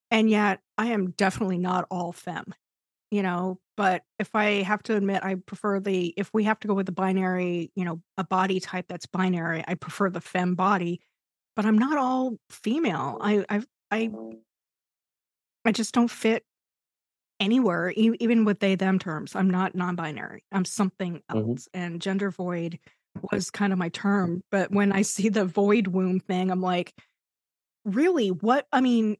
and 0.09 0.29
yet 0.29 0.61
i 0.77 0.87
am 0.87 1.11
definitely 1.11 1.57
not 1.57 1.85
all 1.91 2.13
femme 2.13 2.53
you 3.11 3.21
know 3.23 3.59
but 3.75 4.03
if 4.19 4.35
i 4.35 4.61
have 4.63 4.83
to 4.83 4.95
admit 4.95 5.23
i 5.23 5.35
prefer 5.35 5.79
the 5.79 6.13
if 6.17 6.33
we 6.33 6.43
have 6.43 6.59
to 6.59 6.67
go 6.67 6.73
with 6.73 6.85
the 6.85 6.91
binary 6.91 7.71
you 7.75 7.85
know 7.85 8.01
a 8.17 8.23
body 8.23 8.59
type 8.59 8.85
that's 8.87 9.05
binary 9.05 9.63
i 9.67 9.73
prefer 9.75 10.09
the 10.09 10.21
fem 10.21 10.55
body 10.55 10.99
but 11.55 11.65
i'm 11.65 11.77
not 11.77 11.97
all 11.97 12.37
female 12.49 13.17
i 13.21 13.45
i 13.49 13.61
i 13.91 14.09
I 15.65 15.71
just 15.73 15.93
don't 15.93 16.09
fit 16.09 16.45
anywhere, 17.39 17.91
even 17.91 18.45
with 18.45 18.59
they 18.59 18.75
them 18.75 18.99
terms. 18.99 19.35
I'm 19.35 19.49
not 19.49 19.75
non-binary. 19.75 20.43
I'm 20.51 20.65
something 20.65 21.21
Mhm. 21.31 21.49
else, 21.49 21.67
and 21.73 22.01
gender 22.01 22.31
void 22.31 22.79
was 23.31 23.51
kind 23.51 23.73
of 23.73 23.79
my 23.79 23.89
term. 23.89 24.43
But 24.49 24.71
when 24.71 24.91
I 24.91 25.01
see 25.01 25.29
the 25.29 25.45
void 25.45 25.87
womb 25.87 26.19
thing, 26.19 26.49
I'm 26.51 26.61
like, 26.61 26.93
really? 27.85 28.29
What? 28.29 28.67
I 28.71 28.81
mean, 28.81 29.17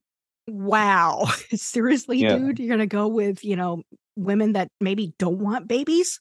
wow, 0.47 1.25
seriously, 1.53 2.19
Yeah. 2.19 2.37
dude, 2.37 2.59
you're 2.59 2.69
gonna 2.69 2.87
go 2.87 3.07
with 3.07 3.43
you 3.43 3.55
know 3.55 3.83
women 4.15 4.53
that 4.53 4.69
maybe 4.81 5.13
don't 5.19 5.39
want 5.39 5.67
babies? 5.67 6.19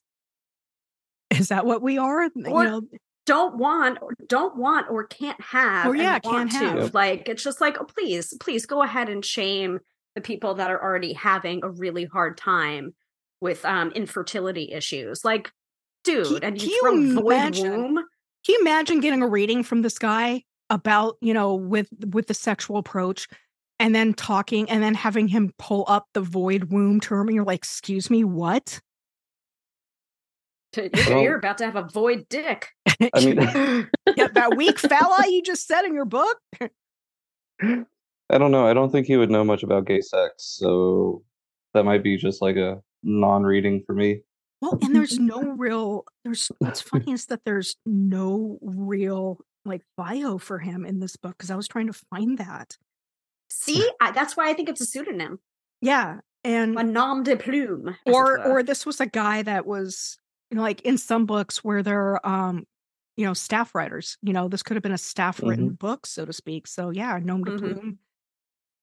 Is 1.31 1.49
that 1.49 1.67
what 1.67 1.83
we 1.83 1.99
are? 1.99 2.25
You 2.25 2.31
know, 2.37 2.83
Don't 3.27 3.57
want, 3.59 3.99
or 4.01 4.11
don't 4.29 4.57
want, 4.57 4.89
or 4.89 5.07
can't 5.07 5.41
have. 5.41 5.87
Or, 5.89 5.95
yeah, 5.97 6.19
can't 6.21 6.51
to. 6.53 6.59
have. 6.59 6.95
Like 6.95 7.29
it's 7.29 7.43
just 7.43 7.61
like, 7.61 7.77
oh, 7.81 7.85
please, 7.85 8.33
please 8.41 8.67
go 8.67 8.83
ahead 8.83 9.09
and 9.09 9.25
shame 9.25 9.81
the 10.15 10.21
people 10.21 10.55
that 10.55 10.71
are 10.71 10.81
already 10.83 11.13
having 11.13 11.63
a 11.65 11.71
really 11.71 12.05
hard 12.05 12.39
time 12.39 12.95
with 13.41 13.65
um 13.65 13.91
infertility 13.93 14.71
issues. 14.73 15.25
Like, 15.25 15.51
dude, 16.05 16.45
and 16.45 16.59
can 16.59 16.69
you 16.69 16.75
you 16.75 17.13
throw 17.13 17.23
void 17.23 17.33
imagine? 17.35 17.71
womb. 17.83 17.95
Can 17.97 18.55
you 18.55 18.59
imagine 18.61 19.01
getting 19.01 19.23
a 19.23 19.29
reading 19.29 19.65
from 19.65 19.83
this 19.83 19.99
guy 19.99 20.45
about, 20.71 21.17
you 21.21 21.35
know, 21.35 21.55
with 21.57 21.89
with 22.13 22.29
the 22.29 22.35
sexual 22.35 22.77
approach 22.77 23.27
and 23.79 23.95
then 23.95 24.15
talking 24.15 24.69
and 24.71 24.83
then 24.83 24.95
having 24.95 25.29
him 25.29 25.53
pull 25.59 25.85
up 25.89 26.07
the 26.15 26.21
void 26.21 26.65
womb 26.65 27.01
term 27.01 27.29
and 27.29 27.35
you're 27.35 27.45
like, 27.45 27.59
excuse 27.59 28.11
me, 28.11 28.25
what? 28.25 28.81
You're, 30.77 30.91
Well- 31.09 31.23
you're 31.23 31.37
about 31.39 31.59
to 31.59 31.65
have 31.65 31.77
a 31.77 31.85
void 31.85 32.27
dick. 32.29 32.69
I 33.15 33.25
mean, 33.25 33.37
yeah, 34.17 34.29
that 34.35 34.57
weak 34.57 34.79
fella 34.81 35.25
you 35.27 35.43
just 35.43 35.67
said 35.67 35.85
in 35.85 35.95
your 35.95 36.05
book. 36.05 36.39
I 37.63 38.39
don't 38.39 38.51
know. 38.51 38.67
I 38.67 38.75
don't 38.75 38.91
think 38.91 39.07
he 39.07 39.17
would 39.17 39.31
know 39.31 39.45
much 39.45 39.63
about 39.63 39.87
gay 39.87 40.01
sex, 40.03 40.35
so 40.59 41.23
that 41.73 41.85
might 41.85 42.03
be 42.03 42.17
just 42.19 42.43
like 42.43 42.57
a 42.57 42.83
non-reading 43.03 43.85
for 43.87 43.95
me. 43.95 44.21
Well, 44.61 44.79
and 44.83 44.95
there's 44.95 45.19
no 45.19 45.41
real. 45.43 46.05
There's 46.25 46.51
what's 46.59 46.81
funny 46.83 47.13
is 47.13 47.27
that 47.27 47.41
there's 47.45 47.77
no 47.87 48.59
real 48.61 49.39
like 49.65 49.83
bio 49.97 50.39
for 50.39 50.59
him 50.59 50.85
in 50.85 51.01
this 51.01 51.17
book 51.17 51.37
because 51.39 51.51
I 51.51 51.57
was 51.57 51.69
trying 51.69 51.87
to 51.87 51.99
find 52.11 52.37
that. 52.39 52.77
See, 53.63 53.89
I, 54.01 54.11
that's 54.13 54.37
why 54.37 54.49
I 54.49 54.55
think 54.55 54.69
it's 54.69 54.81
a 54.81 54.87
pseudonym, 54.87 55.41
Yeah, 55.81 56.21
and 56.45 56.79
a 56.79 56.83
nom 56.85 57.23
de 57.23 57.37
plume, 57.37 57.97
or 58.07 58.39
or 58.47 58.63
this 58.63 58.87
was 58.87 59.01
a 59.01 59.07
guy 59.07 59.43
that 59.43 59.67
was 59.67 60.19
you 60.51 60.57
know 60.57 60.63
like 60.63 60.81
in 60.83 60.99
some 60.99 61.27
books 61.27 61.65
where 61.65 61.83
they're 61.83 62.25
um 62.27 62.65
you 63.17 63.25
know 63.25 63.35
staff 63.35 63.75
writers 63.75 64.17
you 64.23 64.33
know 64.33 64.49
this 64.49 64.63
could 64.63 64.77
have 64.77 64.83
been 64.83 64.93
a 64.93 64.99
staff 64.99 65.43
written 65.43 65.71
book 65.71 66.07
so 66.07 66.25
to 66.25 66.33
speak 66.33 66.67
so 66.67 66.91
yeah 66.91 67.19
nom 67.23 67.43
de 67.45 67.51
Mhm. 67.53 67.59
plume 67.59 67.99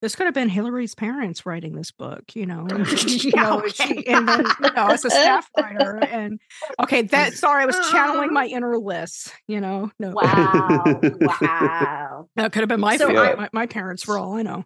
this 0.04 0.18
could 0.18 0.26
have 0.26 0.34
been 0.34 0.50
hillary's 0.50 0.94
parents 0.94 1.46
writing 1.46 1.76
this 1.76 1.90
book 1.92 2.24
you 2.36 2.46
know 2.46 2.68
and, 2.70 2.86
you 3.24 3.32
know, 3.36 3.60
okay. 3.60 3.70
she, 3.70 4.08
and 4.08 4.28
then 4.28 4.46
you 4.62 4.72
know 4.76 4.88
as 4.88 5.06
a 5.06 5.10
staff 5.10 5.50
writer 5.58 5.98
and 6.04 6.40
okay 6.82 7.04
that 7.04 7.34
sorry 7.34 7.64
i 7.64 7.66
was 7.66 7.80
channeling 7.90 8.34
my 8.34 8.46
inner 8.46 8.78
lists 8.78 9.32
you 9.48 9.62
know 9.62 9.90
no 10.00 10.12
wow, 10.12 11.00
wow. 11.22 12.28
that 12.36 12.52
could 12.52 12.60
have 12.62 12.70
been 12.70 12.82
my, 12.82 12.98
So 12.98 13.08
fa- 13.08 13.18
I- 13.18 13.36
my 13.36 13.50
my 13.54 13.66
parents 13.66 14.04
for 14.04 14.20
all 14.20 14.34
i 14.36 14.42
know 14.44 14.66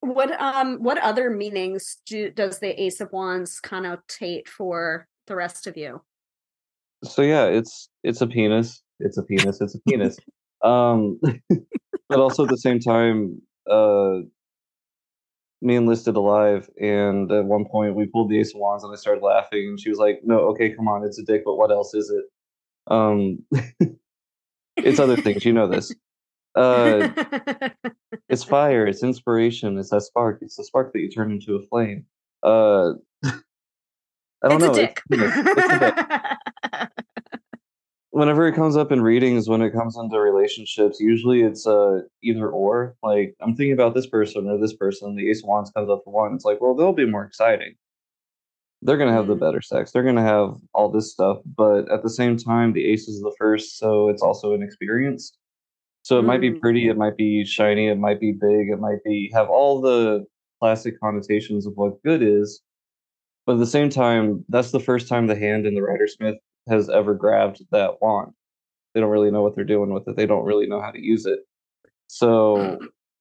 What 0.00 0.32
um 0.40 0.78
what 0.82 0.96
other 0.98 1.28
meanings 1.28 1.98
do, 2.06 2.30
does 2.30 2.58
the 2.58 2.72
Ace 2.82 3.02
of 3.02 3.12
Wands 3.12 3.60
connotate 3.62 4.48
for 4.48 5.06
the 5.26 5.36
rest 5.36 5.66
of 5.66 5.76
you? 5.76 6.00
So 7.04 7.20
yeah, 7.20 7.44
it's 7.44 7.90
it's 8.02 8.22
a 8.22 8.26
penis. 8.26 8.82
It's 8.98 9.18
a 9.18 9.22
penis. 9.22 9.60
It's 9.60 9.74
a 9.74 9.80
penis. 9.86 10.16
um, 10.64 11.20
but 12.08 12.18
also 12.18 12.44
at 12.44 12.50
the 12.50 12.56
same 12.56 12.80
time, 12.80 13.42
uh, 13.70 14.20
me 15.62 15.76
and 15.76 15.86
Liz 15.86 16.04
did 16.04 16.16
a 16.16 16.20
and 16.80 17.30
at 17.30 17.44
one 17.44 17.66
point 17.66 17.94
we 17.94 18.06
pulled 18.06 18.30
the 18.30 18.40
Ace 18.40 18.54
of 18.54 18.60
Wands, 18.60 18.84
and 18.84 18.92
I 18.92 18.96
started 18.96 19.22
laughing, 19.22 19.68
and 19.68 19.80
she 19.80 19.90
was 19.90 19.98
like, 19.98 20.20
"No, 20.24 20.38
okay, 20.50 20.74
come 20.74 20.88
on, 20.88 21.04
it's 21.04 21.18
a 21.18 21.24
dick, 21.24 21.42
but 21.44 21.56
what 21.56 21.70
else 21.70 21.94
is 21.94 22.10
it?" 22.10 22.24
Um, 22.92 23.44
it's 24.76 24.98
other 24.98 25.16
things. 25.16 25.44
You 25.44 25.52
know 25.52 25.68
this. 25.68 25.94
Uh, 26.54 27.08
it's 28.28 28.44
fire. 28.44 28.86
It's 28.86 29.02
inspiration. 29.02 29.78
It's 29.78 29.90
that 29.90 30.02
spark. 30.02 30.38
It's 30.42 30.56
the 30.56 30.64
spark 30.64 30.92
that 30.92 31.00
you 31.00 31.10
turn 31.10 31.30
into 31.30 31.56
a 31.56 31.62
flame. 31.62 32.06
Uh, 32.42 32.94
I 34.42 34.48
don't 34.48 34.62
it's 34.62 34.64
know. 34.64 34.72
a 34.72 34.74
dick. 34.74 35.00
It's, 35.10 35.36
it's 35.36 35.72
a 35.72 35.78
dick. 35.78 35.94
Whenever 38.20 38.46
it 38.46 38.54
comes 38.54 38.76
up 38.76 38.92
in 38.92 39.00
readings 39.00 39.48
when 39.48 39.62
it 39.62 39.72
comes 39.72 39.96
into 39.96 40.20
relationships 40.20 41.00
usually 41.00 41.40
it's 41.40 41.66
uh 41.66 42.00
either 42.22 42.50
or 42.50 42.94
like 43.02 43.34
i'm 43.40 43.56
thinking 43.56 43.72
about 43.72 43.94
this 43.94 44.06
person 44.06 44.46
or 44.46 44.58
this 44.58 44.74
person 44.74 45.16
the 45.16 45.30
ace 45.30 45.42
of 45.42 45.48
wands 45.48 45.70
comes 45.70 45.88
up 45.88 46.02
for 46.04 46.12
one 46.12 46.34
it's 46.34 46.44
like 46.44 46.60
well 46.60 46.74
they'll 46.74 46.92
be 46.92 47.06
more 47.06 47.24
exciting 47.24 47.74
they're 48.82 48.98
gonna 48.98 49.12
have 49.12 49.26
the 49.26 49.34
Mhm. 49.34 49.40
better 49.40 49.62
sex 49.62 49.90
they're 49.90 50.02
gonna 50.02 50.22
have 50.22 50.54
all 50.74 50.90
this 50.90 51.10
stuff 51.10 51.38
but 51.56 51.90
at 51.90 52.02
the 52.02 52.10
same 52.10 52.36
time 52.36 52.74
the 52.74 52.84
ace 52.84 53.08
is 53.08 53.22
the 53.22 53.34
first 53.38 53.78
so 53.78 54.10
it's 54.10 54.22
also 54.22 54.52
inexperienced 54.52 55.38
so 56.02 56.18
it 56.18 56.22
might 56.22 56.42
be 56.42 56.50
Mm. 56.50 56.60
pretty 56.60 56.88
it 56.88 56.98
might 56.98 57.16
be 57.16 57.42
shiny 57.46 57.88
it 57.88 57.98
might 57.98 58.20
be 58.20 58.32
big 58.32 58.68
it 58.68 58.80
might 58.80 59.02
be 59.02 59.30
have 59.32 59.48
all 59.48 59.80
the 59.80 60.26
classic 60.60 61.00
connotations 61.00 61.66
of 61.66 61.72
what 61.76 62.02
good 62.02 62.22
is 62.22 62.60
but 63.46 63.54
at 63.54 63.60
the 63.60 63.66
same 63.66 63.88
time 63.88 64.44
that's 64.50 64.72
the 64.72 64.80
first 64.80 65.08
time 65.08 65.26
the 65.26 65.34
hand 65.36 65.64
in 65.64 65.74
the 65.74 65.82
Rider 65.82 66.06
smith 66.06 66.36
has 66.70 66.88
ever 66.88 67.14
grabbed 67.14 67.62
that 67.70 68.00
wand. 68.00 68.32
They 68.94 69.00
don't 69.00 69.10
really 69.10 69.30
know 69.30 69.42
what 69.42 69.54
they're 69.54 69.64
doing 69.64 69.92
with 69.92 70.08
it. 70.08 70.16
They 70.16 70.26
don't 70.26 70.44
really 70.44 70.66
know 70.66 70.80
how 70.80 70.90
to 70.90 71.00
use 71.00 71.26
it. 71.26 71.40
So 72.08 72.78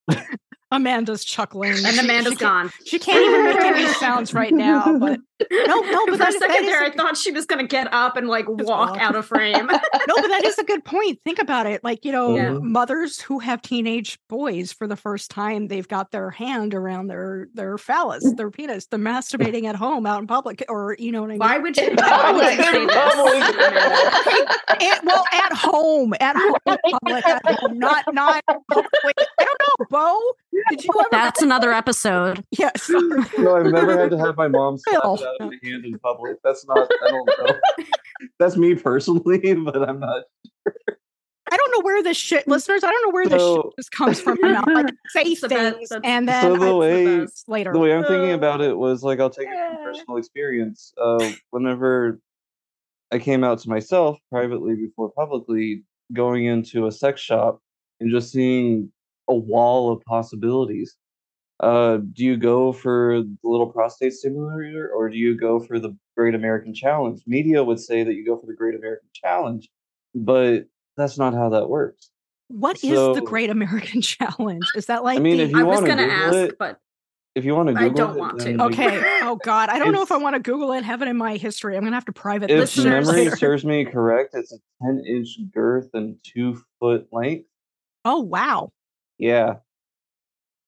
mm. 0.09 0.25
amanda's 0.71 1.23
chuckling 1.25 1.71
and 1.71 1.79
She- 1.95 1.99
Amanda's 1.99 2.33
she 2.33 2.37
can't- 2.37 2.39
gone. 2.39 2.71
she 2.85 2.99
can't 2.99 3.25
even 3.25 3.43
make 3.45 3.61
any 3.61 3.87
sounds 3.93 4.33
right 4.33 4.53
now 4.53 4.97
but 4.99 5.19
no, 5.51 5.79
no, 5.81 6.05
but 6.05 6.11
for 6.11 6.17
that- 6.17 6.29
a 6.35 6.39
second 6.39 6.65
there, 6.65 6.81
a 6.81 6.85
I 6.85 6.89
good- 6.89 6.97
thought 6.97 7.17
she 7.17 7.31
was 7.31 7.45
going 7.45 7.59
to 7.59 7.67
get 7.67 7.91
up 7.93 8.17
and 8.17 8.27
like 8.27 8.47
walk 8.47 8.91
walk. 8.91 8.97
out 8.99 9.15
of 9.15 9.25
frame. 9.25 9.67
no, 9.67 10.15
but 10.15 10.27
that 10.27 10.41
is 10.45 10.57
a 10.57 10.63
good 10.63 10.83
point. 10.83 11.19
Think 11.23 11.39
about 11.39 11.65
it. 11.65 11.83
Like, 11.83 12.03
you 12.05 12.11
know, 12.11 12.35
Yeah. 12.35 12.49
Mm-hmm. 12.49 12.71
mothers 12.71 13.19
who 13.21 13.39
have 13.39 13.61
teenage 13.61 14.19
boys 14.27 14.71
for 14.73 14.87
the 14.87 14.95
first 14.95 15.31
time, 15.31 15.67
they've 15.67 15.87
got 15.87 16.11
their 16.11 16.29
hand 16.29 16.73
around 16.73 17.07
their 17.07 17.47
their 17.53 17.77
phallus, 17.77 18.25
mm. 18.25 18.35
their 18.37 18.51
penis. 18.51 18.85
They're 18.87 18.99
masturbating 18.99 19.65
at 19.65 19.75
home 19.75 20.05
out 20.05 20.19
in 20.21 20.27
public, 20.27 20.63
or 20.69 20.95
you 20.99 21.11
know 21.11 21.21
what 21.21 21.27
I 21.29 21.33
mean? 21.33 21.39
Why 21.39 21.57
would 21.57 21.77
you? 21.77 21.91
Why 21.95 22.31
would 22.31 22.43
you 22.57 22.63
say 22.63 22.85
this? 22.85 22.97
At- 24.93 25.03
well, 25.05 25.23
at 25.31 25.53
home, 25.53 26.13
at 26.19 26.35
home, 26.35 26.55
in 26.67 26.77
public, 27.03 27.25
at 27.27 27.59
home, 27.59 27.79
not 27.79 28.13
not. 28.13 28.43
Wait, 28.47 29.15
I 29.39 29.43
don't 29.45 29.59
know, 29.59 29.85
Bo. 29.89 30.19
Did 30.69 30.83
you 30.83 30.89
ever? 30.99 31.07
That's 31.11 31.41
another 31.41 31.71
episode. 31.71 32.43
yes. 32.51 32.89
no, 32.89 33.55
I've 33.57 33.65
never 33.71 33.97
had 33.97 34.11
to 34.11 34.17
have 34.17 34.35
my 34.35 34.47
mom 34.47 34.77
slap 34.77 35.01
Phil. 35.01 35.15
it 35.15 35.28
out 35.29 35.45
of 35.45 35.47
my 35.51 35.57
hand 35.63 35.85
in 35.85 35.97
public. 35.99 36.37
That's 36.43 36.65
not. 36.67 36.89
I 37.05 37.09
don't 37.11 37.25
know. 37.27 37.85
That's 38.39 38.57
me 38.57 38.75
personally, 38.75 39.53
but 39.65 39.87
I'm 39.87 39.99
not. 39.99 40.23
I 41.51 41.57
don't 41.57 41.71
know 41.71 41.81
where 41.83 42.03
this 42.03 42.17
shit, 42.17 42.47
listeners. 42.47 42.83
I 42.83 42.91
don't 42.91 43.07
know 43.07 43.13
where 43.13 43.25
this 43.25 43.41
So- 43.41 43.55
shit 43.63 43.73
just 43.79 43.91
comes 43.91 44.21
from. 44.21 44.37
my 44.41 44.51
mouth. 44.51 44.67
Like, 44.67 44.93
say 45.07 45.21
It's 45.23 45.41
best- 45.41 45.77
things, 45.77 45.91
and 46.03 46.27
then 46.27 46.43
So 46.43 46.57
the 46.57 46.67
I- 46.69 46.73
way- 46.73 47.27
later. 47.47 47.73
The 47.73 47.79
way 47.79 47.93
I'm 47.93 48.03
thinking 48.03 48.31
Uh, 48.31 48.35
about 48.35 48.61
it 48.61 48.77
was 48.77 49.01
like 49.03 49.19
I'll 49.19 49.29
take 49.31 49.47
it 49.49 49.75
from 49.75 49.83
personal 49.83 50.17
experience. 50.17 50.93
Uh, 51.01 51.31
whenever 51.51 52.19
I 53.11 53.17
came 53.19 53.43
out 53.43 53.57
to 53.59 53.69
myself 53.69 54.19
privately 54.31 54.75
before 54.75 55.11
publicly, 55.11 55.83
going 56.13 56.45
into 56.45 56.85
a 56.87 56.91
sex 56.91 57.19
shop 57.21 57.59
and 57.99 58.11
just 58.11 58.31
seeing 58.31 58.91
a 59.27 59.33
wall 59.35 59.91
of 59.91 60.01
possibilities. 60.05 60.95
Uh, 61.59 61.97
do 62.13 62.23
you 62.23 62.37
go 62.37 62.71
for 62.71 63.21
the 63.21 63.37
little 63.43 63.67
prostate 63.67 64.13
stimulator 64.13 64.89
or 64.95 65.09
do 65.09 65.17
you 65.17 65.37
go 65.37 65.59
for 65.59 65.77
the 65.79 65.95
Great 66.15 66.33
American 66.35 66.73
Challenge? 66.73 67.21
Media 67.27 67.63
would 67.63 67.79
say 67.79 68.03
that 68.03 68.13
you 68.13 68.25
go 68.25 68.37
for 68.37 68.45
the 68.45 68.53
Great 68.55 68.75
American 68.75 69.09
Challenge, 69.13 69.69
but 70.15 70.65
that's 70.95 71.17
not 71.17 71.33
how 71.33 71.49
that 71.49 71.67
works. 71.69 72.11
What 72.47 72.77
is 72.83 72.91
the 73.15 73.21
Great 73.25 73.49
American 73.49 74.01
Challenge? 74.15 74.63
Is 74.75 74.85
that 74.85 75.03
like 75.03 75.19
I 75.19 75.21
mean, 75.21 75.37
the, 75.37 75.43
if 75.43 75.51
you 75.51 75.59
I 75.59 75.63
was 75.63 75.81
going 75.81 75.97
to 75.97 76.03
Google 76.05 76.17
ask, 76.17 76.35
it, 76.35 76.57
but 76.57 76.79
If 77.35 77.43
you 77.45 77.53
want 77.55 77.69
to 77.69 77.75
I 77.75 77.89
don't 77.89 78.15
it, 78.15 78.19
want 78.19 78.39
to. 78.41 78.63
okay? 78.63 79.19
Oh 79.21 79.35
God, 79.35 79.69
I 79.69 79.77
don't 79.79 79.91
know 79.91 80.01
if 80.01 80.11
I 80.13 80.17
want 80.17 80.35
to 80.35 80.39
Google 80.39 80.71
it. 80.73 80.83
Have 80.83 81.01
it 81.03 81.07
in 81.09 81.17
my 81.17 81.35
history. 81.35 81.75
I'm 81.77 81.83
gonna 81.83 81.95
have 81.95 82.05
to 82.05 82.13
private 82.13 82.49
if 82.49 82.57
Listeners- 82.59 83.05
memory 83.07 83.25
later. 83.25 83.35
serves 83.35 83.63
me 83.65 83.85
correct, 83.85 84.31
it's 84.33 84.51
a 84.53 84.57
10 84.83 85.03
inch 85.05 85.37
girth 85.53 85.89
and 85.93 86.15
two 86.23 86.59
foot 86.79 87.07
length. 87.11 87.45
Oh 88.05 88.21
wow, 88.21 88.71
Yeah. 89.19 89.57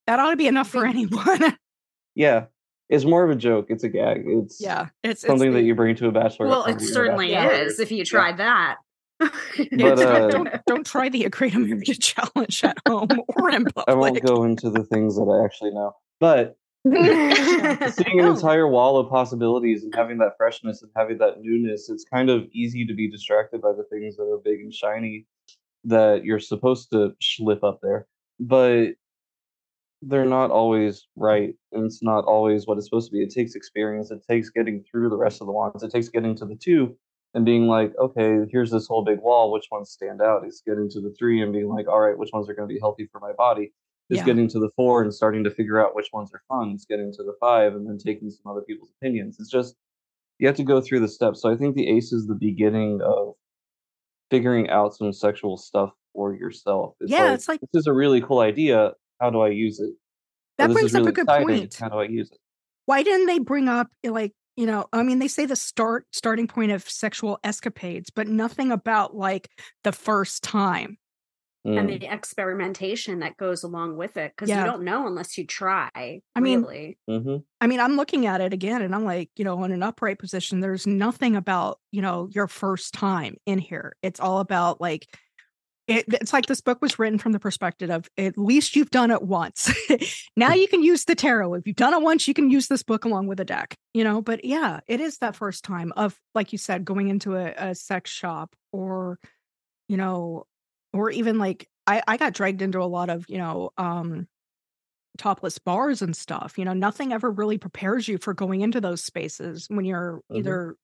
That 0.08 0.20
ought 0.20 0.32
to 0.32 0.38
be 0.38 0.47
enough 0.47 0.70
for 0.70 0.86
anyone. 0.86 1.58
Yeah. 2.14 2.47
It's 2.89 3.06
more 3.06 3.24
of 3.24 3.30
a 3.30 3.38
joke. 3.38 3.68
It's 3.70 3.86
a 3.86 3.89
gag. 3.89 4.24
It's 4.26 4.60
yeah, 4.60 4.89
it's 5.02 5.22
something 5.22 5.47
it's, 5.47 5.56
that 5.56 5.64
you 5.64 5.74
bring 5.76 5.95
to 5.95 6.08
a 6.08 6.12
bachelor. 6.12 6.47
well, 6.47 6.66
it 6.66 6.82
certainly 6.82 7.34
is 7.34 7.80
if 7.80 7.89
you 7.89 8.04
tried 8.04 8.36
that. 8.38 8.76
But, 9.22 9.99
uh, 9.99 10.28
don't 10.28 10.49
don't 10.68 10.86
try 10.86 11.08
the 11.08 11.30
Great 11.30 11.54
American 11.56 11.95
Challenge 12.02 12.64
at 12.66 12.78
home 12.86 13.08
or 13.30 13.49
in 13.49 13.64
public. 13.64 13.86
I 13.88 13.93
won't 13.93 14.22
go 14.24 14.43
into 14.43 14.70
the 14.70 14.84
things 14.84 15.16
that 15.16 15.24
I 15.24 15.45
actually 15.45 15.72
know. 15.72 15.93
But 16.20 16.58
seeing 16.84 18.20
an 18.20 18.26
entire 18.26 18.68
wall 18.68 18.97
of 18.97 19.10
possibilities 19.10 19.84
and 19.84 19.95
having 19.95 20.18
that 20.18 20.34
freshness 20.38 20.82
and 20.82 20.91
having 20.95 21.20
that 21.20 21.39
newness, 21.39 21.89
it's 21.89 22.04
kind 22.04 22.30
of 22.30 22.45
easy 22.52 22.86
to 22.86 22.93
be 22.93 23.10
distracted 23.10 23.62
by 23.62 23.72
the 23.72 23.84
things 23.89 24.18
that 24.18 24.24
are 24.24 24.39
big 24.43 24.60
and 24.60 24.74
shiny 24.74 25.28
that 25.84 26.26
you're 26.26 26.39
supposed 26.39 26.89
to 26.91 27.14
slip 27.22 27.64
up 27.64 27.80
there. 27.82 28.08
But 28.39 28.95
they're 30.02 30.26
not 30.26 30.49
always 30.52 31.08
right, 31.16 31.54
and 31.72 31.86
it's 31.86 32.02
not 32.02 32.26
always 32.26 32.66
what 32.68 32.78
it's 32.78 32.88
supposed 32.88 33.10
to 33.10 33.14
be. 33.14 33.22
It 33.24 33.30
takes 33.34 33.56
experience. 33.56 34.10
It 34.12 34.24
takes 34.28 34.49
getting 34.49 34.84
through 34.89 35.10
the 35.10 35.18
rest 35.18 35.41
of 35.41 35.47
the 35.47 35.54
wands. 35.54 35.84
It 35.84 35.91
takes 35.91 36.10
getting 36.10 36.36
to 36.38 36.45
the 36.45 36.56
two 36.56 36.97
and 37.34 37.45
being 37.45 37.68
like, 37.68 37.93
okay, 37.99 38.39
here's 38.52 38.72
this 38.72 38.88
whole 38.88 39.04
big 39.06 39.20
wall. 39.22 39.52
Which 39.52 39.68
ones 39.72 39.91
stand 39.91 40.22
out? 40.22 40.43
It's 40.45 40.62
getting 40.66 40.89
to 40.89 40.99
the 41.02 41.14
three 41.18 41.41
and 41.41 41.54
being 41.54 41.70
like, 41.70 41.88
all 41.88 41.99
right, 41.99 42.18
which 42.18 42.32
ones 42.34 42.49
are 42.49 42.54
going 42.54 42.68
to 42.68 42.74
be 42.74 42.80
healthy 42.80 43.08
for 43.12 43.20
my 43.20 43.32
body? 43.34 43.74
It's 44.10 44.18
Yeah. 44.20 44.26
getting 44.26 44.49
to 44.49 44.60
the 44.60 44.70
four 44.76 45.02
and 45.04 45.14
starting 45.14 45.43
to 45.45 45.52
figure 45.52 45.80
out 45.80 45.95
which 45.95 46.10
ones 46.12 46.32
are 46.34 46.41
fun. 46.49 46.72
It's 46.72 46.84
getting 46.86 47.14
to 47.14 47.24
the 47.24 47.36
five 47.39 47.74
and 47.76 47.88
then 47.88 47.97
taking 47.97 48.30
some 48.30 48.52
other 48.52 48.62
people's 48.62 48.91
opinions. 48.99 49.38
It's 49.39 49.49
just 49.49 49.76
you 50.39 50.47
have 50.47 50.58
to 50.58 50.64
go 50.64 50.82
through 50.82 50.99
the 51.02 51.08
steps. 51.08 51.41
So 51.41 51.49
I 51.49 51.56
think 51.56 51.76
the 51.76 51.88
ace 51.88 52.12
is 52.12 52.26
the 52.28 52.34
beginning 52.36 52.99
of 53.02 53.36
figuring 54.30 54.70
out 54.70 54.95
some 54.95 55.14
sexual 55.14 55.56
stuff 55.58 55.91
for 56.14 56.34
yourself. 56.36 56.95
It's 56.99 57.12
Yeah, 57.12 57.26
like, 57.26 57.34
it's 57.36 57.47
like- 57.47 57.60
this 57.62 57.70
is 57.82 57.88
a 57.88 57.93
really 57.93 58.20
cool 58.22 58.39
idea. 58.39 58.93
How 59.22 59.30
do 59.30 59.39
I 59.41 59.49
use 59.49 59.80
it? 59.80 59.91
That 60.57 60.67
this 60.67 60.74
brings 60.74 60.91
is 60.91 60.95
up 60.95 61.05
a 61.07 61.11
good 61.11 61.26
exciting. 61.26 61.47
point. 61.47 61.76
How 61.80 61.89
do 61.89 61.97
I 61.99 62.05
use 62.05 62.32
it? 62.32 62.39
Why 62.88 63.03
didn't 63.03 63.28
they 63.28 63.39
bring 63.39 63.69
up 63.69 63.88
like 64.03 64.34
you 64.57 64.65
know? 64.65 64.88
I 64.91 65.03
mean, 65.03 65.19
they 65.19 65.28
say 65.30 65.45
the 65.45 65.55
start 65.55 66.07
starting 66.11 66.47
point 66.47 66.72
of 66.72 66.89
sexual 66.89 67.39
escapades, 67.43 68.09
but 68.09 68.28
nothing 68.28 68.72
about 68.72 69.15
like 69.15 69.49
the 69.84 69.91
first 69.93 70.43
time. 70.43 70.97
and 71.63 71.88
Mm. 71.91 71.99
the 71.99 72.11
experimentation 72.11 73.19
that 73.19 73.38
goes 73.38 73.61
along 73.61 73.95
with 73.95 74.17
it 74.17 74.32
because 74.36 74.49
Yeah. 74.49 74.61
you 74.61 74.72
don't 74.72 74.82
know 74.82 75.05
unless 75.05 75.38
you 75.38 75.45
try. 75.45 75.91
I 76.36 76.39
mean, 76.39 76.61
really. 76.63 76.97
Mhm. 77.07 77.43
I 77.61 77.67
mean, 77.67 77.80
I'm 77.80 77.97
looking 77.97 78.26
at 78.26 78.41
it 78.41 78.51
again 78.51 78.82
and 78.82 78.95
I'm 78.95 79.05
like, 79.05 79.30
you 79.36 79.45
know, 79.45 79.63
in 79.63 79.72
an 79.72 79.84
upright 79.84 80.17
position, 80.17 80.59
there's 80.59 80.88
nothing 80.88 81.36
about, 81.36 81.80
you 81.91 82.01
know, 82.01 82.28
your 82.32 82.47
first 82.47 82.95
time 82.95 83.36
in 83.45 83.59
here. 83.59 83.95
It's 84.01 84.19
all 84.19 84.39
about 84.39 84.82
like, 84.82 85.05
it, 85.97 86.05
it's 86.13 86.33
like 86.33 86.45
this 86.45 86.61
book 86.61 86.81
was 86.81 86.97
written 86.97 87.17
from 87.19 87.31
the 87.31 87.39
perspective 87.39 87.89
of 87.89 88.09
at 88.17 88.37
least 88.37 88.75
you've 88.75 88.91
done 88.91 89.11
it 89.11 89.21
once. 89.21 89.71
now 90.35 90.53
you 90.53 90.67
can 90.67 90.83
use 90.83 91.05
the 91.05 91.15
tarot. 91.15 91.55
If 91.55 91.67
you've 91.67 91.75
done 91.75 91.93
it 91.93 92.01
once, 92.01 92.27
you 92.27 92.33
can 92.33 92.49
use 92.49 92.67
this 92.67 92.83
book 92.83 93.05
along 93.05 93.27
with 93.27 93.39
a 93.39 93.45
deck, 93.45 93.75
you 93.93 94.03
know. 94.03 94.21
But 94.21 94.45
yeah, 94.45 94.79
it 94.87 94.99
is 94.99 95.17
that 95.19 95.35
first 95.35 95.63
time 95.63 95.91
of, 95.95 96.19
like 96.33 96.51
you 96.51 96.57
said, 96.57 96.85
going 96.85 97.09
into 97.09 97.35
a, 97.35 97.53
a 97.57 97.75
sex 97.75 98.09
shop 98.09 98.55
or, 98.71 99.19
you 99.87 99.97
know, 99.97 100.45
or 100.93 101.09
even 101.11 101.37
like 101.37 101.67
I, 101.87 102.01
I 102.07 102.17
got 102.17 102.33
dragged 102.33 102.61
into 102.61 102.81
a 102.81 102.85
lot 102.85 103.09
of, 103.09 103.25
you 103.27 103.37
know, 103.37 103.71
um, 103.77 104.27
topless 105.17 105.57
bars 105.59 106.01
and 106.01 106.15
stuff. 106.15 106.57
You 106.57 106.65
know, 106.65 106.73
nothing 106.73 107.11
ever 107.13 107.29
really 107.29 107.57
prepares 107.57 108.07
you 108.07 108.17
for 108.17 108.33
going 108.33 108.61
into 108.61 108.81
those 108.81 109.03
spaces 109.03 109.67
when 109.69 109.85
you're 109.85 110.21
Mhm. 110.31 110.37
either 110.37 110.75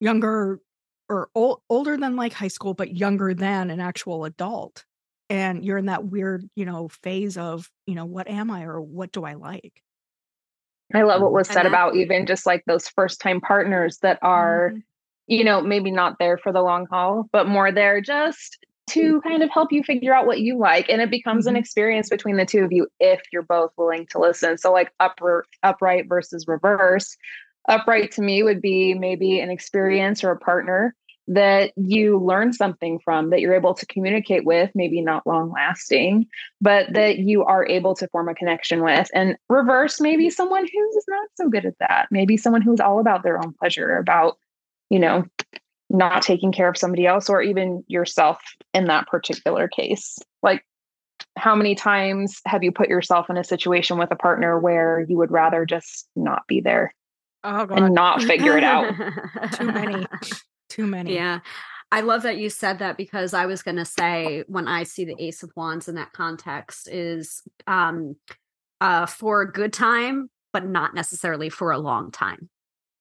younger 0.00 0.60
or 1.08 1.28
ol- 1.34 1.62
older 1.70 1.96
than 1.96 2.16
like 2.16 2.32
high 2.32 2.48
school, 2.48 2.74
but 2.74 2.96
younger 2.96 3.34
than 3.34 3.70
an 3.70 3.80
actual 3.80 4.24
adult. 4.24 4.84
And 5.30 5.64
you're 5.64 5.78
in 5.78 5.86
that 5.86 6.04
weird, 6.06 6.48
you 6.56 6.64
know, 6.64 6.88
phase 6.88 7.36
of, 7.38 7.70
you 7.86 7.94
know, 7.94 8.04
what 8.04 8.28
am 8.28 8.50
I 8.50 8.64
or 8.64 8.80
what 8.80 9.12
do 9.12 9.24
I 9.24 9.34
like? 9.34 9.82
I 10.94 11.02
love 11.02 11.22
what 11.22 11.32
was 11.32 11.48
said 11.48 11.64
about 11.64 11.96
even 11.96 12.26
just 12.26 12.44
like 12.44 12.64
those 12.66 12.88
first 12.88 13.20
time 13.20 13.40
partners 13.40 13.98
that 14.02 14.18
are, 14.22 14.74
Mhm. 14.74 14.82
you 15.26 15.44
know, 15.44 15.60
maybe 15.62 15.90
not 15.90 16.18
there 16.18 16.36
for 16.36 16.52
the 16.52 16.60
long 16.62 16.86
haul, 16.86 17.28
but 17.32 17.48
more 17.48 17.72
there 17.72 18.00
just 18.02 18.58
to 18.88 19.20
kind 19.22 19.42
of 19.42 19.48
help 19.50 19.72
you 19.72 19.82
figure 19.82 20.12
out 20.14 20.26
what 20.26 20.40
you 20.40 20.58
like. 20.58 20.88
And 20.90 21.00
it 21.00 21.10
becomes 21.10 21.46
an 21.46 21.54
Mhm. 21.54 21.58
experience 21.58 22.10
between 22.10 22.36
the 22.36 22.44
two 22.44 22.62
of 22.64 22.72
you 22.72 22.88
if 23.00 23.22
you're 23.32 23.42
both 23.42 23.70
willing 23.78 24.06
to 24.08 24.18
listen. 24.18 24.58
So, 24.58 24.70
like 24.72 24.92
upper, 25.00 25.46
upright 25.62 26.08
versus 26.08 26.46
reverse. 26.46 27.16
Upright 27.68 28.12
to 28.12 28.22
me 28.22 28.42
would 28.42 28.60
be 28.60 28.94
maybe 28.94 29.40
an 29.40 29.50
experience 29.50 30.24
or 30.24 30.30
a 30.30 30.38
partner 30.38 30.94
that 31.28 31.72
you 31.76 32.18
learn 32.18 32.52
something 32.52 32.98
from 32.98 33.30
that 33.30 33.40
you're 33.40 33.54
able 33.54 33.74
to 33.74 33.86
communicate 33.86 34.44
with, 34.44 34.70
maybe 34.74 35.00
not 35.00 35.26
long 35.26 35.52
lasting, 35.52 36.26
but 36.60 36.86
mm-hmm. 36.86 36.94
that 36.94 37.18
you 37.18 37.44
are 37.44 37.66
able 37.66 37.94
to 37.94 38.08
form 38.08 38.28
a 38.28 38.34
connection 38.34 38.82
with. 38.82 39.08
And 39.14 39.36
reverse, 39.48 40.00
maybe 40.00 40.26
mm-hmm. 40.26 40.32
someone 40.32 40.62
who's 40.62 41.04
not 41.08 41.28
so 41.36 41.48
good 41.48 41.64
at 41.64 41.78
that. 41.78 42.08
Maybe 42.10 42.36
someone 42.36 42.62
who's 42.62 42.80
all 42.80 42.98
about 42.98 43.22
their 43.22 43.38
own 43.38 43.54
pleasure, 43.58 43.96
about, 43.96 44.36
you 44.90 44.98
know, 44.98 45.24
not 45.88 46.22
taking 46.22 46.52
care 46.52 46.68
of 46.68 46.76
somebody 46.76 47.06
else 47.06 47.28
or 47.28 47.42
even 47.42 47.84
yourself 47.86 48.40
in 48.74 48.86
that 48.86 49.06
particular 49.06 49.68
case. 49.68 50.18
Like, 50.42 50.64
how 51.36 51.54
many 51.54 51.74
times 51.74 52.40
have 52.46 52.64
you 52.64 52.72
put 52.72 52.88
yourself 52.88 53.30
in 53.30 53.36
a 53.36 53.44
situation 53.44 53.96
with 53.96 54.10
a 54.10 54.16
partner 54.16 54.58
where 54.58 55.04
you 55.08 55.16
would 55.18 55.30
rather 55.30 55.64
just 55.64 56.08
not 56.16 56.42
be 56.48 56.60
there 56.60 56.92
Oh 57.44 57.66
god, 57.66 57.78
and 57.78 57.94
not 57.94 58.22
figure 58.22 58.56
it 58.56 58.64
out? 58.64 58.94
too 59.52 59.66
many, 59.66 60.06
too 60.68 60.86
many. 60.86 61.14
Yeah. 61.14 61.40
I 61.90 62.00
love 62.00 62.22
that 62.22 62.38
you 62.38 62.48
said 62.48 62.78
that 62.78 62.96
because 62.96 63.34
I 63.34 63.44
was 63.44 63.62
going 63.62 63.76
to 63.76 63.84
say 63.84 64.44
when 64.46 64.66
I 64.66 64.84
see 64.84 65.04
the 65.04 65.14
ace 65.18 65.42
of 65.42 65.52
wands 65.54 65.88
in 65.88 65.96
that 65.96 66.12
context 66.14 66.88
is 66.88 67.42
um 67.66 68.16
uh 68.80 69.04
for 69.06 69.42
a 69.42 69.52
good 69.52 69.72
time 69.74 70.30
but 70.52 70.66
not 70.66 70.94
necessarily 70.94 71.48
for 71.48 71.70
a 71.70 71.78
long 71.78 72.10
time. 72.10 72.48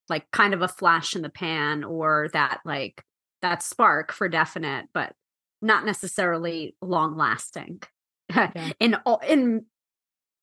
Like 0.10 0.30
kind 0.32 0.54
of 0.54 0.62
a 0.62 0.68
flash 0.68 1.16
in 1.16 1.22
the 1.22 1.30
pan 1.30 1.84
or 1.84 2.30
that 2.34 2.60
like 2.66 3.04
that 3.42 3.64
spark 3.64 4.12
for 4.12 4.28
definite 4.28 4.88
but 4.94 5.14
not 5.62 5.86
necessarily 5.86 6.76
long 6.82 7.16
lasting. 7.18 7.82
Yeah. 8.34 8.72
in 8.80 8.96
all 9.06 9.20
in 9.28 9.66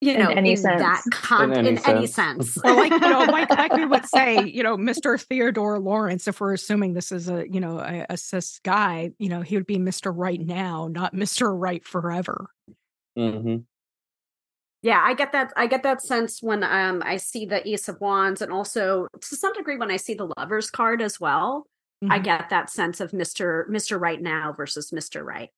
you 0.00 0.16
know, 0.16 0.28
In 0.28 0.34
know 0.34 0.34
any 0.36 0.52
in 0.52 0.62
that 0.62 1.02
sense. 1.02 1.14
con- 1.14 1.52
In 1.52 1.66
in, 1.66 1.78
any 1.78 1.84
any 1.98 2.06
sense. 2.06 2.54
sense. 2.54 2.64
or 2.64 2.74
like 2.74 2.92
you 2.92 2.98
know 3.00 3.24
like 3.24 3.50
like 3.50 3.72
we 3.74 3.84
would 3.84 4.06
say 4.06 4.44
you 4.44 4.62
know 4.62 4.76
mr 4.76 5.20
theodore 5.20 5.78
laurence 5.78 6.28
if 6.28 6.40
we're 6.40 6.52
assuming 6.54 6.94
this 6.94 7.10
is 7.10 7.28
a 7.28 7.48
you 7.50 7.60
know 7.60 7.78
a, 7.80 8.06
a 8.10 8.16
cis 8.16 8.60
guy 8.64 9.10
you 9.18 9.28
know 9.28 9.40
he 9.42 9.56
would 9.56 9.66
be 9.66 9.78
mr 9.78 10.12
right 10.14 10.40
now 10.40 10.88
not 10.90 11.14
mr 11.14 11.52
right 11.58 11.84
forever 11.84 12.46
Mhm. 13.18 13.64
Yeah, 14.82 15.02
I 15.04 15.14
get 15.14 15.32
that. 15.32 15.52
I 15.56 15.66
get 15.66 15.82
that 15.82 16.00
sense 16.00 16.40
when 16.40 16.62
um 16.62 17.02
I 17.04 17.16
see 17.16 17.44
the 17.46 17.66
Ace 17.68 17.88
of 17.88 18.00
Wands, 18.00 18.40
and 18.40 18.52
also 18.52 19.08
to 19.20 19.36
some 19.36 19.52
degree 19.54 19.76
when 19.76 19.90
I 19.90 19.96
see 19.96 20.14
the 20.14 20.32
Lovers 20.38 20.70
card 20.70 21.02
as 21.02 21.18
well. 21.18 21.66
I 22.08 22.20
Mhm. 22.20 22.22
get 22.22 22.50
that 22.50 22.70
sense 22.70 23.00
of 23.00 23.12
Mister 23.12 23.66
Mister 23.68 23.98
Right 23.98 24.22
now 24.22 24.52
versus 24.56 24.92
Mister 24.92 25.24
Right. 25.24 25.50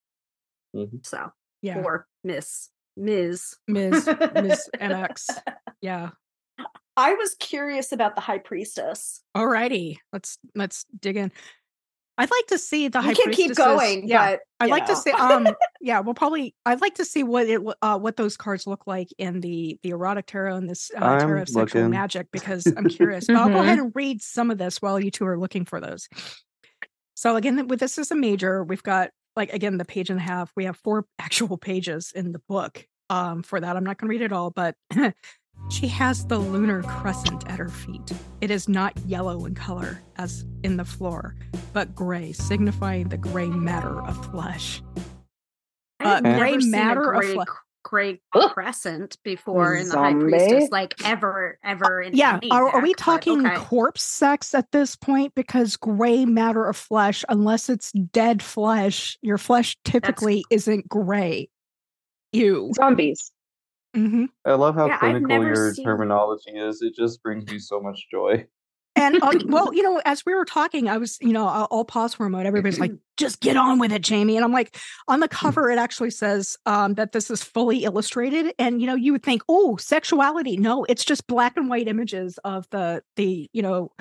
Mhm. 0.74 1.04
So 1.04 1.32
yeah 1.60 1.82
or 1.82 2.06
Miss 2.24 2.70
Ms. 3.00 3.56
ms 3.66 4.06
ms 4.34 4.68
mx 4.80 5.26
yeah 5.80 6.10
I 6.96 7.14
was 7.14 7.34
curious 7.36 7.92
about 7.92 8.14
the 8.14 8.20
High 8.20 8.38
Priestess. 8.38 9.22
alrighty 9.36 9.96
let's 10.12 10.38
let's 10.54 10.84
dig 11.00 11.16
in 11.16 11.32
i'd 12.18 12.30
like 12.30 12.46
to 12.48 12.58
see 12.58 12.88
the 12.88 13.00
high 13.00 13.10
you 13.10 13.16
can 13.16 13.32
keep 13.32 13.54
going, 13.54 14.06
yeah 14.06 14.32
but 14.32 14.40
I'd 14.60 14.66
you 14.66 14.72
like 14.72 14.86
to 14.86 14.96
see 14.96 15.10
um 15.12 15.46
yeah 15.80 16.00
we'll 16.00 16.12
probably 16.12 16.54
I'd 16.66 16.82
like 16.82 16.96
to 16.96 17.04
see 17.06 17.22
what 17.22 17.46
it 17.48 17.62
uh 17.80 17.98
what 17.98 18.16
those 18.18 18.36
cards 18.36 18.66
look 18.66 18.86
like 18.86 19.08
in 19.16 19.40
the 19.40 19.78
the 19.82 19.90
erotic 19.90 20.26
tarot 20.26 20.56
and 20.56 20.68
this 20.68 20.90
uh, 20.94 21.18
tarot 21.18 21.36
I'm 21.36 21.42
of 21.42 21.48
sexual 21.48 21.80
looking. 21.82 21.90
magic 21.90 22.26
because 22.30 22.66
I'm 22.76 22.88
curious. 22.90 23.26
But 23.26 23.36
I'll 23.36 23.48
go 23.48 23.60
ahead 23.60 23.78
and 23.78 23.90
read 23.94 24.20
some 24.20 24.50
of 24.50 24.58
this 24.58 24.82
while 24.82 25.00
you 25.00 25.10
two 25.10 25.26
are 25.26 25.38
looking 25.38 25.64
for 25.64 25.80
those. 25.80 26.08
So 27.14 27.36
again, 27.36 27.68
with 27.68 27.80
this 27.80 27.96
is 27.96 28.10
a 28.10 28.14
major, 28.16 28.64
we've 28.64 28.82
got 28.82 29.10
like 29.34 29.50
again 29.54 29.78
the 29.78 29.86
page 29.86 30.10
and 30.10 30.18
a 30.18 30.22
half. 30.22 30.52
We 30.56 30.66
have 30.66 30.76
four 30.76 31.06
actual 31.18 31.56
pages 31.56 32.12
in 32.14 32.32
the 32.32 32.40
book. 32.48 32.86
Um, 33.10 33.42
for 33.42 33.60
that, 33.60 33.76
I'm 33.76 33.82
not 33.84 33.98
going 33.98 34.08
to 34.08 34.10
read 34.10 34.22
it 34.22 34.32
all, 34.32 34.50
but 34.50 34.76
she 35.68 35.88
has 35.88 36.24
the 36.26 36.38
lunar 36.38 36.82
crescent 36.84 37.46
at 37.50 37.58
her 37.58 37.68
feet. 37.68 38.12
It 38.40 38.52
is 38.52 38.68
not 38.68 38.96
yellow 39.04 39.44
in 39.44 39.56
color 39.56 40.00
as 40.16 40.46
in 40.62 40.76
the 40.76 40.84
floor, 40.84 41.34
but 41.72 41.94
gray, 41.94 42.32
signifying 42.32 43.08
the 43.08 43.18
gray 43.18 43.48
matter 43.48 44.00
of 44.02 44.30
flesh. 44.30 44.80
I've 45.98 46.06
uh, 46.06 46.20
never 46.20 46.38
gray 46.38 46.60
seen 46.60 46.72
a 46.72 46.76
matter 46.76 47.12
of 47.12 47.20
gray, 47.20 47.34
fle- 47.34 47.42
gray 47.82 48.20
crescent 48.32 49.18
before 49.24 49.74
in 49.74 49.88
the 49.88 49.98
High 49.98 50.14
Priestess, 50.14 50.70
like 50.70 50.94
ever, 51.04 51.58
ever 51.64 52.00
in 52.00 52.14
yeah 52.14 52.36
any 52.36 52.50
are, 52.52 52.68
are 52.68 52.80
we 52.80 52.90
deck, 52.90 52.98
but 52.98 53.04
talking 53.04 53.44
okay. 53.44 53.56
corpse 53.56 54.02
sex 54.02 54.54
at 54.54 54.70
this 54.70 54.94
point 54.94 55.34
because 55.34 55.76
gray 55.76 56.24
matter 56.24 56.66
of 56.66 56.76
flesh 56.76 57.24
unless 57.28 57.68
it's 57.68 57.90
dead 57.92 58.42
flesh 58.42 59.18
your 59.20 59.36
flesh 59.36 59.76
typically 59.84 60.44
isn't 60.50 60.88
gray 60.88 61.49
ew 62.32 62.72
Zombies. 62.74 63.32
hmm 63.94 64.26
I 64.44 64.54
love 64.54 64.74
how 64.74 64.86
Yeah, 64.86 64.98
clinical 64.98 65.44
your 65.44 65.74
seen- 65.74 65.84
terminology 65.84 66.50
is. 66.52 66.80
It 66.82 66.94
just 66.94 67.22
brings 67.22 67.46
me 67.50 67.58
so 67.58 67.80
much 67.80 68.06
joy. 68.10 68.46
and 68.96 69.22
uh, 69.22 69.38
well 69.46 69.72
you 69.74 69.82
know 69.82 70.00
as 70.04 70.26
we 70.26 70.34
were 70.34 70.44
talking 70.44 70.88
i 70.88 70.98
was 70.98 71.16
you 71.20 71.32
know 71.32 71.46
i'll, 71.46 71.68
I'll 71.70 71.84
pause 71.84 72.12
for 72.14 72.26
a 72.26 72.30
moment 72.30 72.48
everybody's 72.48 72.80
like 72.80 72.92
just 73.16 73.40
get 73.40 73.56
on 73.56 73.78
with 73.78 73.92
it 73.92 74.02
jamie 74.02 74.34
and 74.36 74.44
i'm 74.44 74.52
like 74.52 74.76
on 75.06 75.20
the 75.20 75.28
cover 75.28 75.70
it 75.70 75.78
actually 75.78 76.10
says 76.10 76.56
um, 76.66 76.94
that 76.94 77.12
this 77.12 77.30
is 77.30 77.40
fully 77.42 77.84
illustrated 77.84 78.52
and 78.58 78.80
you 78.80 78.86
know 78.88 78.96
you 78.96 79.12
would 79.12 79.22
think 79.22 79.42
oh 79.48 79.76
sexuality 79.76 80.56
no 80.56 80.84
it's 80.88 81.04
just 81.04 81.26
black 81.28 81.56
and 81.56 81.68
white 81.68 81.86
images 81.86 82.38
of 82.44 82.66
the 82.70 83.00
the 83.16 83.48
you 83.52 83.62
know 83.62 83.92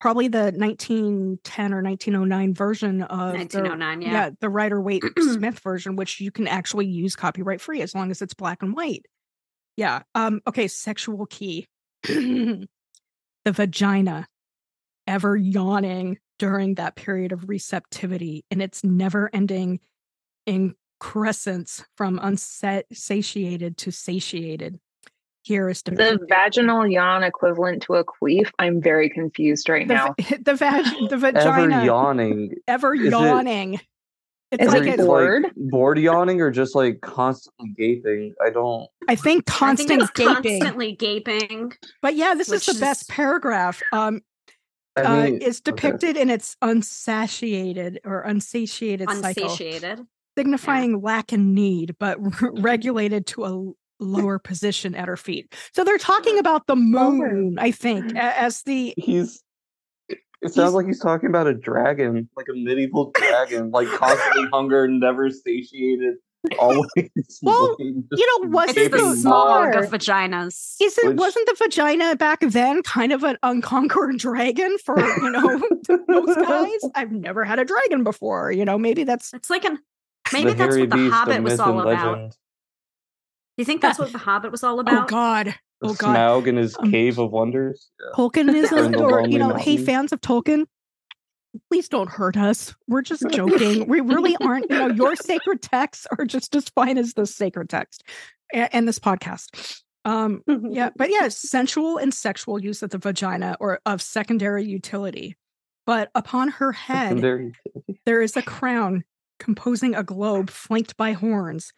probably 0.00 0.28
the 0.28 0.52
1910 0.52 1.72
or 1.74 1.82
1909 1.82 2.54
version 2.54 3.02
of 3.02 3.32
the- 3.32 3.38
1909, 3.38 4.02
yeah. 4.02 4.10
yeah 4.10 4.30
the 4.40 4.48
Rider 4.48 4.80
Waite 4.80 5.02
Smith 5.18 5.58
version, 5.60 5.96
which 5.96 6.20
you 6.20 6.30
can 6.30 6.46
actually 6.46 6.86
use 6.86 7.16
copyright 7.16 7.60
free 7.60 7.82
as 7.82 7.94
long 7.94 8.10
as 8.10 8.22
it's 8.22 8.34
black 8.34 8.62
and 8.62 8.74
white. 8.74 9.06
Yeah. 9.76 10.02
Um. 10.14 10.40
Okay. 10.46 10.68
Sexual 10.68 11.26
key. 11.26 11.68
the 12.02 12.66
vagina, 13.46 14.26
ever 15.06 15.36
yawning 15.36 16.18
during 16.38 16.74
that 16.74 16.96
period 16.96 17.32
of 17.32 17.48
receptivity, 17.48 18.44
and 18.50 18.62
its 18.62 18.84
never-ending 18.84 19.80
increscence 20.46 21.84
from 21.96 22.18
unsatiated 22.22 23.76
to 23.76 23.90
satiated. 23.90 24.78
Here 25.48 25.70
is 25.70 25.80
The 25.80 25.92
depicted. 25.92 26.28
vaginal 26.28 26.86
yawn 26.86 27.22
equivalent 27.24 27.82
to 27.84 27.94
a 27.94 28.04
queef. 28.04 28.50
I'm 28.58 28.82
very 28.82 29.08
confused 29.08 29.70
right 29.70 29.88
the, 29.88 29.94
now. 29.94 30.14
va- 30.20 30.38
the, 30.42 30.54
vag- 30.54 30.84
the 31.08 31.14
Ever 31.14 31.32
vagina 31.32 31.84
yawning. 31.86 32.54
ever 32.68 32.94
Is 32.94 33.06
it- 33.06 33.10
yawning. 33.12 33.80
It's 34.50 34.62
Is 34.64 34.68
like 34.72 34.82
it 34.82 34.88
it's, 34.94 35.02
bored? 35.04 35.42
like 35.44 35.52
bored 35.56 35.98
yawning 35.98 36.40
or 36.42 36.50
just 36.50 36.74
like 36.74 37.00
constantly 37.00 37.70
gaping. 37.78 38.34
I 38.44 38.50
don't. 38.50 38.88
I 39.08 39.14
think 39.14 39.44
I 39.50 39.52
constant 39.52 39.88
think 40.00 40.14
gaping. 40.14 40.34
constantly 40.60 40.92
gaping. 40.96 41.72
But 42.02 42.14
yeah, 42.14 42.34
this 42.34 42.48
is 42.48 42.66
which 42.66 42.76
the 42.76 42.80
best 42.80 43.08
paragraph. 43.08 43.82
Um, 43.92 44.20
I 44.96 45.02
uh, 45.02 45.22
mean, 45.24 45.38
is 45.42 45.60
okay. 45.66 45.70
depicted 45.74 46.16
in 46.18 46.28
its 46.30 46.56
unsatiated 46.62 48.00
or 48.04 48.20
unsatiated 48.22 49.08
cycle, 49.10 49.44
unsatiated. 49.44 50.00
signifying 50.36 51.00
lack 51.00 51.32
and 51.32 51.54
need, 51.54 51.96
but 51.98 52.16
regulated 52.60 53.26
to 53.28 53.44
a 53.44 53.48
l- 53.48 53.76
lower 54.00 54.38
position 54.38 54.94
at 54.94 55.08
her 55.08 55.16
feet. 55.16 55.54
So 55.72 55.84
they're 55.84 55.98
talking 55.98 56.38
about 56.38 56.66
the 56.66 56.76
moon, 56.76 57.58
I 57.58 57.70
think, 57.70 58.12
mm. 58.12 58.18
as 58.18 58.62
the 58.62 58.94
He's. 58.96 59.42
It 60.40 60.54
sounds 60.54 60.72
like 60.72 60.86
he's 60.86 61.00
talking 61.00 61.28
about 61.28 61.48
a 61.48 61.54
dragon, 61.54 62.28
like 62.36 62.46
a 62.48 62.56
medieval 62.56 63.10
dragon, 63.12 63.72
like 63.72 63.88
constantly 63.88 64.48
hunger, 64.52 64.86
never 64.86 65.30
satiated, 65.30 66.14
always. 66.58 66.86
Well, 67.42 67.70
looking 67.70 68.04
you 68.12 68.26
know, 68.26 68.44
just 68.44 68.52
wasn't 68.52 68.76
the 68.76 68.98
gaping 68.98 69.16
smog 69.16 69.74
of 69.74 69.90
vaginas. 69.90 70.76
Isn't 70.80 71.08
Which- 71.08 71.18
wasn't 71.18 71.46
the 71.46 71.54
vagina 71.58 72.16
back 72.16 72.40
then 72.40 72.82
kind 72.82 73.12
of 73.12 73.22
an 73.22 73.36
unconquered 73.42 74.18
dragon 74.18 74.76
for 74.78 74.98
you 74.98 75.30
know 75.30 75.60
those 76.08 76.36
guys? 76.36 76.90
I've 76.94 77.12
never 77.12 77.44
had 77.44 77.58
a 77.58 77.64
dragon 77.64 78.04
before. 78.04 78.50
You 78.50 78.64
know, 78.64 78.78
maybe 78.78 79.04
that's 79.04 79.32
It's 79.34 79.50
like 79.50 79.64
an 79.64 79.78
maybe 80.32 80.52
that's 80.52 80.76
what 80.76 80.90
the 80.90 80.96
beast, 80.96 81.14
Hobbit 81.14 81.42
was 81.42 81.60
all 81.60 81.80
and 81.80 81.90
about. 81.90 82.36
Legend. 83.58 83.58
Do 83.58 83.62
you 83.62 83.64
think 83.64 83.82
that's 83.82 83.98
what 83.98 84.12
the 84.12 84.18
Hobbit 84.18 84.50
was 84.52 84.62
all 84.64 84.80
about? 84.80 84.92
oh 84.94 84.96
about? 84.98 85.08
god, 85.08 85.46
The 85.80 85.88
oh 85.88 85.94
god. 85.94 86.16
Smaug 86.16 86.46
in 86.46 86.56
his 86.56 86.76
Um, 86.78 86.90
cave 86.90 87.18
of 87.18 87.30
wonders. 87.30 87.90
Yeah. 88.00 88.06
Tolkienism, 88.16 88.92
the 88.96 89.02
or 89.02 89.10
Lonely 89.22 89.32
you 89.32 89.38
know, 89.38 89.54
hey, 89.54 89.76
fans 89.76 90.12
of 90.12 90.20
Tolkien, 90.20 90.64
please 91.70 91.88
don't 91.88 92.10
hurt 92.10 92.36
us. 92.36 92.74
We're 92.86 93.02
just 93.02 93.24
joking. 93.30 93.88
we 93.88 94.00
really 94.00 94.36
aren't. 94.40 94.70
You 94.70 94.78
know, 94.78 94.88
your 94.88 95.16
sacred 95.16 95.62
texts 95.62 96.06
are 96.16 96.24
just 96.24 96.54
as 96.54 96.68
fine 96.70 96.98
as 96.98 97.14
this 97.14 97.34
sacred 97.34 97.68
text 97.68 98.04
and, 98.52 98.68
and 98.72 98.88
this 98.88 98.98
podcast. 98.98 99.82
Um, 100.04 100.42
yeah, 100.70 100.90
but 100.96 101.10
yeah, 101.10 101.28
sensual 101.28 101.98
and 101.98 102.14
sexual 102.14 102.58
use 102.62 102.82
of 102.82 102.90
the 102.90 102.98
vagina 102.98 103.56
or 103.60 103.80
of 103.84 104.00
secondary 104.00 104.64
utility. 104.64 105.36
But 105.84 106.10
upon 106.14 106.48
her 106.50 106.72
head, 106.72 107.20
there 108.06 108.22
is 108.22 108.36
a 108.36 108.42
crown 108.42 109.04
composing 109.38 109.94
a 109.94 110.02
globe 110.02 110.50
flanked 110.50 110.96
by 110.96 111.12
horns 111.12 111.72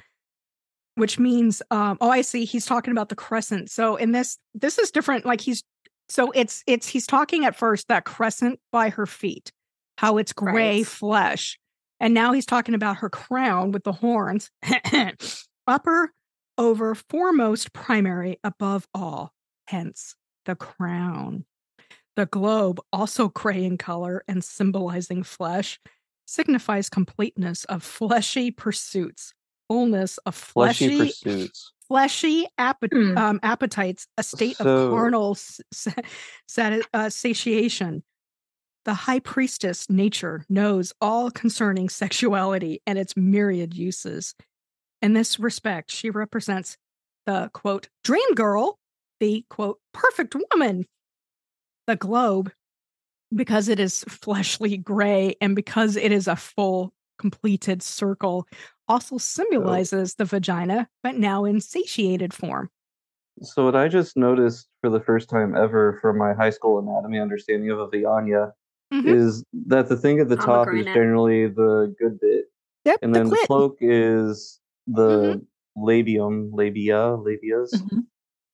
which 1.01 1.19
means 1.19 1.63
um 1.71 1.97
oh 2.01 2.11
i 2.11 2.21
see 2.21 2.45
he's 2.45 2.67
talking 2.67 2.93
about 2.93 3.09
the 3.09 3.17
crescent 3.17 3.71
so 3.71 3.97
in 3.97 4.13
this 4.13 4.39
this 4.55 4.79
is 4.79 4.91
different 4.91 5.25
like 5.27 5.41
he's 5.41 5.65
so 6.09 6.31
it's 6.33 6.63
it's 6.67 6.87
he's 6.87 7.07
talking 7.07 7.45
at 7.45 7.57
first 7.57 7.89
that 7.89 8.05
crescent 8.05 8.61
by 8.71 8.89
her 8.91 9.07
feet 9.07 9.51
how 9.99 10.19
it's 10.19 10.33
gray 10.33 10.79
Right. 10.79 10.87
flesh 10.87 11.59
and 11.99 12.15
now 12.15 12.33
he's 12.33 12.47
talking 12.47 12.75
about 12.75 12.99
her 12.99 13.11
crown 13.11 13.73
with 13.73 13.85
the 13.85 13.93
horns 13.93 14.51
upper 15.67 16.13
over 16.59 16.95
foremost 16.95 17.73
primary 17.73 18.39
above 18.45 18.87
all 18.95 19.33
hence 19.67 20.15
the 20.45 20.55
crown 20.55 21.45
the 22.17 22.27
globe 22.27 22.81
also 22.93 23.29
gray 23.29 23.65
in 23.65 23.79
color 23.79 24.23
and 24.29 24.43
symbolizing 24.45 25.23
flesh 25.23 25.79
signifies 26.27 26.89
completeness 26.89 27.65
of 27.65 27.83
fleshy 27.83 28.51
pursuits 28.51 29.33
fullness 29.75 30.19
of 30.27 30.35
Fleshy 30.35 30.89
fleshy 30.97 31.13
pursuits. 31.25 31.73
fleshy 31.87 32.47
appet- 32.59 32.93
Hmm. 32.93 33.17
um, 33.17 33.41
appetites, 33.45 34.09
a 34.19 34.25
state 34.25 34.57
So- 34.57 34.67
of 34.89 34.91
carnal 34.93 35.31
s- 35.33 35.61
sa- 35.73 35.93
sati- 36.49 36.83
uh, 36.93 37.09
satiation. 37.09 38.03
The 38.85 38.95
high 38.95 39.21
priestess 39.21 39.89
nature 39.89 40.45
knows 40.49 40.93
all 41.01 41.31
concerning 41.31 41.89
sexuality 41.89 42.81
and 42.87 42.99
its 42.99 43.17
myriad 43.17 43.75
uses. 43.75 44.35
In 45.03 45.13
this 45.13 45.39
respect, 45.39 45.93
she 45.93 46.11
represents 46.11 46.77
the 47.27 47.51
quote, 47.55 47.89
dream 48.03 48.35
girl, 48.35 48.79
the 49.21 49.45
quote, 49.51 49.79
perfect 49.93 50.35
woman, 50.35 50.87
the 51.87 51.95
globe, 51.95 52.51
because 53.33 53.69
it 53.69 53.79
is 53.79 54.03
fleshly 54.09 54.77
gray 54.79 55.37
and 55.41 55.55
because 55.55 55.95
it 55.97 56.11
is 56.11 56.27
a 56.27 56.35
full 56.35 56.93
completed 57.19 57.83
circle, 57.83 58.47
also 58.91 59.19
symbolizes 59.19 60.17
the 60.17 60.25
vagina, 60.25 60.89
but 61.03 61.15
now 61.17 61.45
in 61.45 61.61
satiated 61.61 62.35
form. 62.35 62.69
So 63.43 63.65
what 63.65 63.77
I 63.77 63.89
just 63.89 64.17
noticed 64.17 64.69
for 64.81 64.91
the 64.91 65.01
first 65.01 65.31
time 65.31 65.55
ever 65.57 65.99
from 66.03 66.19
my 66.19 66.35
high 66.35 66.51
school 66.51 66.79
anatomy 66.81 67.19
understanding 67.21 67.71
of 67.71 67.79
a 67.79 67.87
Vianya 67.89 68.53
Mhm. 68.93 69.07
is 69.07 69.45
that 69.69 69.89
the 69.89 69.97
thing 69.97 70.19
at 70.19 70.29
the 70.29 70.37
top 70.37 70.67
is 70.75 70.85
generally 70.87 71.47
the 71.47 71.95
good 71.99 72.19
bit, 72.21 72.47
Yep, 72.85 72.99
and 73.03 73.15
then 73.15 73.29
the 73.31 73.37
clit. 73.37 73.47
cloak 73.47 73.77
is 73.81 74.61
the 74.89 75.41
labium, 75.79 76.51
labia, 76.53 77.17
labias, 77.17 77.71
Mm-hmm. 77.73 78.01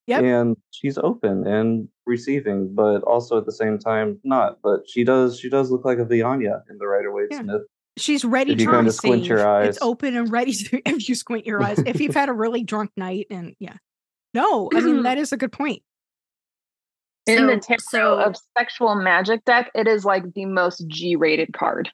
Yep. 0.06 0.22
and 0.22 0.56
she's 0.70 0.98
open 0.98 1.46
and 1.46 1.88
receiving, 2.04 2.74
but 2.74 3.02
also 3.02 3.38
at 3.38 3.46
the 3.46 3.52
same 3.52 3.78
time 3.78 4.20
not. 4.22 4.58
But 4.62 4.88
she 4.88 5.02
does 5.02 5.38
she 5.40 5.48
does 5.48 5.70
look 5.70 5.84
like 5.86 5.98
a 5.98 6.04
Vianya 6.04 6.62
in 6.70 6.76
the 6.78 6.86
Rider 6.86 7.10
Waite 7.12 7.28
Yeah. 7.32 7.40
Smith. 7.42 7.62
She's 7.98 8.24
ready 8.24 8.52
If 8.52 8.60
you 8.60 8.66
to 8.66 8.72
kinda 8.72 8.84
receive. 8.84 8.96
squint 8.98 9.24
your 9.24 9.46
eyes. 9.46 9.68
It's 9.70 9.78
open 9.82 10.16
and 10.16 10.30
ready 10.30 10.52
to 10.52 10.82
if 10.88 11.08
you 11.08 11.14
squint 11.14 11.46
your 11.46 11.62
eyes. 11.62 11.78
If 11.86 12.00
you've 12.00 12.14
had 12.14 12.28
a 12.28 12.32
really 12.32 12.62
drunk 12.62 12.90
night 12.96 13.26
and 13.30 13.54
yeah. 13.58 13.76
No, 14.34 14.70
I 14.74 14.80
mean 14.80 15.02
that 15.04 15.18
is 15.18 15.32
a 15.32 15.36
good 15.36 15.52
point. 15.52 15.82
In 17.26 17.38
So- 17.38 17.46
the 17.46 17.56
tarot 17.58 17.78
so- 17.80 18.20
of 18.20 18.36
sexual 18.56 18.94
magic 18.96 19.44
deck, 19.44 19.70
it 19.74 19.88
is 19.88 20.04
like 20.04 20.22
the 20.34 20.44
most 20.44 20.84
G-rated 20.86 21.52
card 21.52 21.90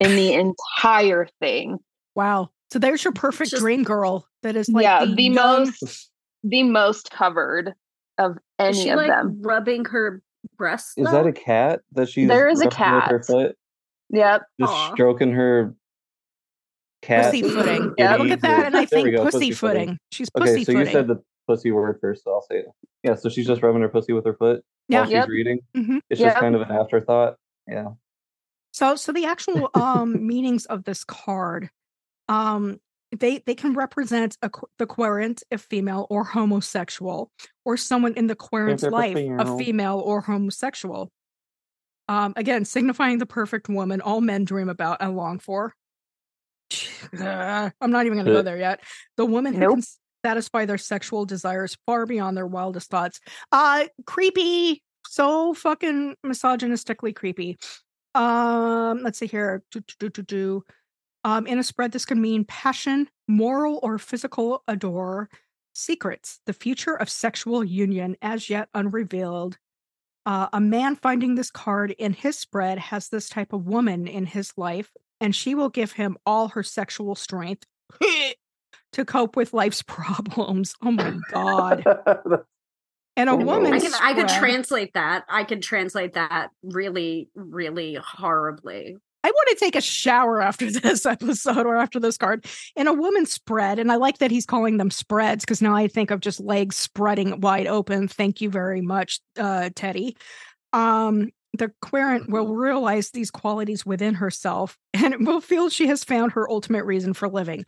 in 0.00 0.16
the 0.16 0.32
entire 0.34 1.28
thing. 1.40 1.78
Wow. 2.14 2.50
So 2.72 2.78
there's 2.78 3.04
your 3.04 3.12
perfect 3.12 3.50
Just- 3.50 3.62
dream 3.62 3.82
girl 3.84 4.26
that 4.42 4.56
is 4.56 4.68
like 4.68 4.82
yeah, 4.82 5.04
the, 5.04 5.14
the 5.14 5.22
young- 5.24 5.34
most 5.34 6.10
the 6.42 6.62
most 6.64 7.10
covered 7.10 7.74
of 8.18 8.32
Is 8.32 8.38
any 8.58 8.82
she 8.82 8.88
of 8.90 8.96
like 8.98 9.06
them. 9.08 9.40
rubbing 9.40 9.84
her 9.86 10.20
breasts? 10.58 10.92
Is 10.96 11.06
though? 11.06 11.12
that 11.12 11.26
a 11.26 11.32
cat 11.32 11.80
that 11.92 12.08
she's 12.10 12.28
There 12.28 12.48
is 12.48 12.60
a 12.60 12.64
rubbing 12.64 12.94
with 12.94 13.04
her 13.04 13.18
cat. 13.20 13.26
foot? 13.26 13.56
Yep. 14.10 14.42
Just 14.60 14.72
Aw. 14.72 14.92
stroking 14.94 15.32
her 15.32 15.74
cat. 17.02 17.32
pussyfooting. 17.32 17.94
Yeah, 17.98 18.16
Look 18.16 18.28
at 18.28 18.40
that, 18.42 18.66
and 18.66 18.76
I 18.76 18.84
There 18.86 19.00
we 19.02 19.04
think 19.10 19.16
go, 19.16 19.24
pussyfooting. 19.24 19.98
She's 20.12 20.28
Okay, 20.36 20.46
so 20.46 20.52
pussyfooting. 20.54 20.80
you 20.86 20.92
said 20.92 21.08
the 21.08 21.22
pussy 21.46 21.70
word 21.72 21.98
first, 22.00 22.24
so 22.24 22.32
I'll 22.32 22.42
say 22.42 22.58
it. 22.60 22.66
Yeah, 23.02 23.14
so 23.16 23.28
she's 23.28 23.46
just 23.46 23.62
rubbing 23.62 23.82
her 23.82 23.88
pussy 23.88 24.12
with 24.12 24.24
her 24.24 24.34
foot 24.34 24.64
Yeah. 24.88 24.98
while 25.00 25.06
she's 25.06 25.12
Yep. 25.14 25.28
reading. 25.28 25.58
Mhm. 25.76 26.00
It's 26.10 26.20
Yep. 26.20 26.30
just 26.32 26.40
kind 26.40 26.54
of 26.54 26.62
an 26.62 26.70
afterthought. 26.70 27.36
Yeah. 27.66 27.88
So 28.72 28.96
so 28.96 29.12
the 29.12 29.24
actual 29.26 29.70
um 29.74 30.26
meanings 30.26 30.66
of 30.66 30.84
this 30.84 31.04
card 31.04 31.70
um 32.28 32.80
they 33.16 33.38
they 33.46 33.54
can 33.54 33.74
represent 33.74 34.36
a, 34.42 34.50
qu- 34.50 34.66
the 34.78 34.86
querent 34.86 35.42
if 35.50 35.60
female 35.62 36.06
or 36.10 36.24
homosexual 36.24 37.30
or 37.64 37.76
someone 37.76 38.14
in 38.14 38.26
the 38.26 38.34
querent's 38.34 38.82
life 38.82 39.14
a 39.16 39.20
female. 39.20 39.58
female 39.58 40.02
or 40.04 40.22
homosexual. 40.22 41.12
Um 42.08 42.34
again 42.36 42.64
signifying 42.64 43.18
the 43.18 43.26
perfect 43.26 43.68
woman 43.68 44.00
all 44.00 44.20
men 44.20 44.44
dream 44.44 44.68
about 44.68 44.98
and 45.00 45.16
long 45.16 45.38
for. 45.38 45.74
I'm 47.12 47.90
not 47.90 48.06
even 48.06 48.16
going 48.16 48.26
to 48.26 48.32
go 48.32 48.42
there 48.42 48.58
yet. 48.58 48.80
The 49.16 49.26
woman 49.26 49.54
who 49.54 49.68
can 49.68 49.82
satisfy 50.24 50.64
their 50.64 50.78
sexual 50.78 51.26
desires 51.26 51.76
far 51.86 52.06
beyond 52.06 52.36
their 52.36 52.46
wildest 52.46 52.90
thoughts. 52.90 53.20
Uh 53.52 53.86
creepy, 54.06 54.82
so 55.06 55.54
fucking 55.54 56.16
misogynistically 56.24 57.14
creepy. 57.14 57.58
Um, 58.14 59.02
let's 59.02 59.18
see 59.18 59.26
here. 59.26 59.62
Do, 59.70 59.80
do, 59.80 59.94
do, 59.98 60.08
do, 60.08 60.22
do. 60.22 60.64
Um, 61.24 61.46
in 61.46 61.58
a 61.58 61.62
spread, 61.62 61.92
this 61.92 62.04
could 62.04 62.18
mean 62.18 62.44
passion, 62.44 63.08
moral 63.26 63.80
or 63.82 63.98
physical 63.98 64.62
adore, 64.68 65.28
secrets, 65.72 66.40
the 66.46 66.52
future 66.52 66.94
of 66.94 67.08
sexual 67.08 67.64
union 67.64 68.16
as 68.22 68.48
yet 68.48 68.68
unrevealed. 68.74 69.56
Uh, 70.26 70.48
a 70.52 70.60
man 70.60 70.96
finding 70.96 71.34
this 71.34 71.50
card 71.50 71.90
in 71.92 72.12
his 72.12 72.38
spread 72.38 72.78
has 72.78 73.08
this 73.08 73.28
type 73.28 73.52
of 73.52 73.66
woman 73.66 74.06
in 74.06 74.26
his 74.26 74.52
life, 74.56 74.90
and 75.20 75.34
she 75.36 75.54
will 75.54 75.68
give 75.68 75.92
him 75.92 76.16
all 76.24 76.48
her 76.48 76.62
sexual 76.62 77.14
strength 77.14 77.64
to 78.92 79.04
cope 79.04 79.36
with 79.36 79.52
life's 79.52 79.82
problems. 79.86 80.74
Oh 80.82 80.92
my 80.92 81.18
god! 81.30 81.84
And 83.16 83.30
a 83.30 83.36
woman, 83.36 83.72
I 83.72 83.78
can 83.78 83.92
I 84.00 84.12
could 84.12 84.28
translate 84.28 84.94
that. 84.94 85.24
I 85.28 85.44
could 85.44 85.62
translate 85.62 86.14
that 86.14 86.48
really, 86.64 87.28
really 87.36 87.94
horribly. 87.94 88.96
Want 89.34 89.58
to 89.58 89.64
take 89.64 89.76
a 89.76 89.80
shower 89.80 90.40
after 90.40 90.70
this 90.70 91.04
episode 91.06 91.66
or 91.66 91.76
after 91.76 91.98
this 91.98 92.16
card 92.16 92.46
in 92.76 92.86
a 92.86 92.92
woman's 92.92 93.32
spread. 93.32 93.78
And 93.78 93.90
I 93.90 93.96
like 93.96 94.18
that 94.18 94.30
he's 94.30 94.46
calling 94.46 94.76
them 94.76 94.90
spreads 94.90 95.44
because 95.44 95.60
now 95.62 95.74
I 95.74 95.88
think 95.88 96.10
of 96.10 96.20
just 96.20 96.40
legs 96.40 96.76
spreading 96.76 97.40
wide 97.40 97.66
open. 97.66 98.08
Thank 98.08 98.40
you 98.40 98.50
very 98.50 98.80
much, 98.80 99.20
uh, 99.38 99.70
Teddy. 99.74 100.16
Um, 100.72 101.30
the 101.56 101.72
querent 101.80 102.28
will 102.28 102.54
realize 102.54 103.10
these 103.10 103.30
qualities 103.30 103.86
within 103.86 104.14
herself 104.14 104.76
and 104.94 105.26
will 105.26 105.40
feel 105.40 105.68
she 105.68 105.86
has 105.86 106.04
found 106.04 106.32
her 106.32 106.50
ultimate 106.50 106.84
reason 106.84 107.14
for 107.14 107.28
living. 107.28 107.64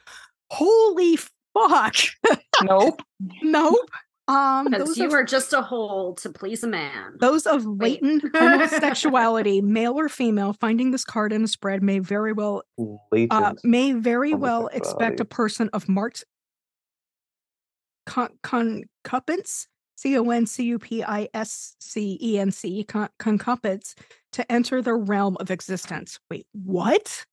Holy 0.51 1.17
fuck. 1.17 1.97
Nope. 2.63 3.03
nope. 3.43 3.91
Um, 4.29 4.65
Because 4.65 4.89
those 4.89 4.99
you 4.99 5.07
of- 5.07 5.13
are 5.13 5.23
just 5.25 5.53
a 5.53 5.63
hole 5.63 6.15
to 6.17 6.31
please 6.31 6.65
a 6.65 6.67
man. 6.67 7.15
those 7.21 7.47
of 7.47 7.65
Wait. 7.65 8.03
latent 8.03 8.25
homosexuality, 8.35 9.61
male 9.63 9.99
or 9.99 10.09
female, 10.09 10.53
finding 10.53 10.91
this 10.91 11.05
card 11.05 11.33
in 11.33 11.45
a 11.45 11.49
spread 11.49 11.81
may 11.83 12.01
very 12.01 12.33
well 12.33 12.63
uh, 13.31 13.55
may 13.63 13.93
very 13.93 14.35
well 14.35 14.67
expect 14.69 15.21
a 15.21 15.25
person 15.25 15.71
of 15.73 15.89
marked 15.89 16.25
con- 18.07 18.37
concupiscence, 18.43 19.69
C 19.97 20.17
O 20.19 20.29
N 20.31 20.47
C 20.47 20.65
U 20.65 20.79
P 20.79 21.03
I 21.05 21.29
S 21.33 21.77
C 21.81 22.19
E 22.21 22.39
N 22.39 22.51
C, 22.51 22.83
con- 22.85 23.09
concupiscence, 23.19 23.95
to 24.33 24.51
enter 24.51 24.83
the 24.83 24.95
realm 24.95 25.37
of 25.41 25.51
existence. 25.53 26.19
Wait, 26.31 26.47
what? 26.53 27.25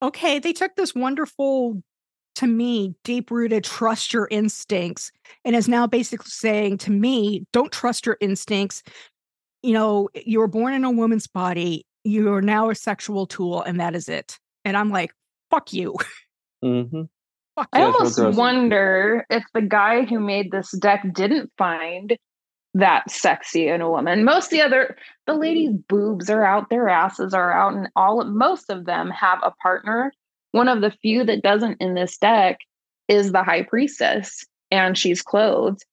Okay, 0.00 0.38
they 0.38 0.52
took 0.52 0.74
this 0.74 0.94
wonderful, 0.94 1.82
to 2.36 2.46
me, 2.46 2.94
deep 3.04 3.30
rooted 3.30 3.64
trust 3.64 4.12
your 4.12 4.28
instincts, 4.30 5.12
and 5.44 5.54
is 5.54 5.68
now 5.68 5.86
basically 5.86 6.30
saying 6.30 6.78
to 6.78 6.90
me, 6.90 7.46
don't 7.52 7.72
trust 7.72 8.06
your 8.06 8.16
instincts. 8.20 8.82
You 9.62 9.74
know, 9.74 10.08
you 10.14 10.38
were 10.38 10.48
born 10.48 10.74
in 10.74 10.84
a 10.84 10.90
woman's 10.90 11.26
body. 11.26 11.86
You 12.04 12.32
are 12.32 12.42
now 12.42 12.70
a 12.70 12.74
sexual 12.74 13.26
tool, 13.26 13.62
and 13.62 13.78
that 13.80 13.94
is 13.94 14.08
it. 14.08 14.38
And 14.64 14.76
I'm 14.76 14.90
like, 14.90 15.12
fuck 15.50 15.72
you. 15.72 15.96
Mhm. 16.64 17.08
I 17.56 17.66
Yeah, 17.74 17.84
almost 17.84 18.18
wonder 18.18 19.26
if 19.28 19.44
the 19.52 19.60
guy 19.60 20.04
who 20.04 20.18
made 20.18 20.50
this 20.50 20.70
deck 20.72 21.04
didn't 21.12 21.52
find 21.58 22.16
that 22.74 23.10
sexy 23.10 23.68
in 23.68 23.82
a 23.82 23.90
woman. 23.90 24.24
Most 24.24 24.46
of 24.46 24.50
the 24.50 24.62
other 24.62 24.96
the 25.26 25.34
ladies' 25.34 25.76
boobs 25.88 26.30
are 26.30 26.44
out, 26.44 26.70
their 26.70 26.88
asses 26.88 27.34
are 27.34 27.52
out, 27.52 27.74
and 27.74 27.88
all 27.94 28.24
most 28.24 28.70
of 28.70 28.86
them 28.86 29.10
have 29.10 29.38
a 29.42 29.52
partner. 29.62 30.12
One 30.52 30.68
of 30.68 30.80
the 30.80 30.90
few 30.90 31.24
that 31.24 31.42
doesn't 31.42 31.80
in 31.80 31.94
this 31.94 32.16
deck 32.18 32.58
is 33.08 33.32
the 33.32 33.42
high 33.42 33.62
priestess, 33.62 34.44
and 34.70 34.96
she's 34.96 35.22
clothed. 35.22 35.84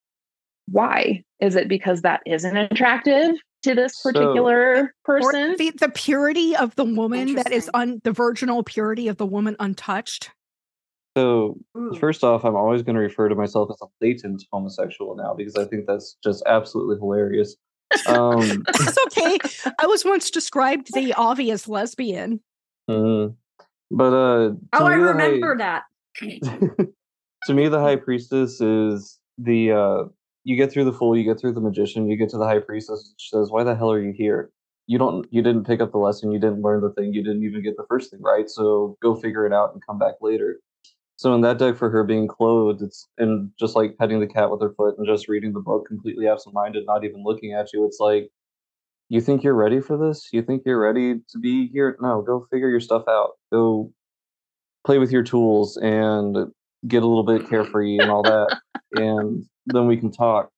Why? 0.68 1.24
Is 1.40 1.56
it 1.56 1.68
because 1.68 2.02
that 2.02 2.20
isn't 2.26 2.56
attractive 2.56 3.34
to 3.62 3.74
this 3.74 4.00
particular 4.02 4.74
Or 4.80 4.94
person? 5.04 5.56
the, 5.58 5.70
the 5.72 5.88
purity 5.88 6.54
of 6.56 6.74
the 6.76 6.84
woman 6.84 7.34
that 7.34 7.48
is 7.52 7.66
Interesting. 7.68 7.70
un 7.74 8.00
the 8.04 8.12
virginal 8.12 8.62
purity 8.62 9.08
of 9.08 9.16
the 9.16 9.26
woman 9.26 9.56
untouched. 9.58 10.30
So 11.16 11.58
Ooh. 11.76 11.92
first 11.98 12.22
off, 12.22 12.44
I'm 12.44 12.54
always 12.54 12.82
going 12.82 12.94
to 12.94 13.00
refer 13.02 13.28
to 13.28 13.34
myself 13.34 13.68
as 13.70 13.78
a 13.82 13.86
latent 14.00 14.44
homosexual 14.52 15.16
now 15.16 15.34
because 15.34 15.56
I 15.56 15.64
think 15.64 15.86
that's 15.86 16.16
just 16.22 16.42
absolutely 16.46 16.96
hilarious. 16.98 17.56
Um, 18.06 18.62
It's 18.68 18.98
okay. 19.06 19.38
I 19.80 19.86
was 19.86 20.04
once 20.04 20.30
described 20.30 20.94
the 20.94 21.12
obvious 21.14 21.66
lesbian. 21.68 22.40
mhm. 22.88 23.34
But 23.90 24.12
uh, 24.12 24.54
Oh, 24.72 24.86
I 24.86 24.96
me, 24.96 25.02
the 25.02 25.12
high- 25.12 25.26
remember 25.28 25.56
that. 25.58 25.82
to 27.46 27.54
me, 27.54 27.68
the 27.68 27.80
high 27.80 27.96
priestess 27.96 28.60
is 28.60 29.18
the 29.38 29.72
uh, 29.72 30.04
you 30.44 30.56
get 30.56 30.70
through 30.72 30.84
the 30.84 30.92
fool, 30.92 31.16
you 31.16 31.24
get 31.24 31.40
through 31.40 31.52
the 31.52 31.60
magician, 31.60 32.08
you 32.08 32.16
get 32.16 32.28
to 32.30 32.38
the 32.38 32.46
high 32.46 32.58
priestess. 32.58 33.14
She 33.18 33.28
says, 33.30 33.50
"Why 33.50 33.64
the 33.64 33.74
hell 33.74 33.90
are 33.92 34.00
you 34.00 34.12
here? 34.12 34.50
You 34.86 34.98
don't, 34.98 35.26
you 35.30 35.40
didn't 35.42 35.64
pick 35.64 35.80
up 35.80 35.92
the 35.92 35.98
lesson, 35.98 36.32
you 36.32 36.40
didn't 36.40 36.62
learn 36.62 36.80
the 36.80 36.90
thing, 36.90 37.14
you 37.14 37.22
didn't 37.22 37.44
even 37.44 37.62
get 37.62 37.76
the 37.76 37.86
first 37.88 38.10
thing 38.10 38.20
right. 38.22 38.48
So 38.48 38.96
go 39.00 39.14
figure 39.14 39.46
it 39.46 39.52
out 39.52 39.72
and 39.72 39.84
come 39.86 39.98
back 39.98 40.14
later." 40.20 40.58
So 41.16 41.34
in 41.34 41.42
that 41.42 41.58
deck, 41.58 41.76
for 41.76 41.90
her 41.90 42.02
being 42.02 42.26
clothed, 42.26 42.80
it's 42.82 43.06
and 43.18 43.50
just 43.58 43.76
like 43.76 43.98
petting 43.98 44.20
the 44.20 44.26
cat 44.26 44.50
with 44.50 44.62
her 44.62 44.72
foot 44.72 44.96
and 44.96 45.06
just 45.06 45.28
reading 45.28 45.52
the 45.52 45.60
book 45.60 45.86
completely 45.86 46.26
absent-minded, 46.26 46.86
not 46.86 47.04
even 47.04 47.22
looking 47.22 47.52
at 47.52 47.72
you. 47.74 47.84
It's 47.84 48.00
like, 48.00 48.30
you 49.10 49.20
think 49.20 49.42
you're 49.44 49.54
ready 49.54 49.80
for 49.80 49.98
this? 49.98 50.28
You 50.32 50.40
think 50.42 50.62
you're 50.64 50.80
ready 50.80 51.16
to 51.30 51.38
be 51.38 51.68
here? 51.68 51.96
No, 52.00 52.22
go 52.22 52.46
figure 52.50 52.70
your 52.70 52.80
stuff 52.80 53.04
out. 53.08 53.32
Go 53.52 53.92
play 54.86 54.98
with 54.98 55.10
your 55.12 55.22
tools 55.22 55.76
and 55.76 56.36
get 56.88 57.02
a 57.02 57.06
little 57.06 57.24
bit 57.24 57.48
carefree 57.48 57.98
and 57.98 58.10
all 58.10 58.22
that, 58.22 58.58
and 58.94 59.44
then 59.66 59.86
we 59.86 59.96
can 59.98 60.10
talk. 60.10 60.48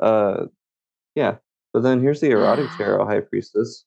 Uh, 0.00 0.46
yeah. 1.14 1.36
But 1.72 1.82
then 1.82 2.00
here's 2.00 2.20
the 2.20 2.30
erotic 2.30 2.66
tarot 2.76 3.06
high 3.06 3.20
priestess. 3.20 3.84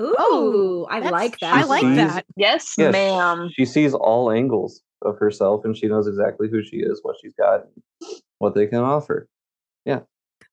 Ooh, 0.00 0.86
I 0.90 0.98
like 1.00 1.38
that. 1.40 1.54
I 1.54 1.64
like 1.64 1.80
She's- 1.82 1.96
that. 1.96 2.26
yes, 2.36 2.74
Yes, 2.76 2.92
ma'am. 2.92 3.48
she 3.56 3.64
sees 3.64 3.94
all 3.94 4.30
angles 4.30 4.82
of 5.02 5.18
herself, 5.18 5.64
and 5.64 5.74
she 5.76 5.86
knows 5.88 6.06
exactly 6.06 6.48
who 6.50 6.62
she 6.62 6.76
is, 6.78 7.00
what 7.02 7.16
she's 7.20 7.32
got, 7.34 7.62
what 8.38 8.54
they 8.54 8.66
can 8.66 8.80
offer. 8.80 9.26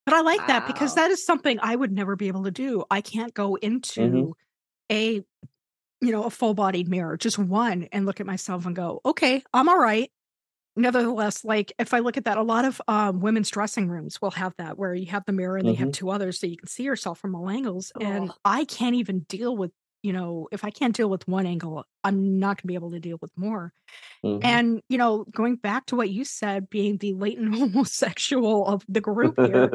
But 0.05 0.15
I 0.15 0.21
like 0.21 0.45
that 0.47 0.67
because 0.67 0.95
that 0.95 1.11
is 1.11 1.25
something 1.25 1.59
I 1.61 1.75
would 1.75 1.91
never 1.91 2.15
be 2.15 2.27
able 2.27 2.43
to 2.43 2.51
do. 2.51 2.83
I 2.91 3.01
can't 3.01 3.33
go 3.33 3.55
into 3.55 4.35
a 4.91 5.23
you 6.01 6.11
know, 6.11 6.25
a 6.25 6.29
full-bodied 6.29 6.89
mirror, 6.89 7.15
just 7.15 7.37
one 7.39 7.87
and 7.93 8.05
look 8.05 8.19
at 8.19 8.25
myself 8.25 8.65
and 8.65 8.75
go, 8.75 8.99
"Okay, 9.05 9.41
I'm 9.53 9.69
all 9.69 9.79
right." 9.79 10.11
Nevertheless, 10.75 11.45
like 11.45 11.71
if 11.79 11.93
I 11.93 11.99
look 11.99 12.17
at 12.17 12.25
that, 12.25 12.37
a 12.37 12.41
lot 12.43 12.65
of 12.65 12.81
um, 12.87 13.21
women's 13.21 13.49
dressing 13.49 13.89
rooms 13.89 14.21
will 14.21 14.31
have 14.31 14.53
that 14.57 14.77
where 14.77 14.93
you 14.95 15.05
have 15.07 15.23
the 15.25 15.31
mirror 15.31 15.55
and 15.57 15.69
they 15.69 15.75
have 15.75 15.91
two 15.91 16.09
others 16.09 16.39
so 16.39 16.47
you 16.47 16.57
can 16.57 16.67
see 16.67 16.83
yourself 16.83 17.19
from 17.19 17.35
all 17.35 17.49
angles. 17.49 17.91
And 18.01 18.31
I 18.43 18.65
can't 18.65 18.95
even 18.95 19.19
deal 19.29 19.55
with, 19.55 19.71
you 20.03 20.13
know, 20.13 20.47
if 20.51 20.63
I 20.65 20.69
can't 20.69 20.95
deal 20.95 21.09
with 21.09 21.27
one 21.27 21.45
angle, 21.47 21.85
I'm 22.03 22.39
not 22.39 22.57
going 22.57 22.63
to 22.63 22.67
be 22.67 22.75
able 22.75 22.91
to 22.91 22.99
deal 22.99 23.17
with 23.21 23.31
more. 23.37 23.73
Mhm. 24.23 24.43
And, 24.43 24.81
you 24.89 24.97
know, 24.97 25.25
going 25.31 25.55
back 25.57 25.85
to 25.87 25.95
what 25.95 26.09
you 26.11 26.25
said, 26.25 26.69
being 26.69 26.97
the 26.97 27.13
latent 27.13 27.55
homosexual 27.55 28.67
of 28.67 28.85
the 28.89 29.01
group 29.01 29.39
here, 29.41 29.73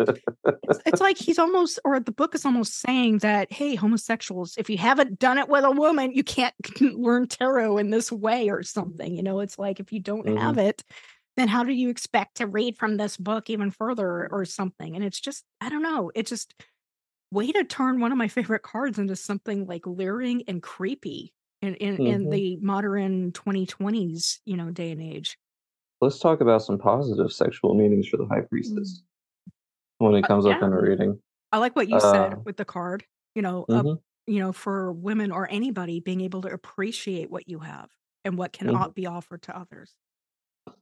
it's, 0.63 0.81
it's 0.87 1.01
like 1.01 1.19
he's 1.19 1.39
almost, 1.39 1.79
or 1.85 2.01
the 2.01 2.13
book 2.13 2.35
is 2.35 2.45
almost 2.45 2.81
saying 2.81 3.19
that, 3.19 3.53
hey, 3.53 3.75
homosexuals, 3.77 4.57
if 4.59 4.69
you 4.69 4.79
haven't 4.79 5.19
done 5.19 5.39
it 5.39 5.49
with 5.49 5.65
a 5.65 5.71
woman, 5.71 6.13
you 6.13 6.25
can't 6.25 6.55
learn 6.81 7.29
tarot 7.29 7.79
in 7.79 7.91
this 7.91 8.11
way 8.13 8.51
or 8.51 8.63
something. 8.63 9.15
You 9.15 9.23
know, 9.23 9.41
it's 9.41 9.59
like 9.59 9.81
if 9.81 9.93
you 9.93 10.01
don't 10.01 10.27
Mhm. 10.27 10.39
have 10.39 10.59
it, 10.59 10.83
then 11.37 11.49
how 11.49 11.63
do 11.65 11.73
you 11.73 11.89
expect 11.89 12.37
to 12.39 12.47
read 12.47 12.77
from 12.77 12.97
this 12.97 13.17
book 13.17 13.49
even 13.49 13.71
further 13.71 14.29
or 14.33 14.45
something? 14.45 14.97
And 14.97 15.05
it's 15.05 15.21
just, 15.21 15.45
I 15.61 15.69
don't 15.69 15.83
know. 15.83 16.11
It 16.15 16.27
just, 16.27 16.55
way 17.31 17.53
to 17.53 17.65
turn 17.65 18.01
one 18.01 18.13
of 18.13 18.19
my 18.19 18.29
favorite 18.29 18.63
cards 18.63 18.99
into 18.99 19.17
something 19.17 19.67
like 19.67 19.87
leering 19.87 20.43
and 20.49 20.63
creepy 20.63 21.35
in, 21.63 21.75
in, 21.77 21.99
in 22.05 22.29
Mhm. 22.29 22.29
the 22.29 22.57
modern 22.59 23.33
2020s, 23.33 24.41
you 24.45 24.57
know, 24.57 24.71
day 24.71 24.91
and 24.93 25.03
age. 25.03 25.39
Let's 26.01 26.19
talk 26.19 26.41
about 26.41 26.63
some 26.63 26.79
positive 26.79 27.33
sexual 27.33 27.75
meanings 27.75 28.09
for 28.09 28.17
the 28.17 28.27
high 28.27 28.41
priestess 28.43 29.03
when 29.99 30.15
it 30.15 30.25
Uh, 30.25 30.29
comes 30.29 30.47
up 30.47 30.63
in 30.63 30.73
a 30.73 30.81
reading. 30.81 31.21
I 31.53 31.59
like 31.59 31.77
what 31.77 31.89
you 31.89 32.01
Uh, 32.01 32.01
said 32.01 32.41
with 32.45 32.57
the 32.57 32.65
card, 32.65 33.07
you 33.35 33.43
know, 33.43 33.69
uh, 33.73 33.85
Mhm. 33.85 33.99
you 34.27 34.41
know, 34.41 34.53
for 34.53 34.93
women 34.93 35.33
or 35.33 35.51
anybody 35.51 36.01
being 36.01 36.21
able 36.21 36.43
to 36.43 36.53
appreciate 36.53 37.31
what 37.31 37.49
you 37.49 37.61
have 37.61 37.91
and 38.25 38.37
what 38.39 38.53
can 38.53 38.69
Mhm. 38.69 38.93
be 38.95 39.07
offered 39.07 39.43
to 39.43 39.57
others. 39.59 39.95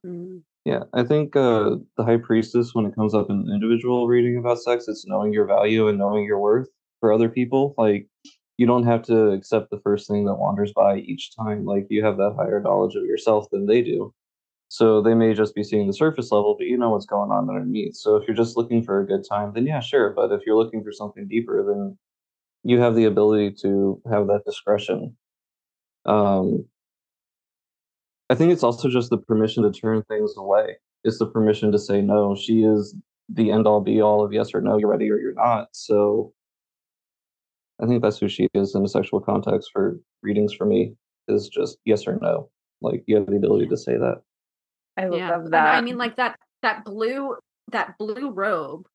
Mm. 0.05 0.43
Yeah, 0.64 0.82
I 0.93 1.05
think 1.05 1.37
uh, 1.37 1.76
the 1.97 2.05
high 2.05 2.16
priestess, 2.16 2.74
when 2.74 2.87
it 2.87 2.95
comes 2.97 3.14
up 3.14 3.30
in 3.30 3.49
individual 3.53 4.09
reading 4.09 4.37
about 4.37 4.59
sex, 4.59 4.89
it's 4.89 5.07
knowing 5.07 5.32
your 5.32 5.47
value 5.47 5.87
and 5.87 5.97
knowing 5.99 6.24
your 6.24 6.41
worth 6.41 6.68
for 7.01 7.12
other 7.12 7.28
people. 7.28 7.74
Like, 7.78 8.09
you 8.59 8.66
don't 8.66 8.84
have 8.84 9.03
to 9.03 9.30
accept 9.30 9.70
the 9.70 9.80
first 9.80 10.09
thing 10.09 10.24
that 10.24 10.34
wanders 10.34 10.72
by 10.72 10.99
each 10.99 11.37
time. 11.37 11.64
Like, 11.64 11.87
you 11.89 12.05
have 12.05 12.16
that 12.16 12.34
higher 12.37 12.61
knowledge 12.61 12.97
of 12.97 13.05
yourself 13.05 13.47
than 13.53 13.66
they 13.66 13.80
do. 13.82 14.12
So 14.68 15.01
they 15.01 15.14
may 15.14 15.34
just 15.34 15.55
be 15.55 15.62
seeing 15.62 15.87
the 15.87 15.93
surface 15.93 16.32
level, 16.32 16.57
but 16.59 16.66
you 16.66 16.76
know 16.76 16.91
what's 16.91 17.07
going 17.07 17.30
on 17.30 17.49
underneath. 17.49 17.95
So 17.95 18.16
if 18.16 18.26
you're 18.26 18.37
just 18.37 18.57
looking 18.57 18.82
for 18.82 19.01
a 19.01 19.07
good 19.07 19.24
time, 19.28 19.53
then 19.55 19.66
yeah, 19.66 19.80
sure. 19.80 20.11
But 20.11 20.32
if 20.32 20.43
you're 20.45 20.57
looking 20.57 20.82
for 20.82 20.93
something 20.93 21.28
deeper, 21.28 21.64
then 21.64 21.97
you 22.64 22.80
have 22.80 22.97
the 22.97 23.05
ability 23.05 23.57
to 23.62 24.03
have 24.11 24.26
that 24.26 24.45
discretion. 24.45 25.16
Um, 26.05 26.66
I 28.29 28.35
think 28.35 28.53
it's 28.53 28.62
also 28.62 28.89
just 28.89 29.11
the 29.11 29.18
permission 29.18 29.62
to 29.62 29.70
turn 29.70 30.03
things 30.05 30.35
away. 30.37 30.77
It's 31.05 31.18
the 31.18 31.27
permission 31.27 31.70
to 31.72 31.79
say 31.79 32.01
no. 32.01 32.35
She 32.35 32.64
is 32.64 32.95
the 33.29 33.51
end 33.51 33.66
all 33.66 33.81
be 33.81 34.01
all 34.01 34.24
of 34.24 34.33
yes 34.33 34.55
or 34.55 34.61
no, 34.61 34.79
you're 34.79 34.91
ready 34.91 35.11
or 35.11 35.18
you're 35.18 35.35
not. 35.35 35.68
So 35.72 36.33
I 37.81 37.87
think 37.87 38.03
that's 38.03 38.18
who 38.18 38.29
she 38.29 38.49
is 38.55 38.74
in 38.74 38.85
a 38.85 38.89
sexual 38.89 39.20
context 39.20 39.70
for 39.72 39.99
readings 40.22 40.53
for 40.55 40.64
me 40.66 40.95
is 41.29 41.49
just 41.49 41.79
yes 41.85 42.07
or 42.07 42.18
no. 42.20 42.51
Like 42.81 43.05
you 43.07 43.16
have 43.16 43.27
the 43.27 43.37
ability 43.37 43.66
to 43.68 43.77
say 43.77 43.93
that. 43.97 44.22
I 44.97 45.03
yeah 45.09 45.31
love 45.31 45.45
And 45.45 45.53
that. 45.53 45.74
i 45.74 45.81
mean 45.83 45.99
like 45.99 46.16
that 46.16 46.39
that 46.62 46.85
blue 46.85 47.37
that 47.70 47.99
blue 47.99 48.31
robe 48.31 48.87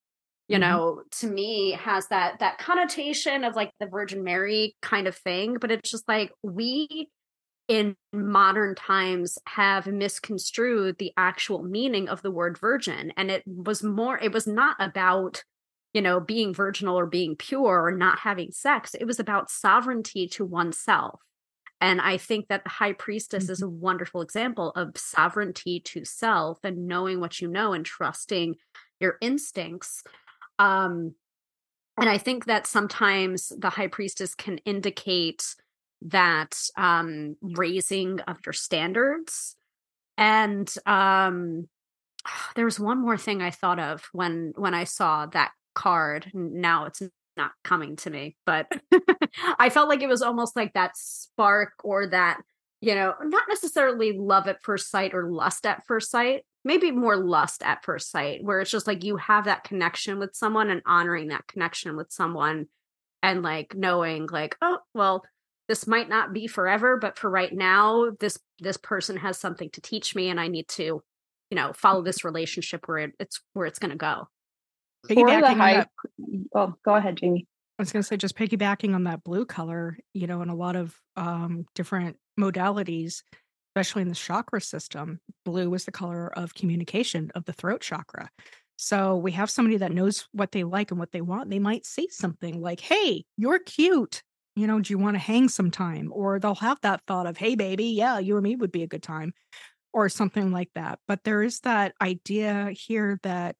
you 0.48 0.58
Mhm. 0.58 0.62
know 0.62 1.04
to 1.20 1.28
me 1.28 1.72
has 1.74 2.08
that 2.08 2.40
that 2.40 2.58
connotation 2.58 3.44
of 3.44 3.56
like 3.56 3.70
the 3.80 3.86
virgin 3.86 4.24
mary 4.24 4.76
kind 4.82 5.08
of 5.08 5.16
thing 5.16 5.58
but 5.62 5.70
it's 5.72 5.92
just 5.92 6.08
like 6.08 6.32
we 6.42 7.08
in 7.72 7.96
modern 8.12 8.76
times 8.76 9.38
have 9.48 9.88
misconstrued 9.88 10.98
the 10.98 11.14
actual 11.16 11.64
meaning 11.64 12.10
of 12.10 12.22
the 12.22 12.30
word 12.30 12.58
virgin. 12.58 13.14
And 13.16 13.32
it 13.32 13.44
was 13.48 13.82
more 13.82 14.20
it 14.20 14.34
was 14.34 14.46
not 14.46 14.76
about 14.78 15.42
you 15.94 16.02
know 16.02 16.20
being 16.20 16.54
virginal 16.54 17.00
or 17.00 17.06
being 17.06 17.38
pure 17.38 17.82
or 17.82 17.94
not 17.94 18.20
having 18.20 18.52
sex. 18.52 18.94
It 18.94 19.06
was 19.06 19.22
about 19.22 19.50
sovereignty 19.50 20.28
to 20.34 20.44
oneself. 20.44 21.22
And 21.80 22.02
I 22.02 22.18
think 22.18 22.50
that 22.50 22.66
the 22.66 22.70
high 22.70 22.92
priestess 22.92 23.50
is 23.50 23.62
a 23.62 23.70
wonderful 23.70 24.22
example 24.22 24.72
of 24.72 24.98
sovereignty 24.98 25.80
to 25.80 26.04
self 26.04 26.60
and 26.66 26.88
knowing 26.88 27.22
what 27.22 27.40
you 27.40 27.48
know 27.48 27.72
and 27.72 27.86
trusting 27.86 28.56
your 29.00 29.16
instincts. 29.22 30.04
Um, 30.60 31.16
and 31.98 32.10
I 32.10 32.18
think 32.18 32.46
that 32.46 32.68
sometimes 32.68 33.54
the 33.58 33.70
high 33.70 33.88
priestess 33.88 34.36
can 34.36 34.58
indicate 34.60 35.56
that 36.04 36.58
um, 36.78 37.36
raising 37.41 38.20
of 38.22 38.38
your 38.45 38.54
standards. 38.54 39.56
And 40.18 40.72
um, 40.86 41.68
there 42.56 42.66
was 42.66 42.80
one 42.80 43.02
more 43.02 43.18
thing 43.18 43.41
I 43.41 43.52
thought 43.52 43.80
of 43.80 44.08
when 44.12 44.54
when 44.56 44.74
I 44.74 44.86
saw 44.86 45.26
that 45.28 45.52
card. 45.74 46.32
Now 46.34 46.86
it's 46.86 47.02
not 47.38 47.52
coming 47.64 47.95
to 47.97 48.10
me, 48.10 48.36
but 48.45 48.72
I 49.60 49.70
felt 49.70 49.89
like 49.89 50.02
it 50.02 50.10
was 50.10 50.22
almost 50.22 50.56
like 50.56 50.74
that 50.74 50.97
spark 50.97 51.74
or 51.84 52.08
that, 52.08 52.41
you 52.82 52.93
know, 52.93 53.14
not 53.24 53.43
necessarily 53.47 54.14
love 54.14 54.47
at 54.47 54.62
first 54.62 54.89
sight 54.91 55.14
or 55.14 55.32
lust 55.32 55.66
at 55.66 55.86
first 55.88 56.12
sight, 56.12 56.43
maybe 56.66 56.91
more 56.91 57.16
lust 57.16 57.64
at 57.64 57.84
first 57.84 58.12
sight, 58.12 58.43
where 58.43 58.60
it's 58.60 58.72
just 58.72 58.88
like 58.88 59.04
you 59.04 59.18
have 59.18 59.45
that 59.45 59.64
connection 59.64 60.20
with 60.20 60.36
someone 60.36 60.70
and 60.70 60.82
honoring 60.86 61.30
that 61.30 61.47
connection 61.47 61.95
with 61.95 62.12
someone 62.12 62.68
and 63.24 63.43
like 63.43 63.76
knowing 63.76 64.28
like, 64.28 64.58
oh, 64.62 64.80
well, 64.93 65.24
this 65.72 65.88
might 65.88 66.10
not 66.10 66.34
be 66.34 66.48
forever, 66.48 66.98
but 66.98 67.18
for 67.18 67.30
right 67.30 67.54
now, 67.54 68.12
this 68.20 68.38
this 68.60 68.76
person 68.76 69.16
has 69.16 69.38
something 69.38 69.70
to 69.70 69.80
teach 69.80 70.16
me 70.16 70.28
and 70.28 70.38
I 70.38 70.50
need 70.50 70.68
to, 70.70 70.84
you 71.50 71.56
know, 71.56 71.72
follow 71.72 72.02
this 72.02 72.26
relationship 72.26 72.90
where 72.90 72.98
it, 72.98 73.14
it's 73.22 73.40
where 73.54 73.66
it's 73.68 73.80
gonna 73.80 73.96
go. 73.96 74.28
For 75.08 75.16
Piggybacking 75.16 75.40
the 75.40 75.48
on 75.48 75.58
high, 75.58 75.74
that- 75.76 75.90
oh, 76.54 76.74
go 76.84 76.96
ahead, 76.96 77.16
Jamie. 77.16 77.48
I 77.80 77.84
was 77.84 77.94
going 77.94 78.04
to 78.04 78.08
say, 78.08 78.18
just 78.18 78.38
piggybacking 78.38 78.94
on 78.94 79.06
that 79.06 79.24
blue 79.24 79.44
color, 79.44 79.98
you 80.14 80.28
know, 80.28 80.44
in 80.44 80.50
a 80.50 80.56
lot 80.56 80.76
of 80.76 80.96
um, 81.16 81.66
different 81.74 82.18
modalities, 82.40 83.24
especially 83.70 84.04
in 84.04 84.10
the 84.10 84.14
chakra 84.14 84.62
system, 84.62 85.20
blue 85.46 85.74
is 85.74 85.86
the 85.86 85.92
color 85.92 86.28
of 86.38 86.54
communication 86.54 87.32
of 87.34 87.46
the 87.46 87.54
throat 87.54 87.82
chakra. 87.82 88.30
So 88.76 89.16
we 89.16 89.32
have 89.32 89.50
somebody 89.50 89.78
that 89.78 89.94
knows 89.94 90.28
what 90.32 90.52
they 90.52 90.64
like 90.64 90.92
and 90.92 91.00
what 91.00 91.12
they 91.12 91.22
want. 91.22 91.50
They 91.50 91.58
might 91.58 91.88
say 91.88 92.06
something 92.12 92.62
like, 92.62 92.82
Hey, 92.82 93.26
you're 93.36 93.60
cute. 93.60 94.22
You 94.56 94.68
know, 94.68 94.80
do 94.82 94.93
you 94.93 94.97
want 94.97 95.16
to 95.16 95.20
hang 95.20 95.47
sometime? 95.49 96.12
Or 96.14 96.39
they'll 96.39 96.56
have 96.56 96.80
that 96.82 97.02
thought 97.08 97.28
of, 97.28 97.38
Hey, 97.38 97.56
baby, 97.56 97.86
yeah, 97.86 98.20
you 98.20 98.36
and 98.36 98.43
me 98.43 98.56
would 98.56 98.72
be 98.72 98.84
a 98.84 98.88
good 98.88 99.04
time, 99.04 99.34
or 99.93 100.10
something 100.10 100.52
like 100.52 100.70
that. 100.76 100.99
But 101.08 101.24
there 101.24 101.43
is 101.43 101.62
that 101.62 101.93
idea 102.02 102.72
here 102.72 103.20
that 103.24 103.58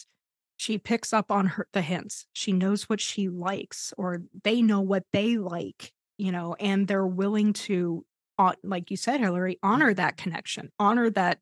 she 0.58 0.78
picks 0.78 1.14
up 1.14 1.32
on 1.32 1.48
her 1.48 1.68
the 1.74 1.82
hints. 1.82 2.26
She 2.34 2.52
knows 2.52 2.84
what 2.90 3.02
she 3.02 3.30
likes, 3.30 3.94
or 3.98 4.24
they 4.44 4.62
know 4.62 4.82
what 4.82 5.04
they 5.14 5.38
like, 5.38 5.92
you 6.18 6.32
know, 6.32 6.56
and 6.60 6.88
they're 6.88 7.08
willing 7.08 7.54
to, 7.54 8.06
uh, 8.38 8.54
like 8.64 8.92
you 8.92 8.98
said, 8.98 9.20
Hillary, 9.22 9.58
honor 9.64 9.94
that 9.94 10.18
connection, 10.18 10.70
honor 10.80 11.10
that 11.12 11.40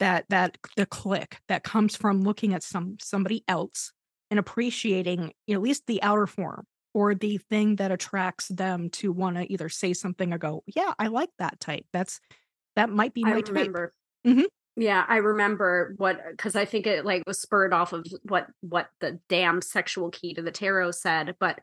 that 0.00 0.26
that 0.30 0.58
the 0.76 0.86
click 0.86 1.38
that 1.48 1.62
comes 1.64 1.96
from 1.96 2.22
looking 2.22 2.54
at 2.54 2.62
some 2.62 2.96
somebody 3.00 3.44
else 3.48 3.92
and 4.30 4.38
appreciating 4.40 5.32
at 5.50 5.62
least 5.62 5.86
the 5.86 6.02
outer 6.02 6.26
form 6.26 6.66
or 6.94 7.14
the 7.14 7.38
thing 7.38 7.76
that 7.76 7.90
attracts 7.90 8.48
them 8.48 8.90
to 8.90 9.12
want 9.12 9.36
to 9.36 9.50
either 9.50 9.68
say 9.68 9.92
something 9.92 10.32
or 10.32 10.38
go, 10.38 10.62
yeah, 10.66 10.92
I 10.98 11.08
like 11.08 11.30
that 11.38 11.60
type. 11.60 11.86
That's 11.92 12.20
that 12.76 12.90
might 12.90 13.14
be 13.14 13.22
my 13.22 13.32
I 13.32 13.42
remember. 13.46 13.94
Mm-hmm. 14.26 14.44
Yeah, 14.76 15.04
I 15.06 15.16
remember 15.16 15.94
what 15.98 16.18
because 16.30 16.56
I 16.56 16.64
think 16.64 16.86
it 16.86 17.04
like 17.04 17.24
was 17.26 17.40
spurred 17.40 17.74
off 17.74 17.92
of 17.92 18.06
what 18.22 18.46
what 18.60 18.88
the 19.00 19.18
damn 19.28 19.60
sexual 19.60 20.10
key 20.10 20.32
to 20.34 20.42
the 20.42 20.50
tarot 20.50 20.92
said, 20.92 21.36
but 21.38 21.60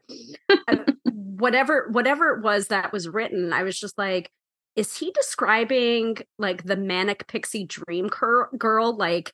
whatever 1.11 1.89
whatever 1.91 2.35
it 2.35 2.43
was 2.43 2.67
that 2.67 2.93
was 2.93 3.09
written, 3.09 3.51
I 3.51 3.63
was 3.63 3.79
just 3.79 3.97
like, 3.97 4.31
is 4.75 4.95
he 4.95 5.11
describing 5.11 6.17
like 6.37 6.63
the 6.63 6.77
manic 6.77 7.27
pixie 7.27 7.65
dream 7.65 8.09
cur- 8.09 8.49
girl 8.57 8.95
like 8.95 9.33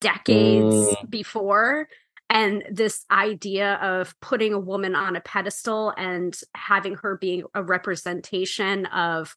decades 0.00 0.74
mm. 0.74 1.10
before 1.10 1.88
and 2.30 2.62
this 2.70 3.04
idea 3.10 3.74
of 3.76 4.14
putting 4.20 4.52
a 4.52 4.58
woman 4.58 4.94
on 4.94 5.16
a 5.16 5.20
pedestal 5.20 5.94
and 5.96 6.38
having 6.54 6.94
her 6.96 7.16
being 7.16 7.44
a 7.54 7.62
representation 7.62 8.86
of 8.86 9.34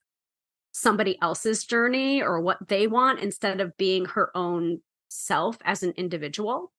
somebody 0.74 1.18
else's 1.22 1.66
journey 1.66 2.22
or 2.22 2.42
what 2.42 2.58
they 2.68 2.88
want 2.88 3.20
instead 3.20 3.62
of 3.62 3.76
being 3.78 4.06
her 4.06 4.36
own 4.36 4.82
self 5.10 5.58
as 5.66 5.84
an 5.84 5.94
individual 5.98 6.72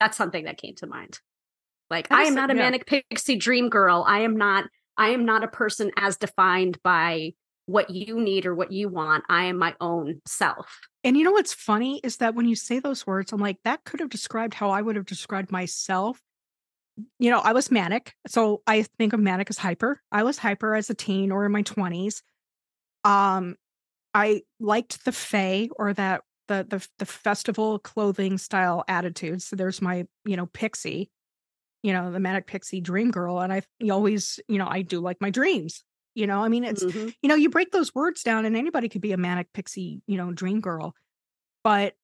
that's 0.00 0.16
something 0.16 0.44
that 0.44 0.58
came 0.58 0.74
to 0.74 0.86
mind 0.86 1.20
like 1.88 2.10
i 2.10 2.24
am 2.24 2.34
not 2.34 2.50
a 2.50 2.54
yeah. 2.54 2.62
manic 2.62 2.86
pixie 2.86 3.36
dream 3.36 3.68
girl 3.68 4.04
i 4.06 4.20
am 4.20 4.36
not 4.36 4.64
i 4.96 5.10
am 5.10 5.24
not 5.24 5.44
a 5.44 5.48
person 5.48 5.92
as 5.96 6.16
defined 6.16 6.80
by 6.82 7.32
what 7.66 7.90
you 7.90 8.20
need 8.20 8.46
or 8.46 8.54
what 8.54 8.72
you 8.72 8.88
want. 8.88 9.24
I 9.28 9.44
am 9.44 9.58
my 9.58 9.74
own 9.80 10.20
self. 10.26 10.80
And 11.04 11.16
you 11.16 11.24
know 11.24 11.32
what's 11.32 11.54
funny 11.54 12.00
is 12.02 12.18
that 12.18 12.34
when 12.34 12.46
you 12.46 12.56
say 12.56 12.80
those 12.80 13.06
words, 13.06 13.32
I'm 13.32 13.40
like, 13.40 13.58
that 13.64 13.84
could 13.84 14.00
have 14.00 14.10
described 14.10 14.54
how 14.54 14.70
I 14.70 14.82
would 14.82 14.96
have 14.96 15.06
described 15.06 15.50
myself. 15.50 16.20
You 17.18 17.30
know, 17.30 17.38
I 17.38 17.52
was 17.52 17.70
manic. 17.70 18.14
So 18.26 18.62
I 18.66 18.82
think 18.98 19.12
of 19.12 19.20
manic 19.20 19.48
as 19.48 19.58
hyper. 19.58 20.00
I 20.12 20.22
was 20.22 20.38
hyper 20.38 20.74
as 20.74 20.90
a 20.90 20.94
teen 20.94 21.32
or 21.32 21.46
in 21.46 21.52
my 21.52 21.62
20s. 21.62 22.22
Um, 23.04 23.56
I 24.12 24.42
liked 24.58 25.04
the 25.04 25.12
fay 25.12 25.70
or 25.76 25.94
that 25.94 26.22
the 26.48 26.66
the 26.68 26.86
the 26.98 27.06
festival 27.06 27.78
clothing 27.78 28.36
style 28.36 28.84
attitude. 28.88 29.40
So 29.40 29.56
there's 29.56 29.80
my, 29.80 30.06
you 30.24 30.36
know, 30.36 30.46
pixie, 30.46 31.10
you 31.82 31.92
know, 31.92 32.10
the 32.10 32.20
manic 32.20 32.46
pixie 32.46 32.80
dream 32.80 33.10
girl. 33.10 33.40
And 33.40 33.52
I 33.52 33.62
always, 33.88 34.40
you 34.48 34.58
know, 34.58 34.66
I 34.68 34.82
do 34.82 35.00
like 35.00 35.18
my 35.20 35.30
dreams. 35.30 35.84
You 36.14 36.26
know, 36.26 36.42
I 36.42 36.48
mean, 36.48 36.64
it's, 36.64 36.82
mm-hmm. 36.82 37.08
you 37.22 37.28
know, 37.28 37.36
you 37.36 37.50
break 37.50 37.70
those 37.70 37.94
words 37.94 38.22
down 38.22 38.44
and 38.44 38.56
anybody 38.56 38.88
could 38.88 39.00
be 39.00 39.12
a 39.12 39.16
manic 39.16 39.52
pixie, 39.52 40.02
you 40.06 40.16
know, 40.16 40.32
dream 40.32 40.60
girl. 40.60 40.94
But 41.62 41.94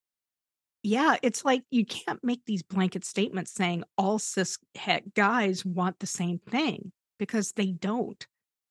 yeah, 0.82 1.16
it's 1.22 1.44
like 1.44 1.64
you 1.70 1.84
can't 1.84 2.22
make 2.22 2.44
these 2.44 2.62
blanket 2.62 3.04
statements 3.04 3.52
saying 3.52 3.82
all 3.98 4.20
cis 4.20 4.58
het 4.76 5.14
guys 5.14 5.64
want 5.64 5.98
the 5.98 6.06
same 6.06 6.38
thing 6.38 6.92
because 7.18 7.52
they 7.52 7.72
don't. 7.72 8.24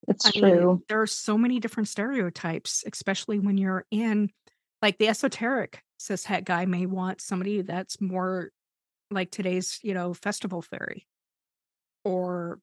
It's 0.07 0.25
I 0.25 0.31
true. 0.31 0.67
Mean, 0.67 0.83
there 0.88 1.01
are 1.01 1.07
so 1.07 1.38
many 1.38 1.59
different 1.59 1.89
stereotypes, 1.89 2.83
especially 2.88 3.39
when 3.39 3.57
you're 3.57 3.86
in 3.91 4.29
like 4.81 4.97
the 4.97 5.09
esoteric 5.09 5.83
cis 5.97 6.23
het 6.25 6.45
guy 6.45 6.65
may 6.65 6.86
want 6.86 7.19
somebody 7.19 7.61
that's 7.61 7.99
more 7.99 8.51
like 9.11 9.31
today's, 9.31 9.79
you 9.81 9.93
know, 9.93 10.13
festival 10.13 10.61
fairy 10.61 11.05
or 12.03 12.59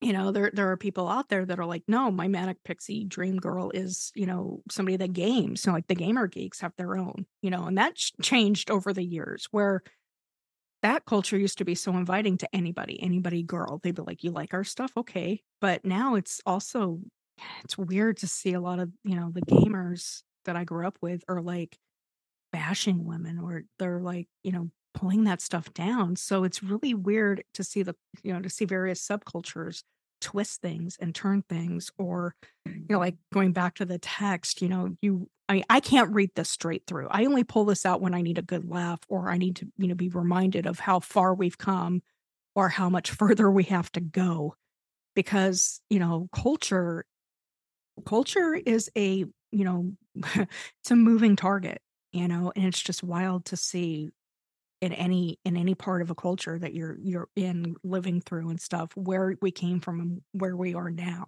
you 0.00 0.12
know 0.12 0.30
there 0.30 0.50
there 0.52 0.70
are 0.70 0.76
people 0.76 1.08
out 1.08 1.28
there 1.28 1.44
that 1.44 1.58
are 1.58 1.66
like 1.66 1.82
no 1.88 2.10
my 2.10 2.28
manic 2.28 2.62
pixie 2.64 3.04
dream 3.04 3.36
girl 3.36 3.70
is 3.74 4.12
you 4.14 4.26
know 4.26 4.62
somebody 4.70 4.96
that 4.96 5.12
games 5.12 5.60
so 5.60 5.72
like 5.72 5.88
the 5.88 5.94
gamer 5.94 6.26
geeks 6.26 6.60
have 6.60 6.72
their 6.76 6.96
own 6.96 7.26
you 7.42 7.50
know 7.50 7.64
and 7.64 7.78
that 7.78 7.96
changed 8.22 8.70
over 8.70 8.92
the 8.92 9.04
years 9.04 9.48
where 9.50 9.82
that 10.82 11.04
culture 11.04 11.38
used 11.38 11.58
to 11.58 11.64
be 11.64 11.74
so 11.74 11.92
inviting 11.96 12.36
to 12.38 12.54
anybody 12.54 13.02
anybody 13.02 13.42
girl. 13.42 13.80
They'd 13.82 13.94
be 13.94 14.02
like 14.02 14.22
you 14.22 14.30
like 14.30 14.54
our 14.54 14.64
stuff? 14.64 14.92
Okay. 14.96 15.42
But 15.60 15.84
now 15.84 16.14
it's 16.14 16.40
also 16.46 17.00
it's 17.64 17.78
weird 17.78 18.18
to 18.18 18.26
see 18.26 18.52
a 18.52 18.60
lot 18.60 18.78
of 18.78 18.90
you 19.04 19.16
know 19.16 19.30
the 19.32 19.42
gamers 19.42 20.22
that 20.44 20.56
i 20.56 20.64
grew 20.64 20.86
up 20.86 20.98
with 21.00 21.22
are 21.28 21.40
like 21.40 21.78
bashing 22.52 23.04
women 23.04 23.38
or 23.38 23.62
they're 23.78 24.00
like 24.00 24.26
you 24.42 24.50
know 24.50 24.70
pulling 24.98 25.24
that 25.24 25.40
stuff 25.40 25.72
down. 25.74 26.16
So 26.16 26.44
it's 26.44 26.62
really 26.62 26.92
weird 26.92 27.44
to 27.54 27.62
see 27.62 27.82
the, 27.82 27.94
you 28.22 28.32
know, 28.32 28.40
to 28.40 28.50
see 28.50 28.64
various 28.64 29.06
subcultures 29.06 29.82
twist 30.20 30.60
things 30.60 30.96
and 31.00 31.14
turn 31.14 31.44
things 31.48 31.92
or 31.96 32.34
you 32.66 32.86
know 32.90 32.96
mm. 32.96 33.02
like 33.02 33.16
going 33.32 33.52
back 33.52 33.76
to 33.76 33.84
the 33.84 33.98
text 33.98 34.60
you 34.60 34.68
know 34.68 34.96
you 35.00 35.28
I, 35.48 35.54
mean 35.54 35.64
I 35.70 35.78
can't 35.78 36.12
read 36.12 36.30
this 36.34 36.50
straight 36.50 36.82
through 36.88 37.06
i 37.08 37.24
only 37.24 37.44
pull 37.44 37.64
this 37.66 37.86
out 37.86 38.00
when 38.00 38.14
i 38.14 38.20
need 38.20 38.36
a 38.36 38.42
good 38.42 38.68
laugh 38.68 38.98
or 39.08 39.30
i 39.30 39.38
need 39.38 39.54
to 39.56 39.68
you 39.76 39.86
know 39.86 39.94
be 39.94 40.08
reminded 40.08 40.66
of 40.66 40.80
how 40.80 40.98
far 40.98 41.34
we've 41.34 41.56
come 41.56 42.02
or 42.56 42.68
how 42.68 42.88
much 42.88 43.10
further 43.12 43.48
we 43.48 43.62
have 43.64 43.92
to 43.92 44.00
go 44.00 44.56
because 45.14 45.80
you 45.88 46.00
know 46.00 46.28
culture 46.32 47.04
culture 48.04 48.54
is 48.54 48.90
a 48.96 49.24
you 49.52 49.64
know 49.64 49.92
it's 50.34 50.90
a 50.90 50.96
moving 50.96 51.36
target 51.36 51.80
you 52.12 52.26
know 52.26 52.52
and 52.56 52.64
it's 52.66 52.82
just 52.82 53.04
wild 53.04 53.44
to 53.44 53.56
see 53.56 54.10
in 54.80 54.92
any 54.92 55.38
in 55.44 55.56
any 55.56 55.74
part 55.74 56.02
of 56.02 56.10
a 56.10 56.14
culture 56.14 56.58
that 56.58 56.74
you're 56.74 56.96
you're 57.02 57.28
in 57.36 57.74
living 57.82 58.20
through 58.20 58.48
and 58.50 58.60
stuff 58.60 58.90
where 58.94 59.34
we 59.42 59.50
came 59.50 59.80
from 59.80 60.00
and 60.00 60.22
where 60.32 60.56
we 60.56 60.74
are 60.74 60.90
now. 60.90 61.26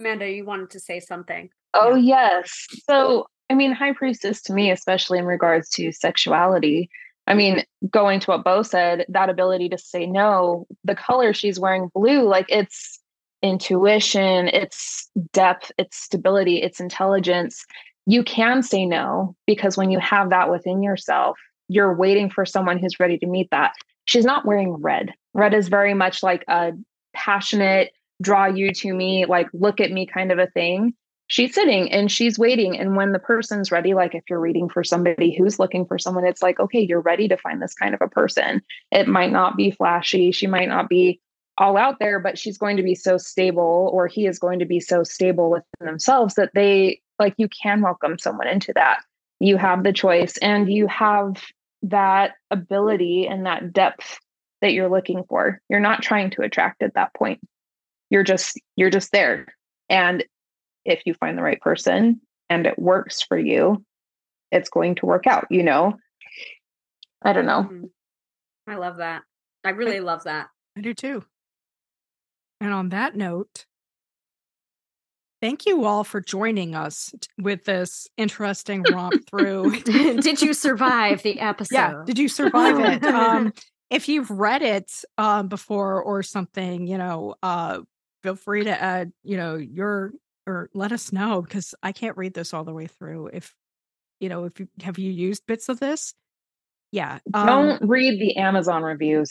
Amanda 0.00 0.30
you 0.30 0.44
wanted 0.44 0.70
to 0.70 0.80
say 0.80 1.00
something. 1.00 1.50
Oh 1.72 1.94
yeah. 1.94 2.40
yes. 2.40 2.66
So 2.88 3.26
i 3.50 3.54
mean 3.54 3.72
high 3.72 3.92
priestess 3.92 4.42
to 4.42 4.52
me 4.52 4.70
especially 4.70 5.18
in 5.18 5.24
regards 5.24 5.68
to 5.70 5.92
sexuality. 5.92 6.90
I 7.26 7.34
mean 7.34 7.64
going 7.90 8.20
to 8.20 8.26
what 8.32 8.44
bo 8.44 8.62
said 8.62 9.06
that 9.08 9.30
ability 9.30 9.70
to 9.70 9.78
say 9.78 10.06
no 10.06 10.66
the 10.84 10.94
color 10.94 11.32
she's 11.32 11.58
wearing 11.58 11.90
blue 11.94 12.28
like 12.28 12.46
it's 12.48 13.00
intuition 13.42 14.48
it's 14.48 15.10
depth 15.32 15.70
it's 15.78 15.96
stability 15.96 16.62
it's 16.62 16.80
intelligence 16.80 17.64
you 18.06 18.22
can 18.22 18.62
say 18.62 18.84
no 18.86 19.34
because 19.46 19.76
when 19.76 19.90
you 19.90 19.98
have 19.98 20.30
that 20.30 20.50
within 20.50 20.82
yourself, 20.82 21.38
you're 21.68 21.94
waiting 21.94 22.28
for 22.28 22.44
someone 22.44 22.78
who's 22.78 23.00
ready 23.00 23.18
to 23.18 23.26
meet 23.26 23.50
that. 23.50 23.72
She's 24.04 24.24
not 24.24 24.44
wearing 24.44 24.74
red. 24.74 25.14
Red 25.32 25.54
is 25.54 25.68
very 25.68 25.94
much 25.94 26.22
like 26.22 26.44
a 26.48 26.72
passionate, 27.14 27.92
draw 28.20 28.46
you 28.46 28.72
to 28.72 28.92
me, 28.92 29.24
like 29.24 29.48
look 29.52 29.80
at 29.80 29.90
me 29.90 30.06
kind 30.06 30.30
of 30.30 30.38
a 30.38 30.48
thing. 30.48 30.94
She's 31.26 31.54
sitting 31.54 31.90
and 31.90 32.12
she's 32.12 32.38
waiting. 32.38 32.78
And 32.78 32.96
when 32.96 33.12
the 33.12 33.18
person's 33.18 33.72
ready, 33.72 33.94
like 33.94 34.14
if 34.14 34.24
you're 34.28 34.40
reading 34.40 34.68
for 34.68 34.84
somebody 34.84 35.34
who's 35.34 35.58
looking 35.58 35.86
for 35.86 35.98
someone, 35.98 36.26
it's 36.26 36.42
like, 36.42 36.60
okay, 36.60 36.80
you're 36.80 37.00
ready 37.00 37.28
to 37.28 37.36
find 37.38 37.62
this 37.62 37.74
kind 37.74 37.94
of 37.94 38.02
a 38.02 38.08
person. 38.08 38.60
It 38.92 39.08
might 39.08 39.32
not 39.32 39.56
be 39.56 39.70
flashy. 39.70 40.32
She 40.32 40.46
might 40.46 40.68
not 40.68 40.90
be 40.90 41.20
all 41.56 41.78
out 41.78 41.98
there, 41.98 42.20
but 42.20 42.38
she's 42.38 42.58
going 42.58 42.76
to 42.76 42.82
be 42.82 42.94
so 42.94 43.16
stable, 43.16 43.90
or 43.92 44.06
he 44.06 44.26
is 44.26 44.38
going 44.38 44.58
to 44.58 44.64
be 44.64 44.80
so 44.80 45.02
stable 45.02 45.50
within 45.50 45.86
themselves 45.86 46.34
that 46.34 46.50
they 46.52 47.00
like 47.18 47.34
you 47.38 47.48
can 47.48 47.80
welcome 47.80 48.18
someone 48.18 48.48
into 48.48 48.72
that. 48.74 49.00
You 49.40 49.56
have 49.56 49.84
the 49.84 49.92
choice 49.92 50.36
and 50.38 50.72
you 50.72 50.86
have 50.86 51.42
that 51.82 52.32
ability 52.50 53.26
and 53.26 53.46
that 53.46 53.72
depth 53.72 54.18
that 54.60 54.72
you're 54.72 54.88
looking 54.88 55.24
for. 55.28 55.60
You're 55.68 55.80
not 55.80 56.02
trying 56.02 56.30
to 56.30 56.42
attract 56.42 56.82
at 56.82 56.94
that 56.94 57.12
point. 57.14 57.40
You're 58.10 58.22
just 58.22 58.58
you're 58.76 58.90
just 58.90 59.12
there. 59.12 59.46
And 59.88 60.24
if 60.84 61.02
you 61.04 61.14
find 61.14 61.36
the 61.36 61.42
right 61.42 61.60
person 61.60 62.20
and 62.48 62.66
it 62.66 62.78
works 62.78 63.22
for 63.22 63.38
you, 63.38 63.84
it's 64.50 64.70
going 64.70 64.94
to 64.96 65.06
work 65.06 65.26
out, 65.26 65.46
you 65.50 65.62
know. 65.62 65.98
I 67.22 67.32
don't 67.32 67.46
know. 67.46 67.62
Mm-hmm. 67.64 67.84
I 68.66 68.76
love 68.76 68.98
that. 68.98 69.22
I 69.64 69.70
really 69.70 70.00
love 70.00 70.24
that. 70.24 70.48
I 70.76 70.80
do 70.80 70.94
too. 70.94 71.24
And 72.60 72.72
on 72.72 72.90
that 72.90 73.16
note, 73.16 73.66
Thank 75.44 75.66
you 75.66 75.84
all 75.84 76.04
for 76.04 76.22
joining 76.22 76.74
us 76.74 77.14
with 77.36 77.66
this 77.66 78.08
interesting 78.16 78.82
romp 78.90 79.26
through. 79.30 79.78
did 79.82 80.40
you 80.40 80.54
survive 80.54 81.22
the 81.22 81.38
episode? 81.38 81.74
Yeah, 81.74 82.02
did 82.06 82.18
you 82.18 82.28
survive 82.28 82.80
it? 82.80 83.04
Um, 83.04 83.52
if 83.90 84.08
you've 84.08 84.30
read 84.30 84.62
it 84.62 84.90
um, 85.18 85.48
before 85.48 86.02
or 86.02 86.22
something, 86.22 86.86
you 86.86 86.96
know, 86.96 87.34
uh, 87.42 87.80
feel 88.22 88.36
free 88.36 88.64
to 88.64 88.82
add, 88.82 89.12
you 89.22 89.36
know, 89.36 89.56
your 89.56 90.12
or 90.46 90.70
let 90.72 90.92
us 90.92 91.12
know 91.12 91.42
because 91.42 91.74
I 91.82 91.92
can't 91.92 92.16
read 92.16 92.32
this 92.32 92.54
all 92.54 92.64
the 92.64 92.72
way 92.72 92.86
through. 92.86 93.26
If 93.26 93.54
you 94.20 94.30
know, 94.30 94.44
if 94.44 94.58
you 94.58 94.68
have 94.80 94.98
you 94.98 95.10
used 95.10 95.42
bits 95.46 95.68
of 95.68 95.78
this, 95.78 96.14
yeah. 96.90 97.18
Um, 97.34 97.46
Don't 97.46 97.86
read 97.86 98.18
the 98.18 98.38
Amazon 98.38 98.82
reviews. 98.82 99.30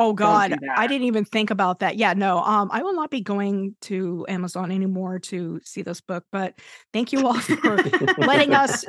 Oh 0.00 0.12
God, 0.12 0.56
I 0.76 0.86
didn't 0.86 1.08
even 1.08 1.24
think 1.24 1.50
about 1.50 1.80
that. 1.80 1.96
Yeah, 1.96 2.12
no. 2.12 2.38
Um, 2.38 2.70
I 2.72 2.82
will 2.82 2.94
not 2.94 3.10
be 3.10 3.20
going 3.20 3.74
to 3.82 4.24
Amazon 4.28 4.70
anymore 4.70 5.18
to 5.20 5.60
see 5.64 5.82
this 5.82 6.00
book. 6.00 6.24
But 6.30 6.54
thank 6.92 7.12
you 7.12 7.26
all 7.26 7.40
for 7.40 7.76
letting 8.18 8.54
us 8.54 8.84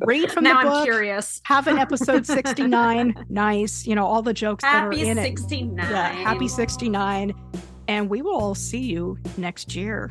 read 0.00 0.32
from 0.32 0.42
now 0.44 0.62
the 0.62 0.68
book. 0.68 0.78
I'm 0.78 0.84
curious. 0.84 1.40
Have 1.44 1.68
an 1.68 1.78
episode 1.78 2.26
sixty 2.26 2.66
nine. 2.66 3.14
nice. 3.28 3.86
You 3.86 3.94
know 3.94 4.06
all 4.06 4.22
the 4.22 4.34
jokes 4.34 4.64
happy 4.64 5.04
that 5.04 5.06
are 5.06 5.10
in 5.10 5.16
69. 5.16 5.18
it. 5.18 5.38
Sixty 5.38 5.62
nine. 5.62 5.90
Yeah, 5.90 6.12
happy 6.12 6.48
sixty 6.48 6.88
nine. 6.88 7.32
And 7.86 8.10
we 8.10 8.20
will 8.20 8.36
all 8.36 8.54
see 8.56 8.80
you 8.80 9.18
next 9.36 9.76
year. 9.76 10.10